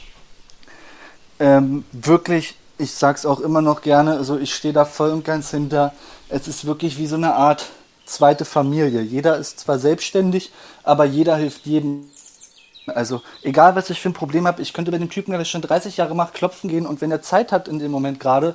ähm, 1.41 1.85
wirklich, 1.93 2.55
ich 2.79 2.93
sag's 2.93 3.27
auch 3.27 3.41
immer 3.41 3.63
noch 3.63 3.83
gerne, 3.83 4.13
also 4.17 4.39
ich 4.39 4.55
stehe 4.55 4.75
da 4.75 4.85
voll 4.85 5.11
und 5.11 5.25
ganz 5.25 5.51
hinter. 5.51 5.93
Es 6.29 6.49
ist 6.49 6.65
wirklich 6.65 6.99
wie 6.99 7.07
so 7.07 7.17
eine 7.17 7.35
Art 7.35 7.67
zweite 8.05 8.45
Familie. 8.45 9.01
Jeder 9.01 9.37
ist 9.37 9.61
zwar 9.61 9.79
selbstständig, 9.79 10.53
aber 10.83 11.05
jeder 11.05 11.37
hilft 11.37 11.67
jedem. 11.67 12.05
Also 12.87 13.23
egal, 13.43 13.77
was 13.77 13.89
ich 13.91 14.01
für 14.01 14.11
ein 14.11 14.15
Problem 14.15 14.47
habe, 14.47 14.61
ich 14.61 14.73
könnte 14.73 14.91
bei 14.91 14.99
dem 14.99 15.11
Typen, 15.11 15.31
der 15.31 15.39
das 15.39 15.49
schon 15.49 15.63
30 15.63 15.97
Jahre 15.97 16.15
macht, 16.15 16.35
klopfen 16.35 16.69
gehen 16.69 16.87
und 16.87 17.01
wenn 17.01 17.11
er 17.11 17.23
Zeit 17.23 17.53
hat 17.53 17.69
in 17.69 17.79
dem 17.79 17.91
Moment 17.91 18.21
gerade, 18.21 18.55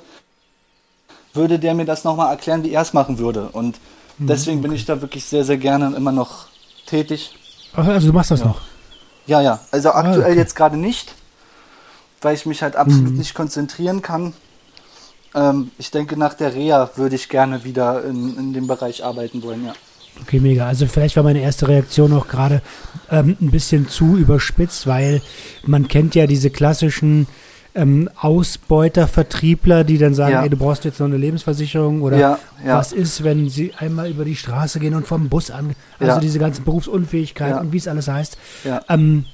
würde 1.34 1.58
der 1.58 1.74
mir 1.74 1.84
das 1.84 2.04
nochmal 2.04 2.30
erklären, 2.30 2.62
wie 2.62 2.72
er 2.72 2.82
es 2.82 2.92
machen 2.92 3.18
würde. 3.18 3.48
Und 3.52 3.78
mhm, 4.18 4.26
deswegen 4.26 4.58
okay. 4.58 4.68
bin 4.68 4.76
ich 4.76 4.84
da 4.84 5.00
wirklich 5.00 5.24
sehr, 5.24 5.44
sehr 5.44 5.58
gerne 5.58 5.94
immer 5.96 6.12
noch 6.12 6.46
tätig. 6.86 7.34
Also 7.72 8.08
du 8.08 8.12
machst 8.12 8.30
das 8.30 8.40
ja. 8.40 8.46
noch? 8.46 8.60
Ja, 9.26 9.40
ja. 9.40 9.60
Also 9.70 9.90
ah, 9.90 10.00
aktuell 10.00 10.32
okay. 10.32 10.38
jetzt 10.38 10.56
gerade 10.56 10.76
nicht, 10.76 11.14
weil 12.20 12.34
ich 12.34 12.46
mich 12.46 12.62
halt 12.62 12.76
absolut 12.76 13.12
mhm. 13.12 13.18
nicht 13.18 13.34
konzentrieren 13.34 14.02
kann. 14.02 14.32
Ähm, 15.34 15.70
ich 15.78 15.90
denke, 15.90 16.16
nach 16.16 16.34
der 16.34 16.54
Reha 16.54 16.90
würde 16.96 17.16
ich 17.16 17.28
gerne 17.28 17.64
wieder 17.64 18.04
in, 18.04 18.36
in 18.36 18.52
dem 18.52 18.66
Bereich 18.66 19.04
arbeiten 19.04 19.42
wollen, 19.42 19.66
ja. 19.66 19.72
Okay, 20.22 20.40
mega. 20.40 20.66
Also 20.66 20.86
vielleicht 20.86 21.16
war 21.16 21.22
meine 21.22 21.40
erste 21.40 21.68
Reaktion 21.68 22.12
auch 22.12 22.28
gerade 22.28 22.62
ähm, 23.10 23.36
ein 23.40 23.50
bisschen 23.50 23.88
zu 23.88 24.16
überspitzt, 24.16 24.86
weil 24.86 25.22
man 25.64 25.88
kennt 25.88 26.14
ja 26.14 26.26
diese 26.26 26.50
klassischen 26.50 27.26
ähm, 27.74 28.10
Ausbeuter, 28.16 29.06
Vertriebler, 29.06 29.84
die 29.84 29.98
dann 29.98 30.14
sagen, 30.14 30.32
ja. 30.32 30.42
ey, 30.42 30.50
du 30.50 30.56
brauchst 30.56 30.84
jetzt 30.84 30.98
noch 30.98 31.06
eine 31.06 31.16
Lebensversicherung 31.16 32.02
oder 32.02 32.18
ja, 32.18 32.38
ja. 32.64 32.76
was 32.76 32.92
ist, 32.92 33.22
wenn 33.22 33.48
sie 33.48 33.72
einmal 33.78 34.10
über 34.10 34.24
die 34.24 34.36
Straße 34.36 34.80
gehen 34.80 34.94
und 34.94 35.06
vom 35.06 35.28
Bus 35.28 35.50
an, 35.50 35.74
also 35.98 36.20
diese 36.20 36.38
ganze 36.38 36.62
Berufsunfähigkeit 36.62 37.60
und 37.60 37.72
wie 37.72 37.78
es 37.78 37.88
alles 37.88 38.08
heißt. 38.08 38.36
Ähm, 38.88 39.24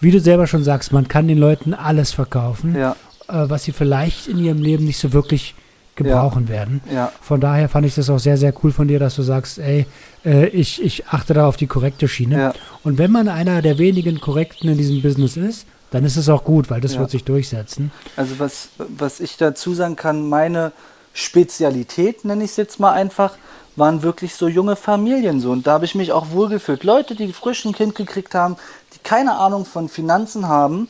wie 0.00 0.10
du 0.10 0.20
selber 0.20 0.46
schon 0.46 0.64
sagst, 0.64 0.92
man 0.92 1.08
kann 1.08 1.28
den 1.28 1.38
Leuten 1.38 1.74
alles 1.74 2.12
verkaufen, 2.12 2.74
äh, 2.76 2.92
was 3.26 3.64
sie 3.64 3.72
vielleicht 3.72 4.28
in 4.28 4.38
ihrem 4.38 4.62
Leben 4.62 4.84
nicht 4.84 4.98
so 4.98 5.12
wirklich 5.12 5.54
gebrauchen 5.98 6.48
werden. 6.48 6.80
Von 7.20 7.40
daher 7.40 7.68
fand 7.68 7.86
ich 7.86 7.94
das 7.94 8.08
auch 8.08 8.18
sehr, 8.18 8.38
sehr 8.38 8.54
cool 8.62 8.72
von 8.72 8.88
dir, 8.88 8.98
dass 8.98 9.16
du 9.16 9.22
sagst, 9.22 9.58
ey, 9.58 9.86
äh, 10.24 10.46
ich, 10.46 10.82
ich 10.82 11.06
achte 11.08 11.34
da 11.34 11.46
auf 11.46 11.56
die 11.58 11.66
korrekte 11.66 12.08
Schiene. 12.08 12.54
Und 12.82 12.96
wenn 12.96 13.10
man 13.10 13.28
einer 13.28 13.60
der 13.60 13.76
wenigen 13.76 14.20
Korrekten 14.20 14.70
in 14.70 14.78
diesem 14.78 15.02
Business 15.02 15.36
ist, 15.36 15.66
dann 15.90 16.04
ist 16.04 16.16
es 16.16 16.28
auch 16.28 16.44
gut, 16.44 16.70
weil 16.70 16.80
das 16.80 16.94
ja. 16.94 17.00
wird 17.00 17.10
sich 17.10 17.24
durchsetzen. 17.24 17.90
Also 18.16 18.38
was, 18.38 18.70
was 18.78 19.20
ich 19.20 19.36
dazu 19.36 19.74
sagen 19.74 19.96
kann, 19.96 20.28
meine 20.28 20.72
Spezialität, 21.12 22.24
nenne 22.24 22.44
ich 22.44 22.50
es 22.50 22.56
jetzt 22.56 22.78
mal 22.78 22.92
einfach, 22.92 23.36
waren 23.76 24.02
wirklich 24.02 24.34
so 24.34 24.48
junge 24.48 24.76
Familien 24.76 25.40
so. 25.40 25.50
Und 25.50 25.66
da 25.66 25.72
habe 25.72 25.84
ich 25.84 25.94
mich 25.94 26.12
auch 26.12 26.30
wohlgefühlt. 26.30 26.84
Leute, 26.84 27.14
die 27.14 27.32
frisch 27.32 27.64
ein 27.64 27.72
Kind 27.72 27.94
gekriegt 27.94 28.34
haben, 28.34 28.56
die 28.94 28.98
keine 29.02 29.38
Ahnung 29.38 29.64
von 29.64 29.88
Finanzen 29.88 30.48
haben, 30.48 30.88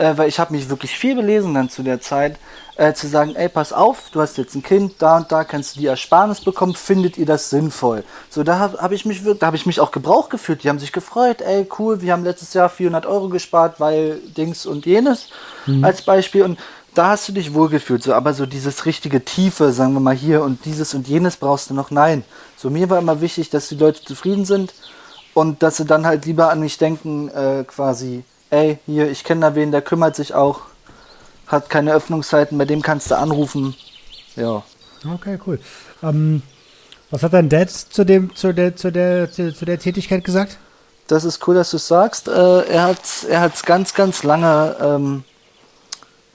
äh, 0.00 0.16
weil 0.16 0.28
ich 0.28 0.40
habe 0.40 0.54
mich 0.54 0.70
wirklich 0.70 0.96
viel 0.96 1.14
belesen 1.14 1.52
dann 1.52 1.68
zu 1.68 1.82
der 1.82 2.00
Zeit, 2.00 2.38
äh, 2.76 2.94
zu 2.94 3.06
sagen, 3.06 3.36
ey, 3.36 3.50
pass 3.50 3.74
auf, 3.74 4.04
du 4.12 4.22
hast 4.22 4.38
jetzt 4.38 4.54
ein 4.54 4.62
Kind, 4.62 4.94
da 4.98 5.18
und 5.18 5.30
da 5.30 5.44
kannst 5.44 5.76
du 5.76 5.80
die 5.80 5.86
Ersparnis 5.86 6.40
bekommen, 6.40 6.74
findet 6.74 7.18
ihr 7.18 7.26
das 7.26 7.50
sinnvoll? 7.50 8.02
So, 8.30 8.42
da 8.42 8.58
habe 8.58 8.78
hab 8.78 8.92
ich 8.92 9.04
mich 9.04 9.22
da 9.22 9.46
habe 9.46 9.56
ich 9.56 9.66
mich 9.66 9.78
auch 9.78 9.90
gebraucht 9.90 10.30
gefühlt. 10.30 10.64
Die 10.64 10.70
haben 10.70 10.78
sich 10.78 10.92
gefreut, 10.92 11.42
ey, 11.42 11.68
cool, 11.78 12.00
wir 12.00 12.14
haben 12.14 12.24
letztes 12.24 12.54
Jahr 12.54 12.70
400 12.70 13.04
Euro 13.04 13.28
gespart, 13.28 13.78
weil 13.78 14.20
Dings 14.36 14.64
und 14.64 14.86
jenes 14.86 15.28
mhm. 15.66 15.84
als 15.84 16.00
Beispiel 16.00 16.44
und 16.44 16.58
da 16.94 17.10
hast 17.10 17.28
du 17.28 17.32
dich 17.32 17.54
wohlgefühlt, 17.54 18.02
so, 18.02 18.14
aber 18.14 18.32
so 18.34 18.46
dieses 18.46 18.86
richtige 18.86 19.24
Tiefe, 19.24 19.72
sagen 19.72 19.92
wir 19.92 20.00
mal 20.00 20.14
hier 20.14 20.42
und 20.42 20.64
dieses 20.64 20.94
und 20.94 21.06
jenes 21.06 21.36
brauchst 21.36 21.70
du 21.70 21.74
noch, 21.74 21.90
nein. 21.90 22.24
So, 22.56 22.68
mir 22.70 22.88
war 22.90 22.98
immer 22.98 23.20
wichtig, 23.20 23.50
dass 23.50 23.68
die 23.68 23.76
Leute 23.76 24.02
zufrieden 24.02 24.44
sind 24.44 24.72
und 25.34 25.62
dass 25.62 25.76
sie 25.76 25.84
dann 25.84 26.06
halt 26.06 26.24
lieber 26.24 26.50
an 26.50 26.60
mich 26.60 26.78
denken, 26.78 27.28
äh, 27.28 27.64
quasi, 27.64 28.24
ey, 28.50 28.78
hier, 28.86 29.10
ich 29.10 29.24
kenne 29.24 29.40
da 29.42 29.54
wen, 29.54 29.72
der 29.72 29.82
kümmert 29.82 30.16
sich 30.16 30.34
auch, 30.34 30.62
hat 31.46 31.70
keine 31.70 31.92
Öffnungszeiten, 31.92 32.58
bei 32.58 32.64
dem 32.64 32.82
kannst 32.82 33.10
du 33.10 33.16
anrufen. 33.16 33.74
Ja. 34.36 34.62
Okay, 35.14 35.38
cool. 35.46 35.58
Ähm, 36.02 36.42
was 37.10 37.22
hat 37.22 37.32
dein 37.32 37.48
Dad 37.48 37.70
zu 37.70 38.04
dem, 38.04 38.34
zu 38.36 38.52
der, 38.52 38.76
zu 38.76 38.92
der, 38.92 39.30
zu, 39.32 39.52
zu 39.52 39.64
der 39.64 39.78
Tätigkeit 39.78 40.24
gesagt? 40.24 40.58
Das 41.08 41.24
ist 41.24 41.46
cool, 41.48 41.56
dass 41.56 41.70
du 41.70 41.76
es 41.76 41.88
sagst. 41.88 42.28
Äh, 42.28 42.66
er 42.66 42.84
hat 42.84 43.00
er 43.28 43.40
hat's 43.40 43.64
ganz, 43.64 43.94
ganz 43.94 44.22
lange 44.22 44.76
ähm, 44.80 45.24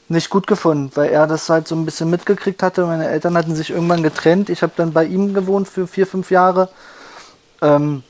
nicht 0.10 0.30
gut 0.30 0.48
gefunden, 0.48 0.92
weil 0.96 1.10
er 1.10 1.28
das 1.28 1.50
halt 1.50 1.68
so 1.68 1.76
ein 1.76 1.86
bisschen 1.86 2.10
mitgekriegt 2.10 2.62
hatte. 2.62 2.86
Meine 2.86 3.08
Eltern 3.08 3.38
hatten 3.38 3.56
sich 3.56 3.70
irgendwann 3.70 4.04
getrennt. 4.04 4.50
Ich 4.50 4.62
habe 4.64 4.74
dann 4.76 4.92
bei 4.92 5.06
ihm 5.06 5.34
gewohnt 5.34 5.70
für 5.70 5.88
vier, 5.88 6.06
fünf 6.06 6.30
Jahre. 6.30 6.70
Ähm, 7.62 8.04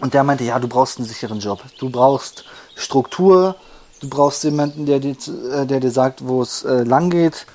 und 0.00 0.14
der 0.14 0.24
meinte, 0.24 0.44
ja, 0.44 0.58
du 0.58 0.66
brauchst 0.66 0.98
einen 0.98 1.06
sicheren 1.06 1.38
Job. 1.38 1.62
Du 1.78 1.90
brauchst 1.90 2.44
Struktur. 2.80 3.56
Du 4.00 4.08
brauchst 4.08 4.42
jemanden, 4.44 4.86
der 4.86 4.98
dir, 4.98 5.14
äh, 5.52 5.66
der 5.66 5.80
dir 5.80 5.90
sagt, 5.90 6.26
wo 6.26 6.42
es 6.42 6.64
äh, 6.64 6.82
lang 6.82 7.10
geht. 7.10 7.46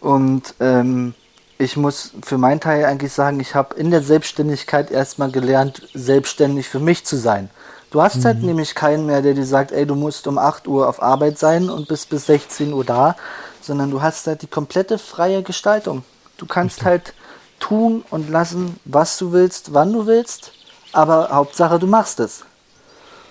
Und 0.00 0.54
ähm, 0.60 1.14
ich 1.58 1.76
muss 1.76 2.12
für 2.22 2.38
meinen 2.38 2.60
Teil 2.60 2.84
eigentlich 2.86 3.12
sagen, 3.12 3.38
ich 3.40 3.54
habe 3.54 3.74
in 3.74 3.90
der 3.90 4.02
Selbstständigkeit 4.02 4.90
erstmal 4.90 5.30
gelernt, 5.30 5.82
selbstständig 5.92 6.68
für 6.68 6.80
mich 6.80 7.04
zu 7.04 7.16
sein. 7.16 7.50
Du 7.90 8.00
hast 8.00 8.14
halt 8.14 8.24
mhm. 8.24 8.28
halt 8.28 8.42
nämlich 8.42 8.74
keinen 8.74 9.06
mehr, 9.06 9.20
der 9.20 9.34
dir 9.34 9.44
sagt, 9.44 9.72
ey, 9.72 9.84
du 9.84 9.96
musst 9.96 10.26
um 10.26 10.38
8 10.38 10.68
Uhr 10.68 10.88
auf 10.88 11.02
Arbeit 11.02 11.38
sein 11.38 11.68
und 11.68 11.88
bist 11.88 12.08
bis 12.08 12.26
16 12.26 12.72
Uhr 12.72 12.84
da, 12.84 13.16
sondern 13.60 13.90
du 13.90 14.00
hast 14.00 14.26
halt 14.26 14.42
die 14.42 14.46
komplette 14.46 14.96
freie 14.96 15.42
Gestaltung. 15.42 16.04
Du 16.38 16.46
kannst 16.46 16.80
okay. 16.80 16.88
halt 16.88 17.14
tun 17.58 18.04
und 18.10 18.30
lassen, 18.30 18.78
was 18.84 19.18
du 19.18 19.32
willst, 19.32 19.74
wann 19.74 19.92
du 19.92 20.06
willst, 20.06 20.52
aber 20.92 21.30
Hauptsache 21.30 21.78
du 21.78 21.86
machst 21.86 22.20
es. 22.20 22.44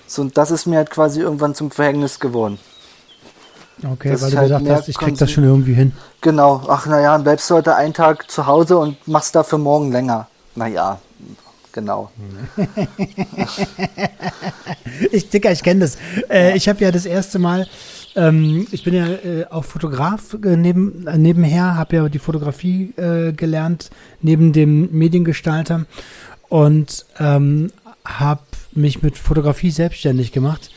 So, 0.10 0.24
und 0.24 0.38
das 0.38 0.50
ist 0.50 0.66
mir 0.66 0.78
halt 0.78 0.90
quasi 0.90 1.22
irgendwann 1.22 1.54
zum 1.54 1.70
Verhängnis 1.70 2.20
geworden. 2.20 2.58
Okay, 3.84 4.10
das 4.10 4.24
weil 4.24 4.32
du 4.32 4.38
halt 4.38 4.50
gesagt 4.50 4.70
hast, 4.70 4.90
ich 4.90 4.98
krieg 4.98 5.18
das 5.18 5.32
schon 5.32 5.44
irgendwie 5.44 5.74
hin. 5.74 5.94
Genau, 6.22 6.64
ach 6.68 6.86
naja, 6.88 7.18
bleibst 7.18 7.50
du 7.50 7.56
heute 7.56 7.76
einen 7.76 7.94
Tag 7.94 8.30
zu 8.30 8.46
Hause 8.46 8.78
und 8.78 9.08
machst 9.08 9.36
dafür 9.36 9.60
morgen 9.60 9.92
länger. 9.92 10.28
Naja, 10.56 11.00
genau. 11.72 12.12
ich 15.12 15.30
Dicker, 15.30 15.52
ich 15.52 15.64
kenne 15.64 15.82
das. 15.82 15.98
Äh, 16.30 16.58
ich 16.58 16.68
habe 16.68 16.84
ja 16.84 16.92
das 16.92 17.06
erste 17.06 17.40
Mal, 17.40 17.68
ähm, 18.16 18.68
ich 18.72 18.84
bin 18.84 18.96
ja 18.96 19.06
äh, 19.06 19.46
auch 19.50 19.64
Fotograf 19.64 20.36
äh, 20.44 20.58
neben, 20.58 21.08
äh, 21.08 21.18
nebenher, 21.18 21.78
habe 21.78 21.96
ja 21.96 22.10
die 22.10 22.20
Fotografie 22.20 22.94
äh, 22.98 23.32
gelernt, 23.32 23.92
neben 24.22 24.52
dem 24.54 24.92
Mediengestalter 24.92 25.86
und 26.50 27.06
ähm, 27.20 27.72
habe 28.04 28.42
mich 28.72 29.02
mit 29.02 29.18
Fotografie 29.18 29.72
selbstständig 29.72 30.32
gemacht. 30.32 30.70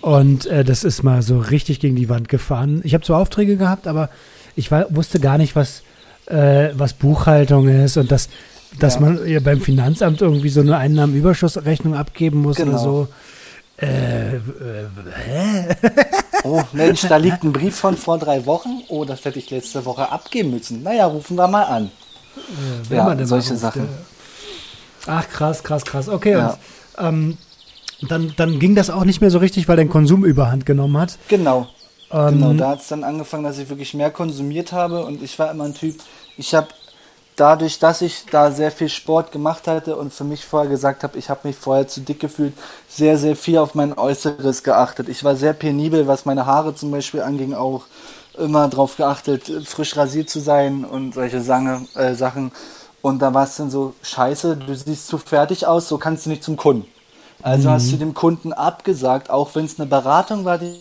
Und 0.00 0.46
äh, 0.46 0.64
das 0.64 0.84
ist 0.84 1.02
mal 1.02 1.22
so 1.22 1.38
richtig 1.38 1.80
gegen 1.80 1.96
die 1.96 2.08
Wand 2.08 2.28
gefahren. 2.28 2.80
Ich 2.84 2.94
habe 2.94 3.04
zwar 3.04 3.20
Aufträge 3.20 3.56
gehabt, 3.56 3.86
aber 3.86 4.10
ich 4.56 4.70
war, 4.70 4.86
wusste 4.94 5.20
gar 5.20 5.38
nicht, 5.38 5.54
was, 5.54 5.82
äh, 6.26 6.70
was 6.74 6.94
Buchhaltung 6.94 7.68
ist 7.68 7.96
und 7.96 8.10
dass, 8.10 8.28
dass 8.80 8.94
ja. 8.94 9.00
man 9.00 9.26
ja 9.26 9.40
beim 9.40 9.60
Finanzamt 9.60 10.20
irgendwie 10.20 10.48
so 10.48 10.60
eine 10.60 10.76
Einnahmenüberschussrechnung 10.76 11.94
abgeben 11.94 12.42
muss 12.42 12.56
genau. 12.56 12.70
oder 12.70 12.78
so. 12.78 13.08
Äh, 13.80 14.36
äh, 14.36 14.40
hä? 15.24 15.68
oh, 16.44 16.62
Mensch, 16.72 17.02
da 17.02 17.16
liegt 17.16 17.42
ein 17.42 17.52
Brief 17.52 17.76
von 17.76 17.96
vor 17.96 18.18
drei 18.18 18.44
Wochen. 18.46 18.82
Oh, 18.88 19.04
das 19.04 19.24
hätte 19.24 19.38
ich 19.38 19.50
letzte 19.50 19.84
Woche 19.84 20.10
abgeben 20.10 20.50
müssen. 20.50 20.82
Naja, 20.82 21.06
rufen 21.06 21.36
wir 21.36 21.48
mal 21.48 21.64
an. 21.64 21.90
Ja, 22.90 22.96
ja 22.96 23.04
man 23.04 23.24
solche 23.26 23.56
Sachen. 23.56 23.88
Ach, 25.06 25.28
krass, 25.28 25.62
krass, 25.62 25.84
krass. 25.84 26.08
Okay, 26.08 26.32
ja. 26.32 26.50
und, 26.50 26.58
ähm, 26.98 27.38
dann, 28.08 28.34
dann 28.36 28.58
ging 28.58 28.74
das 28.74 28.90
auch 28.90 29.04
nicht 29.04 29.20
mehr 29.20 29.30
so 29.30 29.38
richtig, 29.38 29.68
weil 29.68 29.76
dein 29.76 29.88
Konsum 29.88 30.24
überhand 30.24 30.66
genommen 30.66 30.98
hat. 30.98 31.18
Genau. 31.28 31.68
Ähm, 32.10 32.40
genau, 32.40 32.52
da 32.54 32.68
hat 32.70 32.80
es 32.80 32.88
dann 32.88 33.04
angefangen, 33.04 33.44
dass 33.44 33.58
ich 33.58 33.68
wirklich 33.68 33.94
mehr 33.94 34.10
konsumiert 34.10 34.72
habe 34.72 35.04
und 35.04 35.22
ich 35.22 35.38
war 35.38 35.50
immer 35.50 35.64
ein 35.64 35.74
Typ, 35.74 35.96
ich 36.36 36.54
habe 36.54 36.68
dadurch, 37.36 37.78
dass 37.78 38.02
ich 38.02 38.26
da 38.30 38.50
sehr 38.50 38.70
viel 38.70 38.88
Sport 38.88 39.32
gemacht 39.32 39.66
hatte 39.66 39.96
und 39.96 40.12
für 40.12 40.24
mich 40.24 40.44
vorher 40.44 40.70
gesagt 40.70 41.02
habe, 41.02 41.18
ich 41.18 41.30
habe 41.30 41.48
mich 41.48 41.56
vorher 41.56 41.88
zu 41.88 42.00
dick 42.00 42.20
gefühlt, 42.20 42.52
sehr, 42.88 43.16
sehr 43.16 43.36
viel 43.36 43.58
auf 43.58 43.74
mein 43.74 43.96
Äußeres 43.96 44.62
geachtet. 44.62 45.08
Ich 45.08 45.24
war 45.24 45.36
sehr 45.36 45.54
penibel, 45.54 46.06
was 46.06 46.26
meine 46.26 46.46
Haare 46.46 46.74
zum 46.74 46.90
Beispiel 46.90 47.22
anging, 47.22 47.54
auch 47.54 47.84
immer 48.38 48.68
darauf 48.68 48.96
geachtet, 48.96 49.50
frisch 49.66 49.96
rasiert 49.96 50.28
zu 50.28 50.40
sein 50.40 50.84
und 50.84 51.14
solche 51.14 51.40
Sange, 51.40 51.86
äh, 51.94 52.14
Sachen. 52.14 52.52
Und 53.02 53.18
da 53.18 53.34
war 53.34 53.44
es 53.44 53.56
dann 53.56 53.70
so, 53.70 53.94
scheiße, 54.02 54.56
du 54.56 54.74
siehst 54.74 55.08
zu 55.08 55.18
fertig 55.18 55.66
aus, 55.66 55.88
so 55.88 55.98
kannst 55.98 56.26
du 56.26 56.30
nicht 56.30 56.44
zum 56.44 56.56
Kunden. 56.56 56.86
Also 57.42 57.68
mhm. 57.68 57.72
hast 57.72 57.92
du 57.92 57.96
dem 57.96 58.14
Kunden 58.14 58.52
abgesagt, 58.52 59.28
auch 59.28 59.54
wenn 59.54 59.64
es 59.64 59.78
eine 59.78 59.88
Beratung 59.88 60.44
war, 60.44 60.58
die 60.58 60.76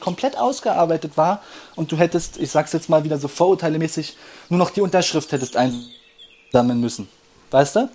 komplett 0.00 0.38
ausgearbeitet 0.38 1.16
war 1.16 1.42
und 1.74 1.92
du 1.92 1.96
hättest, 1.96 2.38
ich 2.38 2.50
sag's 2.50 2.72
jetzt 2.72 2.88
mal 2.88 3.04
wieder 3.04 3.18
so 3.18 3.28
vorurteilemäßig, 3.28 4.16
nur 4.48 4.58
noch 4.58 4.70
die 4.70 4.80
Unterschrift 4.80 5.32
hättest 5.32 5.56
einsammeln 5.56 6.80
müssen. 6.80 7.08
Weißt 7.50 7.76
du? 7.76 7.88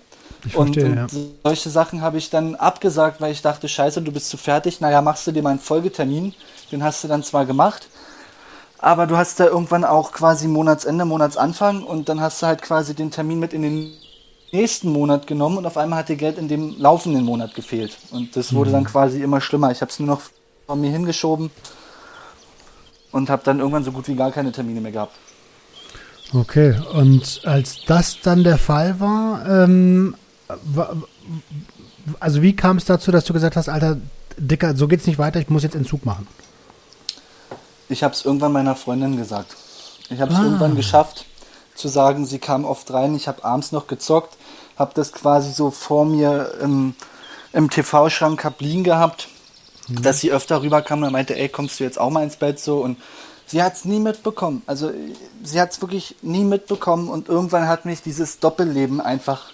Ich 0.44 0.52
verstehe, 0.52 0.86
und, 0.86 0.90
und 0.92 1.12
ja. 1.12 1.20
solche 1.44 1.70
Sachen 1.70 2.00
habe 2.00 2.18
ich 2.18 2.30
dann 2.30 2.54
abgesagt, 2.56 3.20
weil 3.20 3.32
ich 3.32 3.42
dachte, 3.42 3.68
scheiße, 3.68 4.02
du 4.02 4.10
bist 4.10 4.28
zu 4.28 4.36
fertig, 4.36 4.80
naja, 4.80 5.02
machst 5.02 5.26
du 5.26 5.32
dir 5.32 5.42
mal 5.42 5.50
einen 5.50 5.60
Folgetermin, 5.60 6.34
den 6.70 6.82
hast 6.82 7.04
du 7.04 7.08
dann 7.08 7.22
zwar 7.22 7.46
gemacht, 7.46 7.88
aber 8.82 9.06
du 9.06 9.16
hast 9.16 9.38
da 9.38 9.46
irgendwann 9.46 9.84
auch 9.84 10.10
quasi 10.10 10.48
Monatsende, 10.48 11.04
Monatsanfang 11.04 11.84
und 11.84 12.08
dann 12.08 12.20
hast 12.20 12.42
du 12.42 12.46
halt 12.46 12.62
quasi 12.62 12.94
den 12.94 13.12
Termin 13.12 13.38
mit 13.38 13.52
in 13.52 13.62
den 13.62 13.92
nächsten 14.52 14.90
Monat 14.90 15.28
genommen 15.28 15.56
und 15.56 15.66
auf 15.66 15.76
einmal 15.76 16.00
hat 16.00 16.08
dir 16.08 16.16
Geld 16.16 16.36
in 16.36 16.48
dem 16.48 16.74
laufenden 16.78 17.24
Monat 17.24 17.54
gefehlt. 17.54 17.96
Und 18.10 18.36
das 18.36 18.52
wurde 18.52 18.70
mhm. 18.70 18.74
dann 18.74 18.84
quasi 18.84 19.22
immer 19.22 19.40
schlimmer. 19.40 19.70
Ich 19.70 19.80
habe 19.82 19.90
es 19.90 20.00
nur 20.00 20.08
noch 20.08 20.22
von 20.66 20.80
mir 20.80 20.90
hingeschoben 20.90 21.52
und 23.12 23.30
habe 23.30 23.42
dann 23.44 23.60
irgendwann 23.60 23.84
so 23.84 23.92
gut 23.92 24.08
wie 24.08 24.16
gar 24.16 24.32
keine 24.32 24.50
Termine 24.50 24.80
mehr 24.80 24.92
gehabt. 24.92 25.14
Okay, 26.34 26.74
und 26.92 27.40
als 27.44 27.84
das 27.86 28.18
dann 28.20 28.42
der 28.42 28.58
Fall 28.58 28.98
war, 28.98 29.46
ähm, 29.48 30.16
also 32.18 32.42
wie 32.42 32.56
kam 32.56 32.78
es 32.78 32.84
dazu, 32.86 33.12
dass 33.12 33.24
du 33.26 33.32
gesagt 33.32 33.54
hast, 33.54 33.68
Alter, 33.68 33.98
Dicker, 34.36 34.74
so 34.74 34.88
geht's 34.88 35.06
nicht 35.06 35.20
weiter, 35.20 35.38
ich 35.38 35.50
muss 35.50 35.62
jetzt 35.62 35.76
Entzug 35.76 36.04
machen? 36.04 36.26
Ich 37.92 38.02
habe 38.02 38.14
es 38.14 38.24
irgendwann 38.24 38.52
meiner 38.52 38.74
Freundin 38.74 39.16
gesagt. 39.16 39.54
Ich 40.08 40.20
habe 40.20 40.32
es 40.32 40.38
ah. 40.38 40.42
irgendwann 40.42 40.76
geschafft, 40.76 41.26
zu 41.74 41.88
sagen, 41.88 42.26
sie 42.26 42.38
kam 42.38 42.64
oft 42.64 42.92
rein, 42.92 43.14
ich 43.14 43.28
habe 43.28 43.44
abends 43.44 43.72
noch 43.72 43.86
gezockt, 43.86 44.36
habe 44.78 44.92
das 44.94 45.12
quasi 45.12 45.52
so 45.52 45.70
vor 45.70 46.04
mir 46.04 46.54
im, 46.60 46.94
im 47.52 47.70
TV-Schrank 47.70 48.44
hab 48.44 48.60
liegen 48.60 48.84
gehabt, 48.84 49.28
mhm. 49.88 50.02
dass 50.02 50.20
sie 50.20 50.32
öfter 50.32 50.62
rüberkam 50.62 51.02
und 51.02 51.12
meinte, 51.12 51.36
ey, 51.36 51.48
kommst 51.48 51.80
du 51.80 51.84
jetzt 51.84 51.98
auch 52.00 52.10
mal 52.10 52.24
ins 52.24 52.36
Bett 52.36 52.58
so 52.58 52.80
und 52.80 52.98
sie 53.46 53.62
hat 53.62 53.74
es 53.74 53.84
nie 53.84 54.00
mitbekommen. 54.00 54.62
Also 54.66 54.90
sie 55.42 55.60
hat 55.60 55.72
es 55.72 55.80
wirklich 55.80 56.16
nie 56.22 56.44
mitbekommen 56.44 57.08
und 57.08 57.28
irgendwann 57.28 57.68
hat 57.68 57.84
mich 57.84 58.02
dieses 58.02 58.38
Doppelleben 58.38 59.00
einfach 59.00 59.50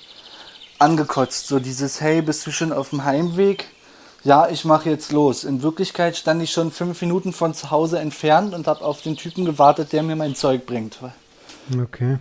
angekotzt. 0.79 1.49
So 1.49 1.59
dieses, 1.59 2.01
hey, 2.01 2.23
bist 2.23 2.47
du 2.47 2.53
schon 2.53 2.73
auf 2.73 2.91
dem 2.91 3.05
Heimweg? 3.05 3.67
Ja, 4.25 4.49
ich 4.49 4.65
mache 4.65 4.91
jetzt 4.91 5.13
los. 5.13 5.45
In 5.45 5.63
Wirklichkeit 5.63 6.17
stand 6.17 6.43
ich 6.43 6.51
schon 6.51 6.73
fünf 6.73 7.01
Minuten 7.01 7.33
von 7.33 7.55
zu 7.55 7.71
Hause 7.71 8.01
entfernt 8.01 8.53
und 8.53 8.67
habe 8.67 8.85
auf 8.85 9.01
den 9.01 9.17
Typen 9.17 9.45
gewartet, 9.45 9.93
der 9.93 10.03
mir 10.03 10.17
mein 10.17 10.35
Zeug 10.35 10.67
bringt. 10.67 10.99
Okay. 11.81 12.19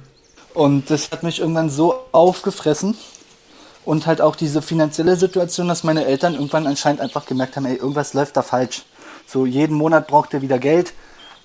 Und 0.53 0.89
das 0.89 1.11
hat 1.11 1.23
mich 1.23 1.39
irgendwann 1.39 1.69
so 1.69 1.95
aufgefressen. 2.11 2.95
Und 3.83 4.05
halt 4.05 4.19
auch 4.19 4.35
diese 4.35 4.61
finanzielle 4.61 5.15
Situation, 5.15 5.69
dass 5.69 5.85
meine 5.85 6.05
Eltern 6.05 6.33
irgendwann 6.33 6.67
anscheinend 6.67 6.99
einfach 6.99 7.25
gemerkt 7.25 7.55
haben, 7.55 7.65
ey, 7.65 7.77
irgendwas 7.77 8.13
läuft 8.13 8.35
da 8.35 8.41
falsch. 8.41 8.83
So 9.25 9.45
jeden 9.45 9.77
Monat 9.77 10.07
braucht 10.07 10.33
er 10.33 10.41
wieder 10.41 10.59
Geld. 10.59 10.93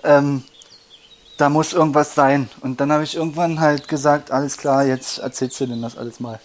Ähm, 0.03 0.43
da 1.37 1.49
muss 1.49 1.73
irgendwas 1.73 2.15
sein. 2.15 2.49
Und 2.61 2.81
dann 2.81 2.91
habe 2.91 3.03
ich 3.03 3.15
irgendwann 3.15 3.59
halt 3.59 3.87
gesagt, 3.87 4.29
alles 4.29 4.57
klar, 4.57 4.85
jetzt 4.85 5.19
erzählst 5.19 5.59
du 5.61 5.67
denn 5.67 5.81
das 5.81 5.97
alles 5.97 6.19
mal. 6.19 6.39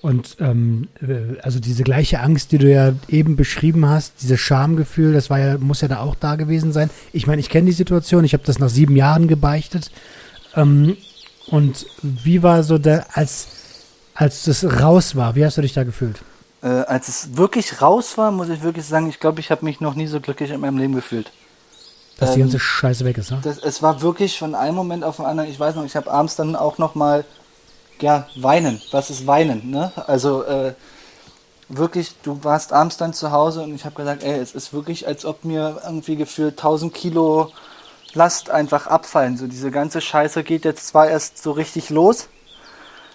Und 0.00 0.36
ähm, 0.38 0.88
äh, 1.02 1.40
also 1.42 1.58
diese 1.58 1.82
gleiche 1.82 2.20
Angst, 2.20 2.52
die 2.52 2.58
du 2.58 2.70
ja 2.70 2.92
eben 3.08 3.36
beschrieben 3.36 3.88
hast, 3.88 4.22
dieses 4.22 4.38
Schamgefühl, 4.38 5.12
das 5.12 5.28
war 5.28 5.40
ja, 5.40 5.58
muss 5.58 5.80
ja 5.80 5.88
da 5.88 6.00
auch 6.00 6.14
da 6.14 6.36
gewesen 6.36 6.72
sein. 6.72 6.88
Ich 7.12 7.26
meine, 7.26 7.40
ich 7.40 7.48
kenne 7.48 7.66
die 7.66 7.72
Situation, 7.72 8.24
ich 8.24 8.32
habe 8.32 8.44
das 8.44 8.60
nach 8.60 8.68
sieben 8.68 8.94
Jahren 8.94 9.26
gebeichtet. 9.26 9.90
Ähm, 10.54 10.96
und 11.48 11.86
wie 12.02 12.42
war 12.42 12.62
so 12.62 12.78
der, 12.78 13.06
als, 13.16 13.48
als 14.14 14.44
das 14.44 14.64
raus 14.80 15.16
war, 15.16 15.34
wie 15.34 15.44
hast 15.44 15.56
du 15.56 15.62
dich 15.62 15.72
da 15.72 15.82
gefühlt? 15.82 16.22
Äh, 16.62 16.68
als 16.68 17.08
es 17.08 17.36
wirklich 17.36 17.80
raus 17.80 18.18
war, 18.18 18.30
muss 18.30 18.48
ich 18.48 18.62
wirklich 18.62 18.84
sagen, 18.84 19.08
ich 19.08 19.18
glaube, 19.18 19.40
ich 19.40 19.50
habe 19.50 19.64
mich 19.64 19.80
noch 19.80 19.94
nie 19.94 20.06
so 20.06 20.20
glücklich 20.20 20.50
in 20.50 20.60
meinem 20.60 20.78
Leben 20.78 20.94
gefühlt. 20.94 21.30
Dass 22.18 22.30
ähm, 22.30 22.34
die 22.34 22.40
ganze 22.42 22.58
Scheiße 22.58 23.04
weg 23.04 23.18
ist, 23.18 23.30
ne? 23.30 23.38
Das, 23.42 23.58
es 23.58 23.82
war 23.82 24.02
wirklich 24.02 24.38
von 24.38 24.54
einem 24.54 24.74
Moment 24.74 25.04
auf 25.04 25.16
den 25.16 25.24
anderen, 25.24 25.50
ich 25.50 25.58
weiß 25.58 25.74
noch, 25.76 25.84
ich 25.84 25.96
habe 25.96 26.10
abends 26.10 26.36
dann 26.36 26.56
auch 26.56 26.78
noch 26.78 26.94
mal, 26.94 27.24
ja, 28.02 28.28
weinen. 28.36 28.80
Was 28.90 29.10
ist 29.10 29.26
weinen, 29.26 29.70
ne? 29.70 29.92
Also, 30.06 30.44
äh, 30.44 30.74
wirklich, 31.68 32.14
du 32.22 32.42
warst 32.44 32.72
abends 32.72 32.96
dann 32.96 33.12
zu 33.12 33.30
Hause 33.30 33.62
und 33.62 33.74
ich 33.74 33.84
habe 33.84 33.94
gesagt, 33.94 34.22
ey, 34.22 34.38
es 34.38 34.54
ist 34.54 34.72
wirklich, 34.72 35.06
als 35.06 35.24
ob 35.24 35.44
mir 35.44 35.80
irgendwie 35.84 36.16
gefühlt 36.16 36.58
1000 36.58 36.94
Kilo 36.94 37.52
Last 38.14 38.50
einfach 38.50 38.86
abfallen. 38.86 39.36
So 39.36 39.46
diese 39.46 39.70
ganze 39.70 40.00
Scheiße 40.00 40.42
geht 40.42 40.64
jetzt 40.64 40.86
zwar 40.86 41.08
erst 41.08 41.42
so 41.42 41.52
richtig 41.52 41.90
los, 41.90 42.28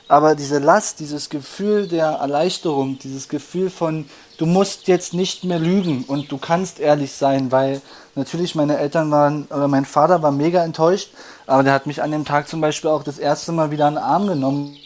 aber 0.08 0.36
diese 0.36 0.60
Last, 0.60 1.00
dieses 1.00 1.30
Gefühl 1.30 1.88
der 1.88 2.08
Erleichterung, 2.08 3.00
dieses 3.00 3.30
Gefühl 3.30 3.70
von, 3.70 4.06
du 4.38 4.46
musst 4.46 4.88
jetzt 4.88 5.14
nicht 5.14 5.44
mehr 5.44 5.60
lügen 5.60 6.04
und 6.08 6.32
du 6.32 6.38
kannst 6.38 6.80
ehrlich 6.80 7.14
sein, 7.14 7.52
weil 7.52 7.82
natürlich 8.16 8.56
meine 8.56 8.78
Eltern 8.78 9.12
waren, 9.12 9.46
oder 9.50 9.68
mein 9.68 9.86
Vater 9.86 10.22
war 10.22 10.32
mega 10.32 10.64
enttäuscht, 10.64 11.10
aber 11.48 11.64
der 11.64 11.74
hat 11.74 11.88
mich 11.88 12.02
an 12.02 12.12
dem 12.12 12.26
Tag 12.26 12.48
zum 12.48 12.62
Beispiel 12.62 12.90
auch 12.90 13.04
das 13.04 13.18
erste 13.18 13.52
Mal 13.52 13.72
wieder 13.72 13.88
in 13.88 13.96
den 13.96 14.04
Arm 14.04 14.28
genommen 14.28 14.78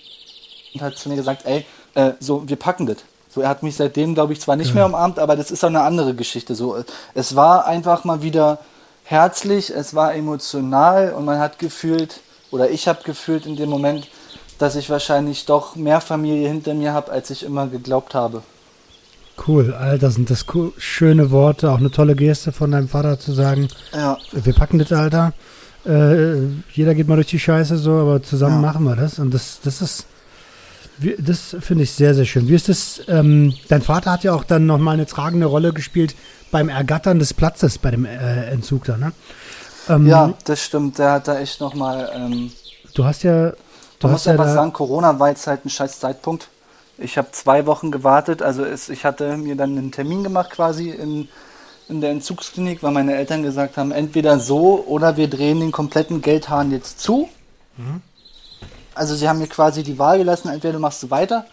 und 0.74 0.82
hat 0.82 0.98
zu 0.98 1.10
mir 1.10 1.16
gesagt, 1.16 1.46
ey, 1.46 1.66
äh, 1.96 2.14
so, 2.20 2.48
wir 2.48 2.56
packen 2.56 2.86
das. 2.86 2.98
So, 3.30 3.42
er 3.42 3.50
hat 3.50 3.64
mich 3.64 3.76
seitdem, 3.76 4.14
glaube 4.14 4.34
ich, 4.34 4.42
zwar 4.42 4.56
nicht 4.56 4.70
ja. 4.70 4.76
mehr 4.76 4.86
umarmt, 4.86 5.20
aber 5.20 5.36
das 5.36 5.52
ist 5.52 5.64
auch 5.64 5.70
eine 5.70 5.82
andere 5.82 6.16
Geschichte. 6.16 6.56
So, 6.56 6.84
es 7.14 7.36
war 7.36 7.66
einfach 7.66 8.04
mal 8.04 8.22
wieder 8.22 8.60
herzlich, 9.04 9.70
es 9.70 9.94
war 9.94 10.14
emotional 10.14 11.14
und 11.14 11.26
man 11.26 11.40
hat 11.40 11.60
gefühlt, 11.60 12.20
oder 12.52 12.70
ich 12.70 12.88
habe 12.88 13.04
gefühlt 13.04 13.46
in 13.46 13.56
dem 13.56 13.70
Moment, 13.70 14.08
dass 14.58 14.76
ich 14.76 14.90
wahrscheinlich 14.90 15.46
doch 15.46 15.76
mehr 15.76 16.02
Familie 16.02 16.48
hinter 16.50 16.74
mir 16.74 16.94
habe, 16.94 17.12
als 17.12 17.30
ich 17.30 17.44
immer 17.44 17.68
geglaubt 17.68 18.14
habe. 18.16 18.42
Cool, 19.48 19.74
Alter, 19.74 20.10
sind 20.10 20.30
das 20.32 20.46
cool, 20.54 20.74
schöne 20.78 21.30
Worte, 21.30 21.72
auch 21.72 21.78
eine 21.78 21.92
tolle 21.92 22.16
Geste 22.16 22.52
von 22.52 22.72
deinem 22.72 22.88
Vater 22.90 23.20
zu 23.20 23.34
sagen, 23.34 23.68
Ja, 23.94 24.18
wir 24.32 24.54
packen 24.54 24.80
das, 24.80 24.92
Alter. 24.92 25.34
Äh, 25.86 26.38
jeder 26.74 26.96
geht 26.96 27.08
mal 27.08 27.16
durch 27.16 27.28
die 27.28 27.40
Scheiße 27.40 27.78
so, 27.78 27.92
aber 27.92 28.24
zusammen 28.24 28.64
Ja. 28.64 28.72
machen 28.72 28.84
wir 28.84 28.96
das. 28.96 29.20
Und 29.20 29.32
das, 29.34 29.60
das 29.64 29.82
ist, 29.82 30.06
das 31.20 31.56
finde 31.60 31.84
ich 31.84 31.92
sehr, 31.92 32.16
sehr 32.16 32.26
schön. 32.26 32.48
Wie 32.48 32.56
ist 32.56 32.68
das? 32.68 33.02
Ähm, 33.08 33.54
dein 33.70 33.84
Vater 33.84 34.12
hat 34.12 34.24
ja 34.24 34.34
auch 34.34 34.44
dann 34.44 34.66
nochmal 34.66 34.96
eine 34.96 35.06
tragende 35.06 35.46
Rolle 35.46 35.72
gespielt 35.72 36.16
beim 36.50 36.68
Ergattern 36.70 37.20
des 37.20 37.34
Platzes 37.36 37.78
bei 37.78 37.92
dem 37.92 38.06
äh, 38.06 38.46
Entzug 38.48 38.86
da, 38.86 38.98
ne? 38.98 39.12
Ähm, 39.88 40.08
ja, 40.08 40.34
das 40.46 40.64
stimmt. 40.64 40.98
Der 40.98 41.12
hat 41.12 41.28
da 41.28 41.40
echt 41.40 41.62
nochmal. 41.62 42.10
Ähm, 42.16 42.52
Du 42.96 43.06
hast 43.06 43.22
ja, 43.24 43.54
du 44.00 44.08
man 44.08 44.14
hast 44.14 44.26
muss 44.26 44.34
ja 44.34 44.38
was 44.38 44.48
da, 44.48 44.54
sagen, 44.54 44.74
Corona 44.74 45.20
war 45.20 45.30
jetzt 45.30 45.48
halt 45.48 45.66
ein 45.66 45.70
scheiß 45.70 46.00
Zeitpunkt. 46.00 46.50
Ich 46.98 47.18
habe 47.18 47.32
zwei 47.32 47.66
Wochen 47.66 47.92
gewartet. 47.92 48.42
Also 48.42 48.64
es, 48.66 48.90
ich 48.90 49.06
hatte 49.06 49.38
mir 49.38 49.56
dann 49.56 49.78
einen 49.78 49.92
Termin 49.92 50.24
gemacht 50.24 50.50
quasi 50.52 50.90
in, 50.90 51.30
in 51.90 52.02
der 52.02 52.12
Entzugsklinik, 52.12 52.82
weil 52.84 52.92
meine 52.92 53.16
Eltern 53.16 53.44
gesagt 53.44 53.78
haben, 53.78 53.92
entweder 53.92 54.40
so 54.40 54.84
oder 54.88 55.18
wir 55.18 55.30
drehen 55.30 55.60
den 55.60 55.72
kompletten 55.72 56.22
Geldhahn 56.22 56.72
jetzt 56.72 57.00
zu. 57.00 57.30
Also 58.96 59.16
sie 59.16 59.30
haben 59.30 59.40
mir 59.40 59.48
quasi 59.48 59.84
die 59.84 60.00
Wahl 60.00 60.18
gelassen, 60.18 60.50
entweder 60.50 60.74
du 60.74 60.80
machst 60.80 61.04
du 61.04 61.12
weiter 61.12 61.46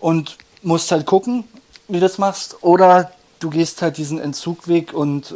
und 0.00 0.36
musst 0.62 0.90
halt 0.90 1.06
gucken, 1.06 1.44
wie 1.88 1.94
du 1.94 2.00
das 2.00 2.18
machst, 2.18 2.62
oder 2.62 3.12
du 3.38 3.50
gehst 3.50 3.82
halt 3.82 3.96
diesen 3.96 4.18
Entzugweg 4.18 4.92
und, 4.92 5.34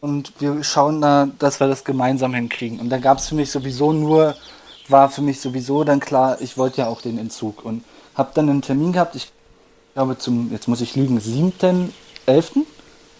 und 0.00 0.32
wir 0.38 0.62
schauen 0.64 1.00
da, 1.00 1.28
dass 1.38 1.60
wir 1.60 1.68
das 1.68 1.84
gemeinsam 1.84 2.34
hinkriegen. 2.34 2.80
Und 2.80 2.90
dann 2.90 3.00
gab 3.00 3.18
es 3.18 3.28
für 3.28 3.34
mich 3.34 3.50
sowieso 3.50 3.92
nur, 3.92 4.34
war 4.88 5.10
für 5.10 5.22
mich 5.22 5.40
sowieso 5.40 5.84
dann 5.84 6.00
klar, 6.00 6.40
ich 6.40 6.58
wollte 6.58 6.82
ja 6.82 6.88
auch 6.88 7.00
den 7.00 7.18
Entzug 7.18 7.64
und 7.64 7.84
habe 8.14 8.30
dann 8.34 8.48
einen 8.48 8.62
Termin 8.62 8.92
gehabt, 8.92 9.14
ich 9.16 9.32
glaube 9.94 10.18
zum, 10.18 10.50
jetzt 10.52 10.68
muss 10.68 10.80
ich 10.80 10.96
lügen, 10.96 11.18
7.11., 11.18 12.62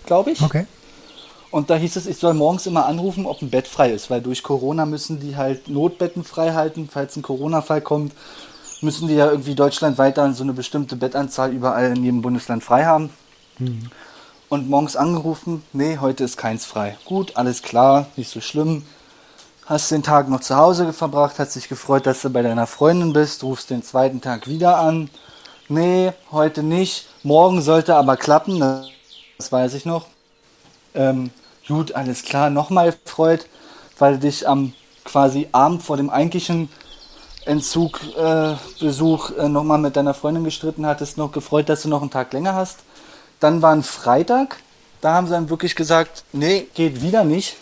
glaube 0.07 0.33
ich. 0.33 0.43
okay. 0.43 0.67
Und 1.51 1.71
da 1.71 1.77
hieß 1.77 1.95
es, 1.95 2.09
ich 2.09 2.17
soll 2.17 2.35
morgens 2.35 2.67
immer 2.67 2.87
anrufen, 2.87 3.27
ob 3.27 3.41
ein 3.41 3.49
Bett 3.49 3.69
frei 3.69 3.93
ist, 3.93 4.11
weil 4.11 4.21
durch 4.21 4.43
Corona 4.43 4.87
müssen 4.87 5.21
die 5.21 5.37
halt 5.37 5.69
Notbetten 5.69 6.25
frei 6.25 6.53
halten, 6.53 6.89
falls 6.91 7.15
ein 7.15 7.23
Corona-Fall 7.23 7.81
kommt, 7.81 8.13
müssen 8.81 9.07
die 9.07 9.15
ja 9.15 9.31
irgendwie 9.31 9.55
deutschlandweit 9.55 10.19
dann 10.19 10.35
so 10.35 10.43
eine 10.43 10.53
bestimmte 10.53 10.97
Bettanzahl 10.97 11.53
überall 11.53 11.97
in 11.97 12.03
jedem 12.03 12.23
Bundesland 12.23 12.65
frei 12.65 12.87
haben. 12.87 13.11
Und 14.49 14.69
morgens 14.69 14.97
angerufen, 14.97 15.63
nee, 15.73 15.99
heute 15.99 16.25
ist 16.25 16.37
keins 16.37 16.65
frei. 16.65 16.97
Gut, 17.05 17.37
alles 17.37 17.63
klar, 17.63 18.07
nicht 18.17 18.31
so 18.31 18.41
schlimm. 18.41 18.85
Hast 19.67 19.91
den 19.91 20.03
Tag 20.03 20.29
noch 20.29 20.41
zu 20.41 20.57
Hause 20.57 20.93
verbracht, 20.93 21.39
hast 21.39 21.57
dich 21.57 21.71
gefreut, 21.71 22.05
dass 22.05 22.21
du 22.21 22.29
bei 22.29 22.43
deiner 22.43 22.67
Freundin 22.67 23.15
bist, 23.15 23.43
rufst 23.43 23.71
den 23.71 23.83
zweiten 23.83 24.21
Tag 24.21 24.47
wieder 24.47 24.77
an. 24.77 25.09
Nee, 25.71 26.13
heute 26.31 26.63
nicht. 26.63 27.07
Morgen 27.23 27.63
sollte 27.63 27.95
aber 27.95 28.19
klappen, 28.19 28.59
das 28.59 29.51
weiß 29.51 29.73
ich 29.73 29.87
noch. 29.87 30.05
Ähm, 30.95 31.31
gut, 31.67 31.93
alles 31.93 32.25
klar, 32.25 32.51
nochmal 32.51 32.95
freut, 33.07 33.47
weil 33.99 34.15
du 34.15 34.19
dich 34.19 34.47
am 34.47 34.75
quasi 35.03 35.49
Abend 35.53 35.83
vor 35.83 35.97
dem 35.97 36.11
eigentlichen 36.11 36.69
Entzugbesuch 37.47 39.31
äh, 39.31 39.47
äh, 39.47 39.49
nochmal 39.49 39.79
mit 39.79 39.97
deiner 39.97 40.13
Freundin 40.13 40.45
gestritten 40.45 40.85
hattest, 40.85 41.17
noch 41.17 41.33
gefreut, 41.33 41.71
dass 41.71 41.81
du 41.81 41.89
noch 41.89 42.03
einen 42.03 42.11
Tag 42.11 42.35
länger 42.35 42.55
hast. 42.55 42.81
Dann 43.41 43.63
war 43.63 43.73
ein 43.73 43.83
Freitag, 43.83 44.59
da 45.01 45.15
haben 45.15 45.27
sie 45.27 45.33
dann 45.33 45.49
wirklich 45.49 45.75
gesagt, 45.75 46.25
nee, 46.35 46.67
geht 46.75 47.01
wieder 47.01 47.25
nicht. 47.25 47.57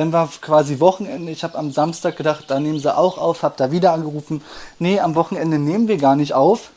Dann 0.00 0.14
war 0.14 0.30
quasi 0.40 0.80
Wochenende, 0.80 1.30
ich 1.30 1.44
habe 1.44 1.58
am 1.58 1.72
Samstag 1.72 2.16
gedacht, 2.16 2.44
da 2.46 2.58
nehmen 2.58 2.78
sie 2.78 2.96
auch 2.96 3.18
auf, 3.18 3.42
habe 3.42 3.52
da 3.58 3.70
wieder 3.70 3.92
angerufen, 3.92 4.42
nee, 4.78 4.98
am 4.98 5.14
Wochenende 5.14 5.58
nehmen 5.58 5.88
wir 5.88 5.98
gar 5.98 6.16
nicht 6.16 6.32
auf. 6.32 6.70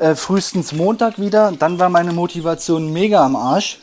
Äh, 0.00 0.16
frühestens 0.16 0.72
Montag 0.72 1.20
wieder, 1.20 1.52
dann 1.52 1.78
war 1.78 1.90
meine 1.90 2.12
Motivation 2.12 2.92
mega 2.92 3.24
am 3.24 3.36
Arsch. 3.36 3.78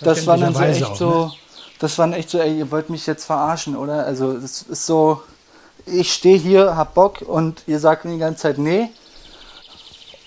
Das 0.00 0.28
war 0.28 0.38
dann 0.38 0.54
so 0.54 0.60
echt 0.60 0.84
auch, 0.84 0.94
so, 0.94 1.10
ne? 1.10 1.32
das 1.80 1.98
war 1.98 2.12
echt 2.12 2.30
so, 2.30 2.38
ey, 2.38 2.58
ihr 2.58 2.70
wollt 2.70 2.88
mich 2.88 3.04
jetzt 3.04 3.24
verarschen, 3.24 3.74
oder? 3.74 4.06
Also, 4.06 4.34
das 4.34 4.62
ist 4.62 4.86
so, 4.86 5.20
ich 5.84 6.12
stehe 6.12 6.38
hier, 6.38 6.76
hab 6.76 6.94
Bock 6.94 7.22
und 7.22 7.64
ihr 7.66 7.80
sagt 7.80 8.04
mir 8.04 8.12
die 8.12 8.18
ganze 8.18 8.42
Zeit 8.42 8.58
nee. 8.58 8.90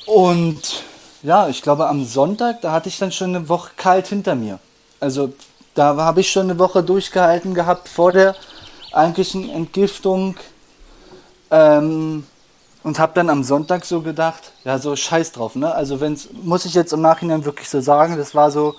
Und 0.05 0.83
ja, 1.23 1.47
ich 1.47 1.61
glaube 1.61 1.87
am 1.87 2.03
Sonntag, 2.03 2.59
da 2.59 2.73
hatte 2.73 2.89
ich 2.89 2.99
dann 2.99 3.13
schon 3.13 3.33
eine 3.33 3.47
Woche 3.47 3.71
kalt 3.77 4.07
hinter 4.07 4.35
mir. 4.35 4.59
Also 4.99 5.31
da 5.75 5.95
habe 5.95 6.21
ich 6.21 6.31
schon 6.31 6.49
eine 6.49 6.59
Woche 6.59 6.83
durchgehalten 6.83 7.53
gehabt 7.53 7.87
vor 7.89 8.11
der 8.11 8.35
eigentlichen 8.91 9.49
Entgiftung. 9.49 10.35
Ähm, 11.49 12.25
und 12.83 12.97
habe 12.97 13.11
dann 13.13 13.29
am 13.29 13.43
Sonntag 13.43 13.85
so 13.85 14.01
gedacht, 14.01 14.53
ja, 14.63 14.79
so 14.79 14.95
scheiß 14.95 15.33
drauf, 15.33 15.55
ne? 15.55 15.71
Also 15.73 15.99
wenn's, 16.01 16.29
muss 16.41 16.65
ich 16.65 16.73
jetzt 16.73 16.93
im 16.93 17.01
Nachhinein 17.01 17.45
wirklich 17.45 17.69
so 17.69 17.79
sagen, 17.79 18.17
das 18.17 18.33
war 18.33 18.49
so, 18.49 18.73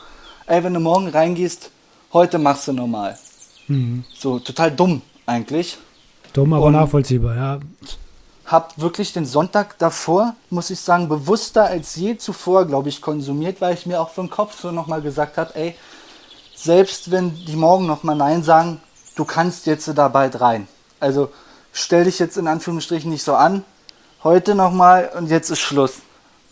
ey, 0.47 0.65
wenn 0.65 0.75
du 0.75 0.81
morgen 0.81 1.09
reingehst, 1.09 1.71
heute 2.13 2.39
machst 2.39 2.67
du 2.67 2.73
normal. 2.73 3.17
So 4.19 4.39
total 4.41 4.73
dumm 4.73 5.03
eigentlich. 5.25 5.79
Dumm, 6.33 6.53
aber 6.53 6.67
Und- 6.67 6.73
nachvollziehbar, 6.73 7.37
ja. 7.37 7.61
Hab 8.45 8.77
wirklich 8.79 9.13
den 9.13 9.25
Sonntag 9.25 9.79
davor, 9.79 10.35
muss 10.51 10.69
ich 10.71 10.81
sagen, 10.81 11.09
bewusster 11.09 11.65
als 11.65 11.95
je 11.95 12.17
zuvor, 12.19 12.67
glaube 12.67 12.89
ich, 12.89 13.01
konsumiert, 13.01 13.61
weil 13.61 13.73
ich 13.75 13.87
mir 13.87 14.01
auch 14.01 14.11
vom 14.11 14.29
Kopf 14.29 14.61
so 14.61 14.73
nochmal 14.73 15.01
gesagt 15.01 15.39
habe, 15.39 15.55
ey, 15.55 15.75
selbst 16.63 17.11
wenn 17.11 17.35
die 17.45 17.57
morgen 17.57 17.87
nochmal 17.87 18.15
Nein 18.15 18.45
sagen, 18.45 18.81
du 19.17 19.25
kannst 19.25 19.67
jetzt 19.67 19.91
da 19.97 20.09
bald 20.09 20.41
rein. 20.41 20.69
Also 21.01 21.33
stell 21.73 22.05
dich 22.05 22.21
jetzt 22.21 22.37
in 22.37 22.47
Anführungsstrichen 22.47 23.11
nicht 23.11 23.25
so 23.25 23.35
an, 23.35 23.65
heute 24.23 24.55
nochmal 24.55 25.11
und 25.17 25.29
jetzt 25.29 25.51
ist 25.51 25.59
Schluss. 25.59 25.95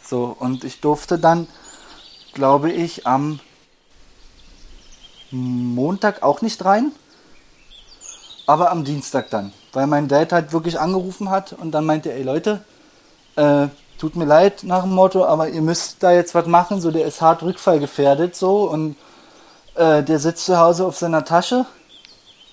So, 0.05 0.35
und 0.37 0.65
ich 0.65 0.81
durfte 0.81 1.19
dann, 1.19 1.47
glaube 2.35 2.73
ich, 2.73 3.07
am 3.07 3.39
Montag 5.31 6.25
auch 6.25 6.43
nicht 6.43 6.65
rein, 6.65 6.91
aber 8.49 8.73
am 8.73 8.85
Dienstag 8.85 9.31
dann, 9.31 9.53
weil 9.73 9.87
mein 9.87 10.09
Dad 10.09 10.33
halt 10.33 10.53
wirklich 10.53 10.81
angerufen 10.81 11.31
hat 11.31 11.53
und 11.53 11.71
dann 11.71 11.87
meinte, 11.87 12.13
ey 12.13 12.25
Leute, 12.25 12.65
äh, 13.37 13.69
tut 13.97 14.17
mir 14.17 14.25
leid 14.25 14.65
nach 14.65 14.83
dem 14.83 14.93
Motto, 14.93 15.25
aber 15.25 15.51
ihr 15.51 15.63
müsst 15.63 16.03
da 16.03 16.11
jetzt 16.11 16.35
was 16.35 16.47
machen, 16.47 16.81
so 16.81 16.91
der 16.91 17.07
ist 17.07 17.21
hart 17.21 17.45
rückfallgefährdet 17.45 18.35
so 18.35 18.69
und 18.69 18.97
äh, 19.75 20.03
der 20.03 20.19
sitzt 20.19 20.45
zu 20.47 20.59
Hause 20.59 20.87
auf 20.87 20.97
seiner 20.97 21.25
Tasche 21.25 21.67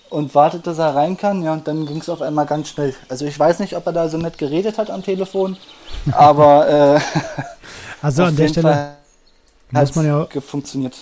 und 0.10 0.34
wartet, 0.36 0.68
dass 0.68 0.78
er 0.78 0.96
rein 0.96 1.18
kann, 1.18 1.44
ja, 1.44 1.54
und 1.54 1.68
dann 1.68 1.86
ging 1.86 2.00
es 2.00 2.10
auf 2.10 2.22
einmal 2.22 2.46
ganz 2.46 2.70
schnell. 2.70 2.96
Also 3.10 3.26
ich 3.26 3.38
weiß 3.38 3.60
nicht, 3.60 3.76
ob 3.76 3.86
er 3.86 3.94
da 3.94 4.10
so 4.10 4.18
nett 4.18 4.38
geredet 4.38 4.78
hat 4.78 4.90
am 4.90 5.04
Telefon, 5.04 5.58
aber 6.12 6.96
äh, 6.96 7.00
Also 8.02 8.24
an 8.24 8.36
der 8.36 8.48
Stelle 8.48 8.68
Fall 8.74 8.98
muss 9.72 9.96
man 9.96 10.06
ja 10.06 10.28
funktioniert. 10.42 10.96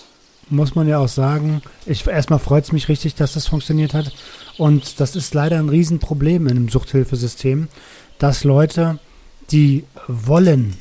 muss 0.48 0.74
man 0.74 0.88
ja 0.88 0.98
auch 0.98 1.08
sagen, 1.08 1.62
ich, 1.84 2.06
erstmal 2.06 2.38
freut 2.38 2.64
es 2.64 2.72
mich 2.72 2.88
richtig, 2.88 3.14
dass 3.14 3.34
das 3.34 3.46
funktioniert 3.46 3.94
hat. 3.94 4.12
Und 4.58 5.00
das 5.00 5.14
ist 5.14 5.34
leider 5.34 5.58
ein 5.58 5.68
Riesenproblem 5.68 6.46
in 6.46 6.56
einem 6.56 6.68
Suchthilfesystem, 6.68 7.68
dass 8.18 8.44
Leute, 8.44 8.98
die 9.50 9.84
wollen, 10.08 10.76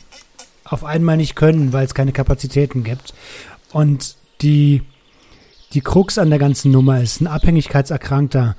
auf 0.64 0.84
einmal 0.84 1.18
nicht 1.18 1.36
können, 1.36 1.74
weil 1.74 1.86
es 1.86 1.94
keine 1.94 2.12
Kapazitäten 2.12 2.84
gibt. 2.84 3.14
Und 3.72 4.16
die, 4.42 4.82
die 5.74 5.82
Krux 5.82 6.18
an 6.18 6.30
der 6.30 6.40
ganzen 6.40 6.72
Nummer 6.72 7.02
ist, 7.02 7.22
ein 7.22 7.28
Abhängigkeitserkrankter, 7.28 8.56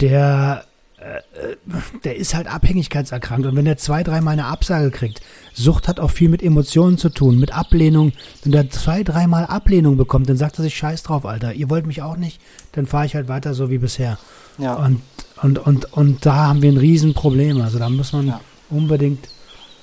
der, 0.00 0.64
äh, 0.98 1.56
der 2.04 2.16
ist 2.16 2.34
halt 2.34 2.46
abhängigkeitserkrankt. 2.48 3.46
Und 3.46 3.56
wenn 3.56 3.64
der 3.64 3.76
zwei, 3.78 4.02
dreimal 4.02 4.32
eine 4.32 4.46
Absage 4.46 4.90
kriegt, 4.90 5.20
Sucht 5.54 5.88
hat 5.88 6.00
auch 6.00 6.10
viel 6.10 6.28
mit 6.28 6.42
Emotionen 6.42 6.98
zu 6.98 7.08
tun, 7.08 7.38
mit 7.38 7.52
Ablehnung. 7.56 8.12
Wenn 8.42 8.52
der 8.52 8.68
zwei, 8.70 9.02
dreimal 9.02 9.46
Ablehnung 9.46 9.96
bekommt, 9.96 10.28
dann 10.28 10.36
sagt 10.36 10.58
er 10.58 10.62
sich 10.62 10.76
Scheiß 10.76 11.02
drauf, 11.04 11.24
Alter. 11.24 11.54
Ihr 11.54 11.70
wollt 11.70 11.86
mich 11.86 12.02
auch 12.02 12.16
nicht, 12.16 12.40
dann 12.72 12.86
fahre 12.86 13.06
ich 13.06 13.14
halt 13.14 13.28
weiter 13.28 13.54
so 13.54 13.70
wie 13.70 13.78
bisher. 13.78 14.18
Ja. 14.58 14.74
Und, 14.74 15.02
und, 15.42 15.58
und, 15.58 15.92
und 15.92 16.26
da 16.26 16.34
haben 16.34 16.62
wir 16.62 16.70
ein 16.72 16.78
Riesenproblem. 16.78 17.60
Also 17.60 17.78
da 17.78 17.88
muss 17.88 18.12
man 18.12 18.26
Ja. 18.28 18.40
unbedingt 18.70 19.28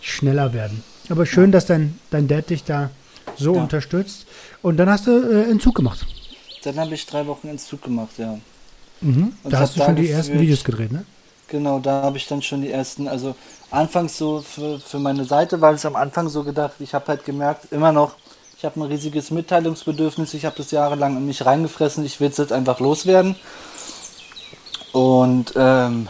schneller 0.02 0.54
werden. 0.54 0.84
Aber 1.10 1.26
schön, 1.26 1.52
dass 1.52 1.66
dein, 1.66 1.98
dein 2.10 2.28
Dad 2.28 2.50
dich 2.50 2.64
da 2.64 2.90
so 3.36 3.56
Ja. 3.56 3.62
unterstützt. 3.62 4.26
Und 4.62 4.78
dann 4.78 4.90
hast 4.90 5.08
du 5.08 5.12
äh, 5.12 5.50
Entzug 5.50 5.76
gemacht. 5.76 6.06
Dann 6.64 6.80
habe 6.80 6.94
ich 6.94 7.06
drei 7.06 7.26
Wochen 7.28 7.48
Entzug 7.48 7.82
gemacht, 7.82 8.12
ja. 8.18 8.40
Mhm. 9.02 9.34
Da 9.44 9.60
hast 9.60 9.76
du 9.76 9.84
schon 9.84 9.96
die 9.96 10.10
ersten 10.10 10.40
Videos 10.40 10.64
gedreht, 10.64 10.92
ne? 10.92 11.06
Genau, 11.48 11.80
da 11.80 12.02
habe 12.02 12.18
ich 12.18 12.28
dann 12.28 12.42
schon 12.42 12.62
die 12.62 12.72
ersten, 12.72 13.08
also 13.08 13.36
anfangs 13.70 14.18
so 14.18 14.42
für, 14.42 14.80
für 14.80 14.98
meine 14.98 15.26
Seite 15.26 15.62
war 15.62 15.74
es 15.74 15.86
am 15.86 15.96
Anfang 15.96 16.30
so 16.30 16.44
gedacht, 16.44 16.74
ich 16.80 16.94
habe 16.94 17.06
halt 17.08 17.26
gemerkt, 17.26 17.72
immer 17.72 17.92
noch, 17.92 18.16
ich 18.58 18.66
habe 18.66 18.80
ein 18.80 18.84
riesiges 18.84 19.30
Mitteilungsbedürfnis, 19.30 20.34
ich 20.34 20.46
habe 20.46 20.56
das 20.58 20.72
jahrelang 20.72 21.18
in 21.18 21.26
mich 21.26 21.46
reingefressen, 21.46 22.06
ich 22.06 22.20
will 22.20 22.30
es 22.30 22.38
jetzt 22.38 22.54
einfach 22.54 22.80
loswerden. 22.80 23.36
Und 24.94 25.54
ähm, 25.56 26.08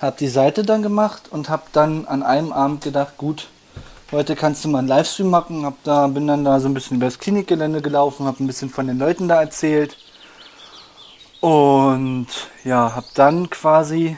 habe 0.00 0.16
die 0.18 0.28
Seite 0.28 0.64
dann 0.64 0.82
gemacht 0.82 1.22
und 1.30 1.48
habe 1.48 1.62
dann 1.72 2.06
an 2.06 2.22
einem 2.22 2.52
Abend 2.52 2.82
gedacht, 2.82 3.16
gut, 3.16 3.48
heute 4.12 4.36
kannst 4.36 4.64
du 4.64 4.68
mal 4.68 4.80
einen 4.80 4.88
Livestream 4.88 5.30
machen, 5.30 5.64
hab 5.64 5.82
da, 5.84 6.06
bin 6.06 6.26
dann 6.26 6.44
da 6.44 6.60
so 6.60 6.68
ein 6.68 6.74
bisschen 6.74 6.98
über 6.98 7.06
das 7.06 7.18
Klinikgelände 7.18 7.82
gelaufen, 7.82 8.26
habe 8.26 8.44
ein 8.44 8.46
bisschen 8.46 8.70
von 8.70 8.86
den 8.86 8.98
Leuten 8.98 9.28
da 9.28 9.40
erzählt 9.40 9.96
Und 11.40 12.28
ja, 12.64 12.94
habe 12.94 13.06
dann 13.14 13.50
quasi 13.50 14.16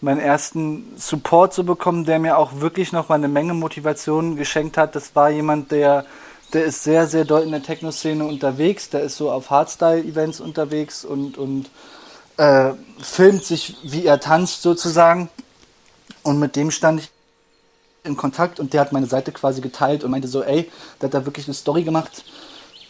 meinen 0.00 0.20
ersten 0.20 0.94
Support 0.96 1.52
zu 1.54 1.64
bekommen, 1.64 2.04
der 2.06 2.18
mir 2.18 2.38
auch 2.38 2.60
wirklich 2.60 2.92
noch 2.92 3.08
mal 3.08 3.16
eine 3.16 3.28
Menge 3.28 3.54
Motivation 3.54 4.36
geschenkt 4.36 4.78
hat. 4.78 4.94
Das 4.94 5.14
war 5.16 5.30
jemand, 5.30 5.72
der, 5.72 6.06
der 6.54 6.64
ist 6.64 6.84
sehr, 6.84 7.06
sehr 7.06 7.24
doll 7.24 7.42
in 7.42 7.50
der 7.50 7.62
Techno-Szene 7.62 8.24
unterwegs. 8.24 8.90
Der 8.90 9.02
ist 9.02 9.16
so 9.16 9.30
auf 9.30 9.50
Hardstyle-Events 9.50 10.40
unterwegs 10.40 11.04
und, 11.04 11.38
und 11.38 11.70
äh, 12.38 12.72
filmt 13.02 13.44
sich, 13.44 13.76
wie 13.82 14.06
er 14.06 14.20
tanzt 14.20 14.62
sozusagen. 14.62 15.28
Und 16.22 16.38
mit 16.38 16.56
dem 16.56 16.70
stand 16.70 17.00
ich 17.00 17.10
in 18.06 18.16
Kontakt 18.16 18.60
und 18.60 18.72
der 18.72 18.80
hat 18.80 18.92
meine 18.92 19.06
Seite 19.06 19.32
quasi 19.32 19.60
geteilt 19.60 20.04
und 20.04 20.10
meinte 20.10 20.28
so, 20.28 20.42
ey, 20.42 20.70
der 21.00 21.08
hat 21.08 21.14
da 21.14 21.26
wirklich 21.26 21.46
eine 21.46 21.54
Story 21.54 21.82
gemacht 21.82 22.24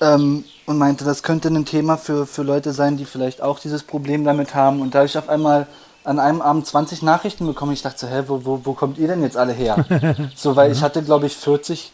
ähm, 0.00 0.44
und 0.66 0.78
meinte, 0.78 1.04
das 1.04 1.22
könnte 1.22 1.48
ein 1.48 1.64
Thema 1.64 1.96
für, 1.96 2.26
für 2.26 2.42
Leute 2.42 2.72
sein, 2.72 2.96
die 2.96 3.04
vielleicht 3.04 3.42
auch 3.42 3.58
dieses 3.58 3.82
Problem 3.82 4.24
damit 4.24 4.54
haben. 4.54 4.80
Und 4.80 4.94
da 4.94 5.00
habe 5.00 5.06
ich 5.06 5.18
auf 5.18 5.28
einmal 5.28 5.66
an 6.04 6.18
einem 6.18 6.40
Abend 6.40 6.66
20 6.66 7.02
Nachrichten 7.02 7.46
bekommen. 7.46 7.72
Ich 7.72 7.82
dachte 7.82 8.00
so, 8.00 8.06
hä, 8.06 8.24
wo, 8.26 8.44
wo, 8.44 8.60
wo 8.64 8.72
kommt 8.74 8.98
ihr 8.98 9.08
denn 9.08 9.22
jetzt 9.22 9.36
alle 9.36 9.52
her? 9.52 9.84
so, 10.36 10.54
weil 10.54 10.70
ich 10.70 10.82
hatte, 10.82 11.02
glaube 11.02 11.26
ich, 11.26 11.36
40. 11.36 11.92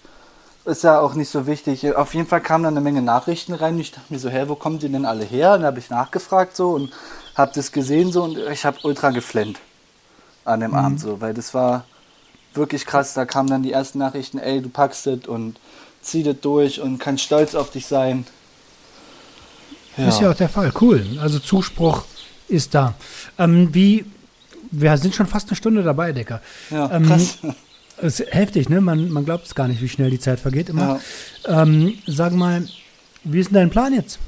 Ist 0.65 0.85
ja 0.85 1.01
auch 1.01 1.15
nicht 1.15 1.29
so 1.29 1.49
wichtig. 1.49 1.97
Auf 1.97 2.15
jeden 2.15 2.29
Fall 2.29 2.41
kamen 2.41 2.63
dann 2.65 2.75
eine 2.75 2.85
Menge 2.85 3.03
Nachrichten 3.03 3.53
rein. 3.53 3.79
Ich 3.81 3.91
dachte 3.91 4.13
mir 4.13 4.21
so, 4.21 4.29
hä, 4.29 4.45
wo 4.47 4.55
kommen 4.55 4.79
die 4.79 4.89
denn 4.89 5.07
alle 5.07 5.25
her? 5.25 5.55
Und 5.55 5.61
dann 5.61 5.67
habe 5.67 5.81
ich 5.81 5.91
nachgefragt 5.91 6.57
so 6.57 6.71
und 6.71 6.93
habe 7.35 7.51
das 7.55 7.73
gesehen 7.73 8.13
so 8.13 8.23
und 8.25 8.39
ich 8.39 8.65
habe 8.65 8.79
ultra 8.85 9.11
geflennt 9.11 9.59
an 10.45 10.61
dem 10.61 10.73
mhm. 10.73 10.77
Abend 10.77 11.01
so, 11.01 11.21
weil 11.21 11.35
das 11.35 11.55
war 11.55 11.85
wirklich 12.55 12.87
krass. 12.87 13.15
Da 13.15 13.25
kamen 13.25 13.49
dann 13.49 13.63
die 13.63 13.73
ersten 13.73 13.99
Nachrichten, 13.99 14.39
ey, 14.39 14.61
du 14.61 14.69
packst 14.69 15.07
es 15.07 15.27
und 15.27 15.59
zieh 16.01 16.23
das 16.23 16.37
durch 16.41 16.81
und 16.81 16.99
kannst 16.99 17.25
stolz 17.25 17.55
auf 17.55 17.71
dich 17.71 17.87
sein. 17.87 18.27
Ja. 19.97 20.09
Ist 20.09 20.21
ja 20.21 20.31
auch 20.31 20.37
der 20.37 20.49
Fall. 20.49 20.73
Cool. 20.81 21.05
Also 21.21 21.39
Zuspruch 21.39 22.05
ist 22.49 22.75
da. 22.75 22.95
Ähm, 23.39 23.75
wie, 23.75 24.05
wir 24.71 24.97
sind 24.97 25.15
schon 25.15 25.27
fast 25.27 25.49
eine 25.49 25.57
Stunde 25.57 25.83
dabei, 25.83 26.13
Decker. 26.13 26.41
Ja, 26.71 26.91
ähm, 26.91 27.07
krass. 27.07 27.39
Ist 28.01 28.21
heftig, 28.31 28.69
ne? 28.69 28.81
Man, 28.81 29.11
man 29.11 29.25
glaubt 29.25 29.47
es 29.47 29.55
gar 29.55 29.69
nicht, 29.69 29.81
wie 29.81 29.89
schnell 29.89 30.11
die 30.11 30.19
Zeit 30.19 30.41
vergeht 30.41 30.69
immer. 30.69 30.99
Ja. 31.47 31.63
Ähm, 31.63 31.99
sag 32.07 32.33
mal, 32.33 32.67
wie 33.23 33.39
ist 33.39 33.51
denn 33.51 33.55
dein 33.55 33.71
Plan 33.71 33.93
jetzt? 33.93 34.19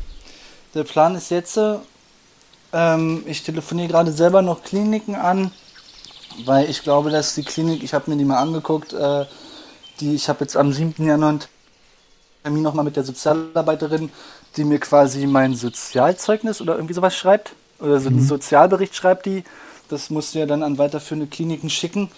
Der 0.74 0.84
Plan 0.84 1.16
ist 1.16 1.30
jetzt, 1.32 1.58
ähm, 2.72 3.24
ich 3.26 3.42
telefoniere 3.42 3.88
gerade 3.88 4.12
selber 4.12 4.42
noch 4.42 4.62
Kliniken 4.62 5.16
an, 5.16 5.50
weil 6.44 6.68
ich 6.68 6.82
glaube, 6.82 7.10
dass 7.10 7.34
die 7.34 7.44
Klinik, 7.44 7.82
ich 7.82 7.94
habe 7.94 8.10
mir 8.10 8.16
die 8.16 8.24
mal 8.24 8.38
angeguckt, 8.38 8.92
äh, 8.92 9.24
die, 10.00 10.14
ich 10.14 10.28
habe 10.28 10.40
jetzt 10.40 10.56
am 10.56 10.72
7. 10.72 11.04
Januar 11.04 11.30
einen 11.30 11.40
Termin 12.42 12.62
nochmal 12.62 12.84
mit 12.84 12.96
der 12.96 13.04
Sozialarbeiterin, 13.04 14.10
die 14.56 14.64
mir 14.64 14.78
quasi 14.78 15.26
mein 15.26 15.54
Sozialzeugnis 15.54 16.60
oder 16.60 16.74
irgendwie 16.74 16.94
sowas 16.94 17.16
schreibt. 17.16 17.52
Oder 17.80 18.00
so 18.00 18.08
einen 18.08 18.20
mhm. 18.20 18.26
Sozialbericht 18.26 18.94
schreibt 18.94 19.26
die. 19.26 19.44
Das 19.88 20.10
musst 20.10 20.34
du 20.34 20.38
ja 20.38 20.46
dann 20.46 20.62
an 20.62 20.78
weiterführende 20.78 21.26
Kliniken 21.26 21.70
schicken. 21.70 22.10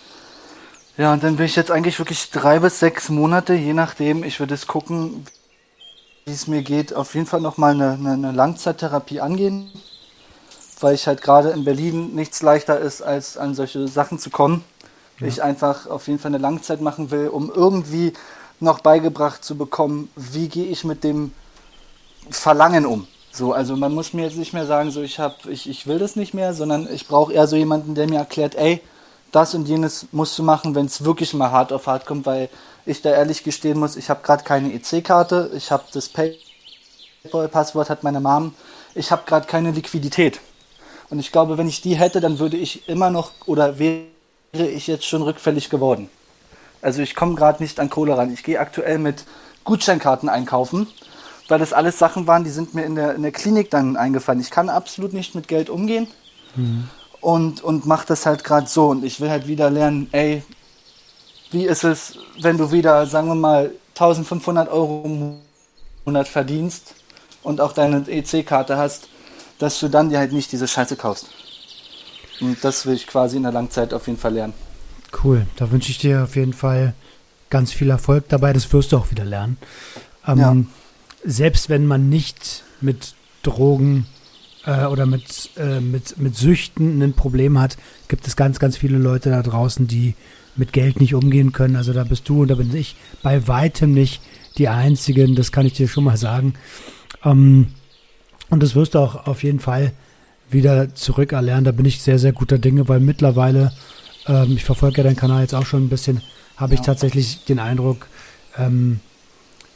Ja, 0.96 1.12
und 1.12 1.22
dann 1.22 1.38
will 1.38 1.46
ich 1.46 1.56
jetzt 1.56 1.70
eigentlich 1.70 1.98
wirklich 1.98 2.30
drei 2.30 2.58
bis 2.58 2.80
sechs 2.80 3.10
Monate, 3.10 3.52
je 3.52 3.74
nachdem, 3.74 4.24
ich 4.24 4.40
würde 4.40 4.54
es 4.54 4.66
gucken, 4.66 5.26
wie 6.24 6.32
es 6.32 6.46
mir 6.46 6.62
geht, 6.62 6.94
auf 6.94 7.14
jeden 7.14 7.26
Fall 7.26 7.40
nochmal 7.40 7.74
eine, 7.74 7.92
eine, 7.92 8.12
eine 8.12 8.32
Langzeittherapie 8.32 9.20
angehen. 9.20 9.70
Weil 10.86 10.94
ich 10.94 11.08
halt 11.08 11.20
gerade 11.20 11.48
in 11.50 11.64
Berlin 11.64 12.14
nichts 12.14 12.42
leichter 12.42 12.78
ist, 12.78 13.02
als 13.02 13.36
an 13.36 13.56
solche 13.56 13.88
Sachen 13.88 14.20
zu 14.20 14.30
kommen. 14.30 14.62
Ja. 15.18 15.26
Ich 15.26 15.42
einfach 15.42 15.88
auf 15.88 16.06
jeden 16.06 16.20
Fall 16.20 16.28
eine 16.28 16.38
Langzeit 16.38 16.80
machen 16.80 17.10
will, 17.10 17.26
um 17.26 17.50
irgendwie 17.52 18.12
noch 18.60 18.78
beigebracht 18.78 19.44
zu 19.44 19.56
bekommen, 19.56 20.10
wie 20.14 20.46
gehe 20.46 20.66
ich 20.66 20.84
mit 20.84 21.02
dem 21.02 21.32
Verlangen 22.30 22.86
um. 22.86 23.08
So, 23.32 23.52
also 23.52 23.74
man 23.74 23.96
muss 23.96 24.12
mir 24.12 24.26
jetzt 24.26 24.36
nicht 24.36 24.52
mehr 24.52 24.64
sagen, 24.64 24.92
so 24.92 25.02
ich 25.02 25.18
hab, 25.18 25.46
ich, 25.46 25.68
ich 25.68 25.88
will 25.88 25.98
das 25.98 26.14
nicht 26.14 26.34
mehr, 26.34 26.54
sondern 26.54 26.88
ich 26.88 27.08
brauche 27.08 27.32
eher 27.32 27.48
so 27.48 27.56
jemanden, 27.56 27.96
der 27.96 28.08
mir 28.08 28.20
erklärt, 28.20 28.54
ey, 28.54 28.80
das 29.32 29.56
und 29.56 29.66
jenes 29.66 30.06
musst 30.12 30.38
du 30.38 30.44
machen, 30.44 30.76
wenn 30.76 30.86
es 30.86 31.04
wirklich 31.04 31.34
mal 31.34 31.50
hart 31.50 31.72
auf 31.72 31.88
hart 31.88 32.06
kommt, 32.06 32.26
weil 32.26 32.48
ich 32.84 33.02
da 33.02 33.10
ehrlich 33.10 33.42
gestehen 33.42 33.80
muss, 33.80 33.96
ich 33.96 34.08
habe 34.08 34.22
gerade 34.22 34.44
keine 34.44 34.72
EC-Karte, 34.72 35.50
ich 35.52 35.72
habe 35.72 35.82
das 35.92 36.08
PayPal-Passwort 36.10 37.90
hat 37.90 38.04
meine 38.04 38.20
Mom, 38.20 38.54
ich 38.94 39.10
habe 39.10 39.24
gerade 39.26 39.48
keine 39.48 39.72
Liquidität. 39.72 40.38
Und 41.08 41.18
ich 41.18 41.32
glaube, 41.32 41.58
wenn 41.58 41.68
ich 41.68 41.80
die 41.80 41.96
hätte, 41.96 42.20
dann 42.20 42.38
würde 42.38 42.56
ich 42.56 42.88
immer 42.88 43.10
noch 43.10 43.32
oder 43.46 43.78
wäre 43.78 44.04
ich 44.52 44.86
jetzt 44.86 45.06
schon 45.06 45.22
rückfällig 45.22 45.70
geworden. 45.70 46.08
Also 46.82 47.02
ich 47.02 47.14
komme 47.14 47.34
gerade 47.34 47.62
nicht 47.62 47.80
an 47.80 47.90
Kohle 47.90 48.16
ran. 48.16 48.32
Ich 48.32 48.42
gehe 48.42 48.60
aktuell 48.60 48.98
mit 48.98 49.24
Gutscheinkarten 49.64 50.28
einkaufen, 50.28 50.86
weil 51.48 51.58
das 51.58 51.72
alles 51.72 51.98
Sachen 51.98 52.26
waren, 52.26 52.44
die 52.44 52.50
sind 52.50 52.74
mir 52.74 52.84
in 52.84 52.94
der, 52.94 53.14
in 53.14 53.22
der 53.22 53.32
Klinik 53.32 53.70
dann 53.70 53.96
eingefallen. 53.96 54.40
Ich 54.40 54.50
kann 54.50 54.68
absolut 54.68 55.12
nicht 55.12 55.34
mit 55.34 55.48
Geld 55.48 55.70
umgehen 55.70 56.08
mhm. 56.54 56.88
und, 57.20 57.62
und 57.62 57.86
mache 57.86 58.06
das 58.06 58.26
halt 58.26 58.44
gerade 58.44 58.66
so. 58.66 58.88
Und 58.88 59.04
ich 59.04 59.20
will 59.20 59.30
halt 59.30 59.46
wieder 59.46 59.70
lernen, 59.70 60.08
ey, 60.12 60.42
wie 61.50 61.66
ist 61.66 61.84
es, 61.84 62.18
wenn 62.40 62.58
du 62.58 62.72
wieder, 62.72 63.06
sagen 63.06 63.28
wir 63.28 63.34
mal, 63.34 63.70
1500 63.90 64.68
Euro 64.68 65.02
im 65.04 65.38
Monat 66.04 66.28
verdienst 66.28 66.94
und 67.42 67.60
auch 67.60 67.72
deine 67.72 68.08
EC-Karte 68.08 68.76
hast, 68.76 69.08
dass 69.58 69.80
du 69.80 69.88
dann 69.88 70.10
dir 70.10 70.18
halt 70.18 70.32
nicht 70.32 70.52
diese 70.52 70.68
Scheiße 70.68 70.96
kaufst. 70.96 71.26
Und 72.40 72.62
das 72.62 72.86
will 72.86 72.94
ich 72.94 73.06
quasi 73.06 73.36
in 73.36 73.44
der 73.44 73.52
Langzeit 73.52 73.94
auf 73.94 74.06
jeden 74.06 74.18
Fall 74.18 74.34
lernen. 74.34 74.54
Cool, 75.24 75.46
da 75.56 75.70
wünsche 75.70 75.90
ich 75.90 75.98
dir 75.98 76.24
auf 76.24 76.36
jeden 76.36 76.52
Fall 76.52 76.94
ganz 77.48 77.72
viel 77.72 77.90
Erfolg 77.90 78.28
dabei. 78.28 78.52
Das 78.52 78.72
wirst 78.72 78.92
du 78.92 78.98
auch 78.98 79.10
wieder 79.10 79.24
lernen. 79.24 79.56
Ähm, 80.26 80.38
ja. 80.38 80.56
Selbst 81.24 81.68
wenn 81.68 81.86
man 81.86 82.08
nicht 82.08 82.64
mit 82.80 83.14
Drogen 83.42 84.06
äh, 84.64 84.84
oder 84.84 85.06
mit, 85.06 85.50
äh, 85.56 85.80
mit, 85.80 86.18
mit 86.18 86.36
Süchten 86.36 87.00
ein 87.02 87.14
Problem 87.14 87.58
hat, 87.58 87.76
gibt 88.08 88.26
es 88.26 88.36
ganz, 88.36 88.58
ganz 88.58 88.76
viele 88.76 88.98
Leute 88.98 89.30
da 89.30 89.42
draußen, 89.42 89.86
die 89.86 90.14
mit 90.56 90.72
Geld 90.72 91.00
nicht 91.00 91.14
umgehen 91.14 91.52
können. 91.52 91.76
Also 91.76 91.92
da 91.92 92.04
bist 92.04 92.28
du 92.28 92.42
und 92.42 92.48
da 92.48 92.54
bin 92.54 92.74
ich 92.74 92.96
bei 93.22 93.46
weitem 93.48 93.92
nicht 93.92 94.20
die 94.58 94.68
Einzigen. 94.68 95.34
Das 95.34 95.52
kann 95.52 95.66
ich 95.66 95.74
dir 95.74 95.88
schon 95.88 96.04
mal 96.04 96.16
sagen. 96.16 96.54
Ähm, 97.24 97.68
und 98.50 98.62
das 98.62 98.74
wirst 98.74 98.94
du 98.94 98.98
auch 98.98 99.26
auf 99.26 99.42
jeden 99.42 99.60
Fall 99.60 99.92
wieder 100.50 100.94
zurückerlernen. 100.94 101.64
Da 101.64 101.72
bin 101.72 101.86
ich 101.86 102.02
sehr, 102.02 102.18
sehr 102.18 102.32
guter 102.32 102.58
Dinge, 102.58 102.88
weil 102.88 103.00
mittlerweile 103.00 103.72
ähm, 104.26 104.52
ich 104.56 104.64
verfolge 104.64 104.98
ja 104.98 105.04
deinen 105.04 105.16
Kanal 105.16 105.42
jetzt 105.42 105.54
auch 105.54 105.66
schon 105.66 105.84
ein 105.84 105.88
bisschen, 105.88 106.22
habe 106.56 106.74
ich 106.74 106.80
tatsächlich 106.80 107.44
den 107.44 107.58
Eindruck, 107.58 108.06
ähm, 108.56 109.00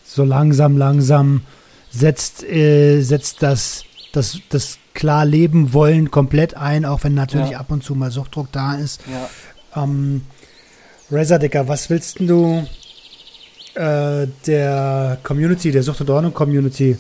so 0.05 0.25
langsam, 0.25 0.77
langsam 0.77 1.43
setzt, 1.91 2.43
äh, 2.45 3.03
setzt 3.03 3.43
das, 3.43 3.85
das, 4.13 4.39
das 4.49 4.79
klar 4.95 5.25
leben 5.25 5.73
wollen 5.73 6.11
komplett 6.11 6.55
ein, 6.57 6.85
auch 6.85 7.05
wenn 7.05 7.15
natürlich 7.15 7.51
ja. 7.51 7.61
ab 7.61 7.71
und 7.71 7.85
zu 7.85 7.95
mal 7.95 8.11
Suchtdruck 8.11 8.51
da 8.53 8.75
ist. 8.75 9.01
Ja. 9.11 9.83
Ähm, 9.83 10.23
Razordicker, 11.11 11.69
was 11.69 11.91
willst 11.91 12.21
du 12.21 12.67
äh, 13.75 14.27
der 14.47 15.19
Community, 15.23 15.71
der 15.71 15.83
Sucht- 15.83 16.01
und 16.01 16.11
Ordnung-Community 16.11 16.97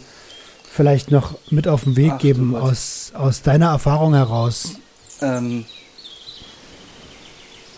vielleicht 0.70 1.10
noch 1.10 1.36
mit 1.50 1.66
auf 1.68 1.84
den 1.84 1.96
Weg 1.96 2.12
Ach, 2.14 2.18
geben 2.18 2.54
aus, 2.54 3.12
aus 3.14 3.42
deiner 3.42 3.70
Erfahrung 3.70 4.14
heraus? 4.14 4.74
Ähm, 5.20 5.64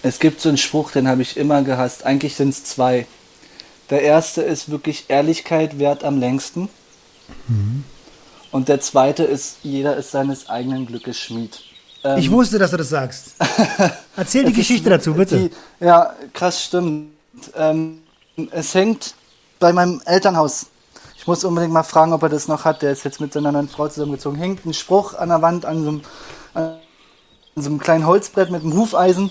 es 0.03 0.19
gibt 0.19 0.41
so 0.41 0.49
einen 0.49 0.59
Spruch, 0.59 0.91
den 0.93 1.09
habe 1.09 1.23
ich 1.23 1.37
immer 1.37 1.63
gehasst. 1.63 2.05
Eigentlich 2.05 2.37
sind 2.37 2.51
es 2.51 2.65
zwei. 2.65 3.07
Der 3.91 4.03
erste 4.03 4.43
ist 4.43 4.71
wirklich 4.71 5.07
Ehrlichkeit 5.09 5.79
wert 5.79 6.05
am 6.05 6.19
längsten. 6.19 6.69
Mhm. 7.49 7.85
Und 8.51 8.69
der 8.69 8.81
zweite 8.81 9.25
ist, 9.25 9.59
jeder 9.63 9.97
ist 9.97 10.11
seines 10.11 10.49
eigenen 10.49 10.87
Glückes 10.87 11.19
Schmied. 11.19 11.61
Ähm, 12.05 12.19
ich 12.19 12.31
wusste, 12.31 12.59
dass 12.59 12.71
du 12.73 12.77
das 12.77 12.91
sagst. 12.91 13.35
Erzähl 14.17 14.45
die 14.45 14.53
Geschichte 14.53 14.91
dazu, 14.91 15.15
bitte. 15.15 15.39
Die, 15.39 15.85
ja, 15.85 16.15
krass, 16.35 16.65
stimmt. 16.65 17.13
Ähm, 17.57 18.03
es 18.51 18.75
hängt 18.75 19.15
bei 19.59 19.73
meinem 19.73 20.03
Elternhaus. 20.05 20.67
Ich 21.23 21.29
muss 21.29 21.45
unbedingt 21.45 21.73
mal 21.73 21.85
fragen, 21.85 22.13
ob 22.13 22.25
er 22.25 22.29
das 22.29 22.49
noch 22.49 22.65
hat. 22.65 22.83
Der 22.83 22.91
ist 22.91 23.05
jetzt 23.05 23.21
mit 23.21 23.33
seiner 23.33 23.53
neuen 23.53 23.69
Frau 23.69 23.87
zusammengezogen. 23.87 24.37
Hängt 24.41 24.67
ein 24.67 24.75
Spruch 24.75 25.15
an 25.15 25.29
der 25.29 25.41
Wand 25.41 25.65
an 25.65 25.85
so 25.85 25.89
einem, 25.91 26.03
an 26.53 26.79
so 27.55 27.71
einem 27.71 27.79
kleinen 27.79 28.09
Holzbrett 28.09 28.51
mit 28.51 28.65
einem 28.65 28.77
Hufeisen. 28.77 29.31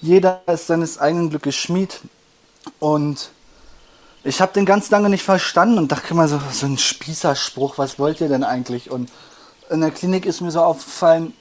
Jeder 0.00 0.42
ist 0.48 0.66
seines 0.66 0.98
eigenen 0.98 1.30
Glückes 1.30 1.54
Schmied. 1.54 2.00
Und 2.80 3.30
ich 4.24 4.40
habe 4.40 4.54
den 4.54 4.66
ganz 4.66 4.90
lange 4.90 5.08
nicht 5.08 5.22
verstanden 5.22 5.78
und 5.78 5.92
dachte 5.92 6.10
immer 6.10 6.26
so, 6.26 6.40
so 6.50 6.66
ein 6.66 6.78
Spießerspruch, 6.78 7.78
was 7.78 8.00
wollt 8.00 8.20
ihr 8.20 8.28
denn 8.28 8.42
eigentlich? 8.42 8.90
Und 8.90 9.08
in 9.70 9.82
der 9.82 9.92
Klinik 9.92 10.26
ist 10.26 10.40
mir 10.40 10.50
so 10.50 10.62
aufgefallen, 10.62 11.32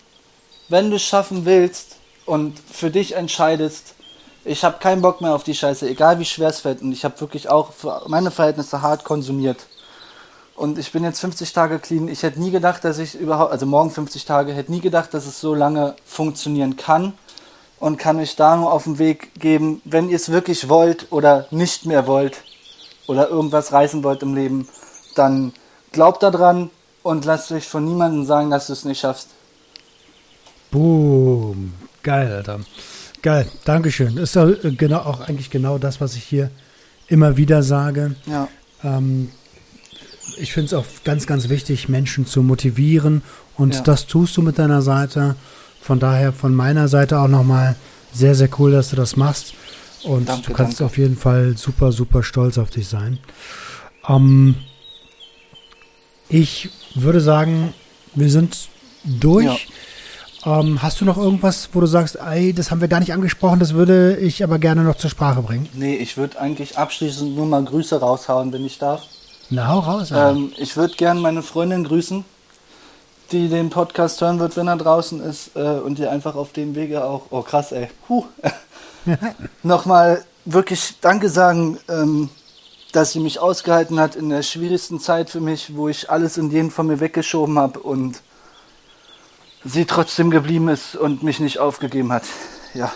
wenn 0.70 0.92
du 0.92 0.98
es 0.98 1.04
schaffen 1.04 1.46
willst 1.46 1.96
und 2.28 2.60
für 2.60 2.92
dich 2.92 3.16
entscheidest, 3.16 3.96
ich 4.46 4.64
habe 4.64 4.80
keinen 4.80 5.02
Bock 5.02 5.22
mehr 5.22 5.34
auf 5.34 5.44
die 5.44 5.56
Scheiße, 5.56 5.88
egal 5.90 6.20
wie 6.20 6.26
schwer 6.26 6.50
es 6.50 6.62
fällt. 6.62 6.82
Und 6.82 6.92
ich 6.92 7.06
habe 7.06 7.20
wirklich 7.22 7.50
auch 7.50 7.72
für 7.72 8.04
meine 8.08 8.32
Verhältnisse 8.32 8.82
hart 8.82 9.04
konsumiert. 9.04 9.66
Und 10.56 10.78
ich 10.78 10.92
bin 10.92 11.04
jetzt 11.04 11.20
50 11.20 11.52
Tage 11.54 11.80
clean. 11.80 12.08
Ich 12.08 12.24
hätte 12.24 12.40
nie 12.40 12.52
gedacht, 12.52 12.84
dass 12.84 13.00
ich 13.00 13.16
überhaupt, 13.16 13.52
also 13.52 13.66
morgen 13.66 13.90
50 13.90 14.26
Tage, 14.26 14.54
hätte 14.54 14.72
nie 14.72 14.82
gedacht, 14.82 15.14
dass 15.14 15.26
es 15.26 15.42
so 15.42 15.56
lange 15.56 15.96
funktionieren 16.06 16.78
kann 16.78 17.14
und 17.80 17.98
kann 17.98 18.20
euch 18.20 18.36
da 18.36 18.56
nur 18.56 18.72
auf 18.72 18.84
den 18.84 19.00
Weg 19.00 19.34
geben, 19.40 19.82
wenn 19.86 20.10
ihr 20.10 20.16
es 20.16 20.32
wirklich 20.32 20.70
wollt 20.70 21.12
oder 21.12 21.48
nicht 21.50 21.86
mehr 21.86 22.06
wollt 22.06 22.44
oder 23.08 23.30
irgendwas 23.30 23.72
reißen 23.72 24.04
wollt 24.04 24.22
im 24.22 24.36
Leben, 24.36 24.68
dann 25.16 25.54
glaubt 25.92 26.22
daran, 26.24 26.70
und 27.04 27.26
lass 27.26 27.50
dich 27.50 27.68
von 27.68 27.86
niemandem 27.86 28.26
sagen, 28.26 28.50
dass 28.50 28.68
du 28.68 28.74
es 28.74 28.86
nicht 28.86 29.02
schaffst. 29.02 29.28
Boom. 30.72 31.74
Geil, 32.02 32.32
Alter. 32.32 32.62
Geil. 33.24 33.48
Dankeschön. 33.66 34.18
Ist 34.18 34.36
doch 34.36 34.48
äh, 34.50 34.72
genau, 34.72 35.00
auch 35.00 35.22
eigentlich 35.22 35.50
genau 35.50 35.78
das, 35.80 36.00
was 36.02 36.16
ich 36.16 36.24
hier 36.24 36.52
immer 37.08 37.38
wieder 37.38 37.64
sage. 37.64 38.16
Ja. 38.28 38.48
Ähm, 38.84 39.30
ich 40.38 40.54
finde 40.54 40.68
es 40.68 40.74
auch 40.74 40.86
ganz, 41.04 41.26
ganz 41.26 41.50
wichtig, 41.50 41.90
Menschen 41.90 42.26
zu 42.28 42.44
motivieren. 42.44 43.24
Und 43.58 43.76
Ja. 43.76 43.82
das 43.82 44.06
tust 44.08 44.38
du 44.38 44.42
mit 44.42 44.60
deiner 44.60 44.82
Seite. 44.82 45.36
Von 45.82 46.00
daher 46.00 46.32
von 46.34 46.54
meiner 46.54 46.88
Seite 46.88 47.18
auch 47.20 47.28
nochmal 47.28 47.76
sehr, 48.14 48.36
sehr 48.36 48.50
cool, 48.60 48.72
dass 48.72 48.90
du 48.90 48.96
das 48.96 49.16
machst. 49.16 49.54
Und 50.04 50.28
Danke, 50.28 50.48
du 50.48 50.54
kannst 50.54 50.80
danke. 50.82 50.86
auf 50.92 50.98
jeden 50.98 51.18
Fall 51.18 51.56
super, 51.58 51.92
super 51.94 52.24
stolz 52.24 52.58
auf 52.58 52.70
dich 52.72 52.88
sein. 52.88 53.20
Ähm, 54.08 54.56
ich 56.28 56.70
würde 56.96 57.22
sagen, 57.22 57.74
wir 58.16 58.30
sind 58.30 58.68
durch. 59.06 59.68
Ähm, 60.46 60.82
hast 60.82 61.00
du 61.00 61.06
noch 61.06 61.18
irgendwas, 61.18 61.70
wo 61.74 61.80
du 61.80 61.86
sagst, 61.86 62.18
ey, 62.18 62.54
das 62.54 62.70
haben 62.70 62.82
wir 62.82 62.88
gar 62.88 63.00
nicht 63.00 63.14
angesprochen, 63.14 63.60
das 63.60 63.74
würde 63.74 64.18
ich 64.18 64.44
aber 64.44 64.60
gerne 64.60 64.84
noch 64.84 64.96
zur 64.96 65.10
Sprache 65.10 65.42
bringen? 65.42 65.70
Nee, 65.74 65.96
ich 65.96 66.18
würde 66.18 66.40
eigentlich 66.40 66.78
abschließend 66.78 67.36
nur 67.36 67.46
mal 67.46 67.64
Grüße 67.64 68.00
raushauen, 68.00 68.52
wenn 68.52 68.66
ich 68.66 68.78
darf. 68.78 69.04
Na, 69.50 69.68
hau 69.68 69.80
raus. 69.80 70.12
Ähm, 70.14 70.52
ich 70.58 70.76
würde 70.76 70.96
gern 70.96 71.20
meine 71.20 71.44
Freundin 71.44 71.86
grüßen, 71.86 72.26
die 73.32 73.48
den 73.48 73.70
Podcast 73.70 74.20
hören 74.20 74.40
wird, 74.40 74.58
wenn 74.58 74.68
er 74.68 74.78
draußen 74.78 75.22
ist 75.22 75.56
äh, 75.56 75.80
und 75.80 75.98
die 75.98 76.08
einfach 76.08 76.36
auf 76.36 76.52
dem 76.52 76.76
Wege 76.76 77.06
auch, 77.06 77.28
oh 77.30 77.42
krass 77.42 77.72
ey, 77.72 77.90
huh, 78.10 78.26
nochmal 79.64 80.24
wirklich 80.46 80.96
Danke 81.00 81.30
sagen, 81.30 81.78
ähm, 81.88 82.30
dass 82.92 83.14
sie 83.14 83.20
mich 83.20 83.40
ausgehalten 83.40 84.00
hat 84.00 84.16
in 84.16 84.30
der 84.30 84.44
schwierigsten 84.44 85.00
Zeit 85.00 85.30
für 85.30 85.40
mich, 85.40 85.76
wo 85.76 85.88
ich 85.88 86.10
alles 86.10 86.38
und 86.38 86.52
jeden 86.52 86.70
von 86.70 86.88
mir 86.88 87.00
weggeschoben 87.00 87.58
habe 87.58 87.80
und 87.80 88.22
sie 89.64 89.86
trotzdem 89.86 90.30
geblieben 90.30 90.70
ist 90.70 90.96
und 90.96 91.24
mich 91.24 91.40
nicht 91.40 91.60
aufgegeben 91.60 92.12
hat. 92.12 92.24
Ja. 92.74 92.92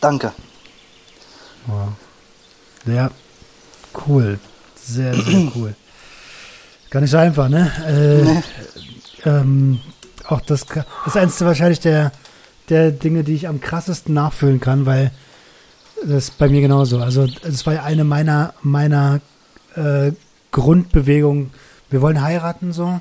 Danke. 0.00 0.32
Ja, 2.86 3.10
cool. 4.06 4.38
Sehr, 4.76 5.14
sehr 5.14 5.52
cool. 5.56 5.74
Gar 6.90 7.00
nicht 7.00 7.10
so 7.10 7.16
einfach, 7.16 7.48
ne? 7.48 8.42
Äh, 9.24 9.28
ähm, 9.28 9.80
auch 10.28 10.40
das, 10.40 10.66
das 10.66 10.84
ist 11.06 11.16
eins 11.16 11.40
wahrscheinlich 11.40 11.80
der, 11.80 12.12
der 12.68 12.90
Dinge, 12.90 13.24
die 13.24 13.34
ich 13.34 13.48
am 13.48 13.60
krassesten 13.60 14.14
nachfühlen 14.14 14.60
kann, 14.60 14.86
weil 14.86 15.10
das 16.02 16.24
ist 16.24 16.38
bei 16.38 16.48
mir 16.48 16.60
genauso. 16.60 16.98
Also 16.98 17.26
es 17.42 17.66
war 17.66 17.74
ja 17.74 17.82
eine 17.82 18.04
meiner, 18.04 18.54
meiner 18.62 19.20
äh, 19.74 20.12
Grundbewegungen. 20.50 21.50
Wir 21.90 22.02
wollen 22.02 22.20
heiraten 22.20 22.72
so 22.72 23.00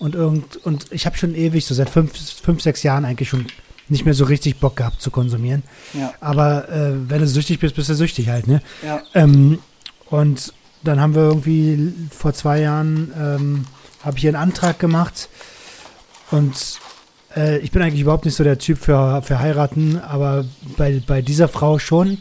und 0.00 0.16
irgend 0.16 0.56
und 0.56 0.86
ich 0.90 1.06
habe 1.06 1.16
schon 1.16 1.36
ewig, 1.36 1.64
so 1.64 1.74
seit 1.74 1.88
fünf, 1.88 2.12
fünf, 2.42 2.60
sechs 2.60 2.82
Jahren 2.82 3.04
eigentlich 3.04 3.28
schon 3.28 3.46
nicht 3.88 4.04
mehr 4.04 4.14
so 4.14 4.24
richtig 4.24 4.58
Bock 4.58 4.76
gehabt 4.76 5.00
zu 5.00 5.10
konsumieren. 5.10 5.62
Ja. 5.94 6.12
Aber 6.20 6.68
äh, 6.68 6.92
wenn 7.08 7.20
du 7.20 7.28
süchtig 7.28 7.60
bist, 7.60 7.76
bist 7.76 7.88
du 7.88 7.94
süchtig 7.94 8.28
halt, 8.28 8.48
ne? 8.48 8.62
Ja. 8.84 9.02
Ähm, 9.14 9.60
und 10.06 10.52
dann 10.82 11.00
haben 11.00 11.14
wir 11.14 11.22
irgendwie 11.22 11.92
vor 12.10 12.32
zwei 12.32 12.60
Jahren 12.60 13.12
ähm, 13.16 13.64
habe 14.02 14.16
ich 14.16 14.22
hier 14.22 14.30
einen 14.30 14.42
Antrag 14.42 14.78
gemacht 14.78 15.28
und 16.30 16.54
äh, 17.36 17.58
ich 17.58 17.70
bin 17.70 17.82
eigentlich 17.82 18.00
überhaupt 18.00 18.24
nicht 18.24 18.36
so 18.36 18.44
der 18.44 18.58
Typ 18.58 18.78
für, 18.78 19.22
für 19.22 19.38
heiraten, 19.38 19.98
aber 19.98 20.44
bei, 20.76 21.02
bei 21.06 21.22
dieser 21.22 21.48
Frau 21.48 21.78
schon. 21.78 22.18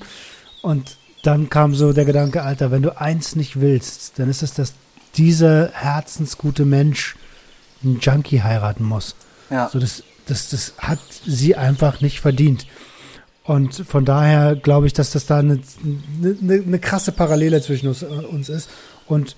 Und 0.61 0.97
dann 1.23 1.49
kam 1.49 1.75
so 1.75 1.93
der 1.93 2.05
Gedanke, 2.05 2.43
Alter, 2.43 2.71
wenn 2.71 2.82
du 2.82 2.99
eins 2.99 3.36
nicht 3.36 3.61
willst, 3.61 4.19
dann 4.19 4.30
ist 4.30 4.43
es, 4.43 4.53
dass 4.53 4.73
dieser 5.15 5.71
herzensgute 5.71 6.65
Mensch 6.65 7.15
einen 7.84 7.99
Junkie 7.99 8.41
heiraten 8.41 8.84
muss. 8.84 9.15
Ja. 9.49 9.69
So, 9.69 9.80
das, 9.80 10.03
das, 10.27 10.49
das 10.49 10.73
hat 10.77 10.99
sie 11.25 11.55
einfach 11.55 12.01
nicht 12.01 12.19
verdient. 12.19 12.65
Und 13.43 13.73
von 13.88 14.05
daher 14.05 14.55
glaube 14.55 14.86
ich, 14.88 14.93
dass 14.93 15.11
das 15.11 15.25
da 15.25 15.39
eine, 15.39 15.59
eine, 16.21 16.63
eine 16.65 16.80
krasse 16.80 17.11
Parallele 17.11 17.61
zwischen 17.61 17.88
uns, 17.88 18.03
äh, 18.03 18.05
uns 18.05 18.47
ist. 18.49 18.69
Und 19.07 19.36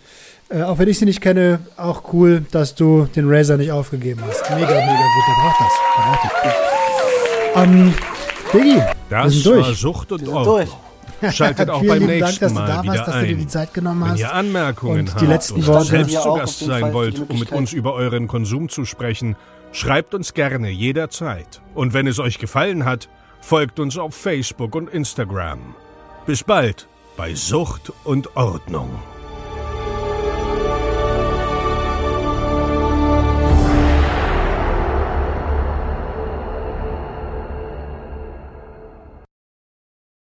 äh, 0.50 0.64
auch 0.64 0.80
wenn 0.80 0.89
ich 0.89 1.00
sie 1.00 1.06
nicht 1.06 1.22
kenne, 1.22 1.60
auch 1.78 2.12
cool, 2.14 2.46
dass 2.52 2.76
du 2.76 3.08
den 3.16 3.30
Razer 3.32 3.56
nicht 3.56 3.72
aufgegeben 3.72 4.22
hast. 4.28 4.42
Mega, 4.50 4.68
mega 4.68 4.82
gut. 4.82 5.26
Der 5.28 5.42
braucht 5.42 5.62
das. 5.62 5.74
Der 5.96 6.04
braucht 6.12 6.30
das. 6.44 7.64
Ähm, 7.64 7.94
Diggi, 8.54 8.76
wir 8.76 8.94
Das 9.10 9.34
sind 9.34 9.46
war 9.46 9.54
durch. 9.54 9.78
Sucht 9.78 10.12
und 10.12 10.20
Wir 10.22 10.26
sind 10.28 10.36
Ordnung. 10.36 10.56
durch. 10.58 10.70
Schaltet 11.32 11.70
auch 11.70 11.82
Vielen 11.82 11.99
beim 11.99 12.08
nächsten 12.08 12.22
Dank, 12.22 12.39
dass 12.39 12.54
du 12.54 12.60
Mal 12.60 12.68
da 12.68 12.84
wieder 12.84 12.93
warst, 12.93 13.08
dass 13.08 13.16
du 13.16 13.28
dir 13.28 13.36
die 13.36 13.41
ein. 13.43 13.49
Zeit 13.49 13.74
genommen 13.74 14.02
Wenn 14.02 14.10
hast. 14.12 14.20
ihr 14.20 14.34
Anmerkungen 14.34 14.99
Und 14.99 15.08
die 15.10 15.12
habt 15.14 15.28
letzten 15.28 15.60
oder 15.64 15.68
Worte- 15.68 15.86
selbst 15.86 16.22
zu 16.22 16.34
Gast 16.34 16.60
sein 16.60 16.93
wollt, 16.93 17.18
die 17.18 17.22
um 17.34 17.39
mit 17.39 17.52
uns 17.52 17.74
über 17.74 17.93
euren 17.93 18.28
Konsum 18.28 18.70
zu 18.70 18.86
sprechen, 18.86 19.36
schreibt 19.72 20.14
uns 20.16 20.34
gerne 20.34 20.70
jederzeit. 20.70 21.62
Und 21.76 21.93
wenn 21.93 22.08
es 22.08 22.20
euch 22.20 22.39
gefallen 22.39 22.86
hat, 22.86 23.10
folgt 23.41 23.80
uns 23.80 23.97
auf 23.97 24.16
Facebook 24.16 24.76
und 24.76 24.89
Instagram. 24.89 25.60
Bis 26.26 26.43
bald 26.43 26.88
bei 27.18 27.36
Sucht 27.36 27.91
und 28.04 28.36
Ordnung. 28.36 28.89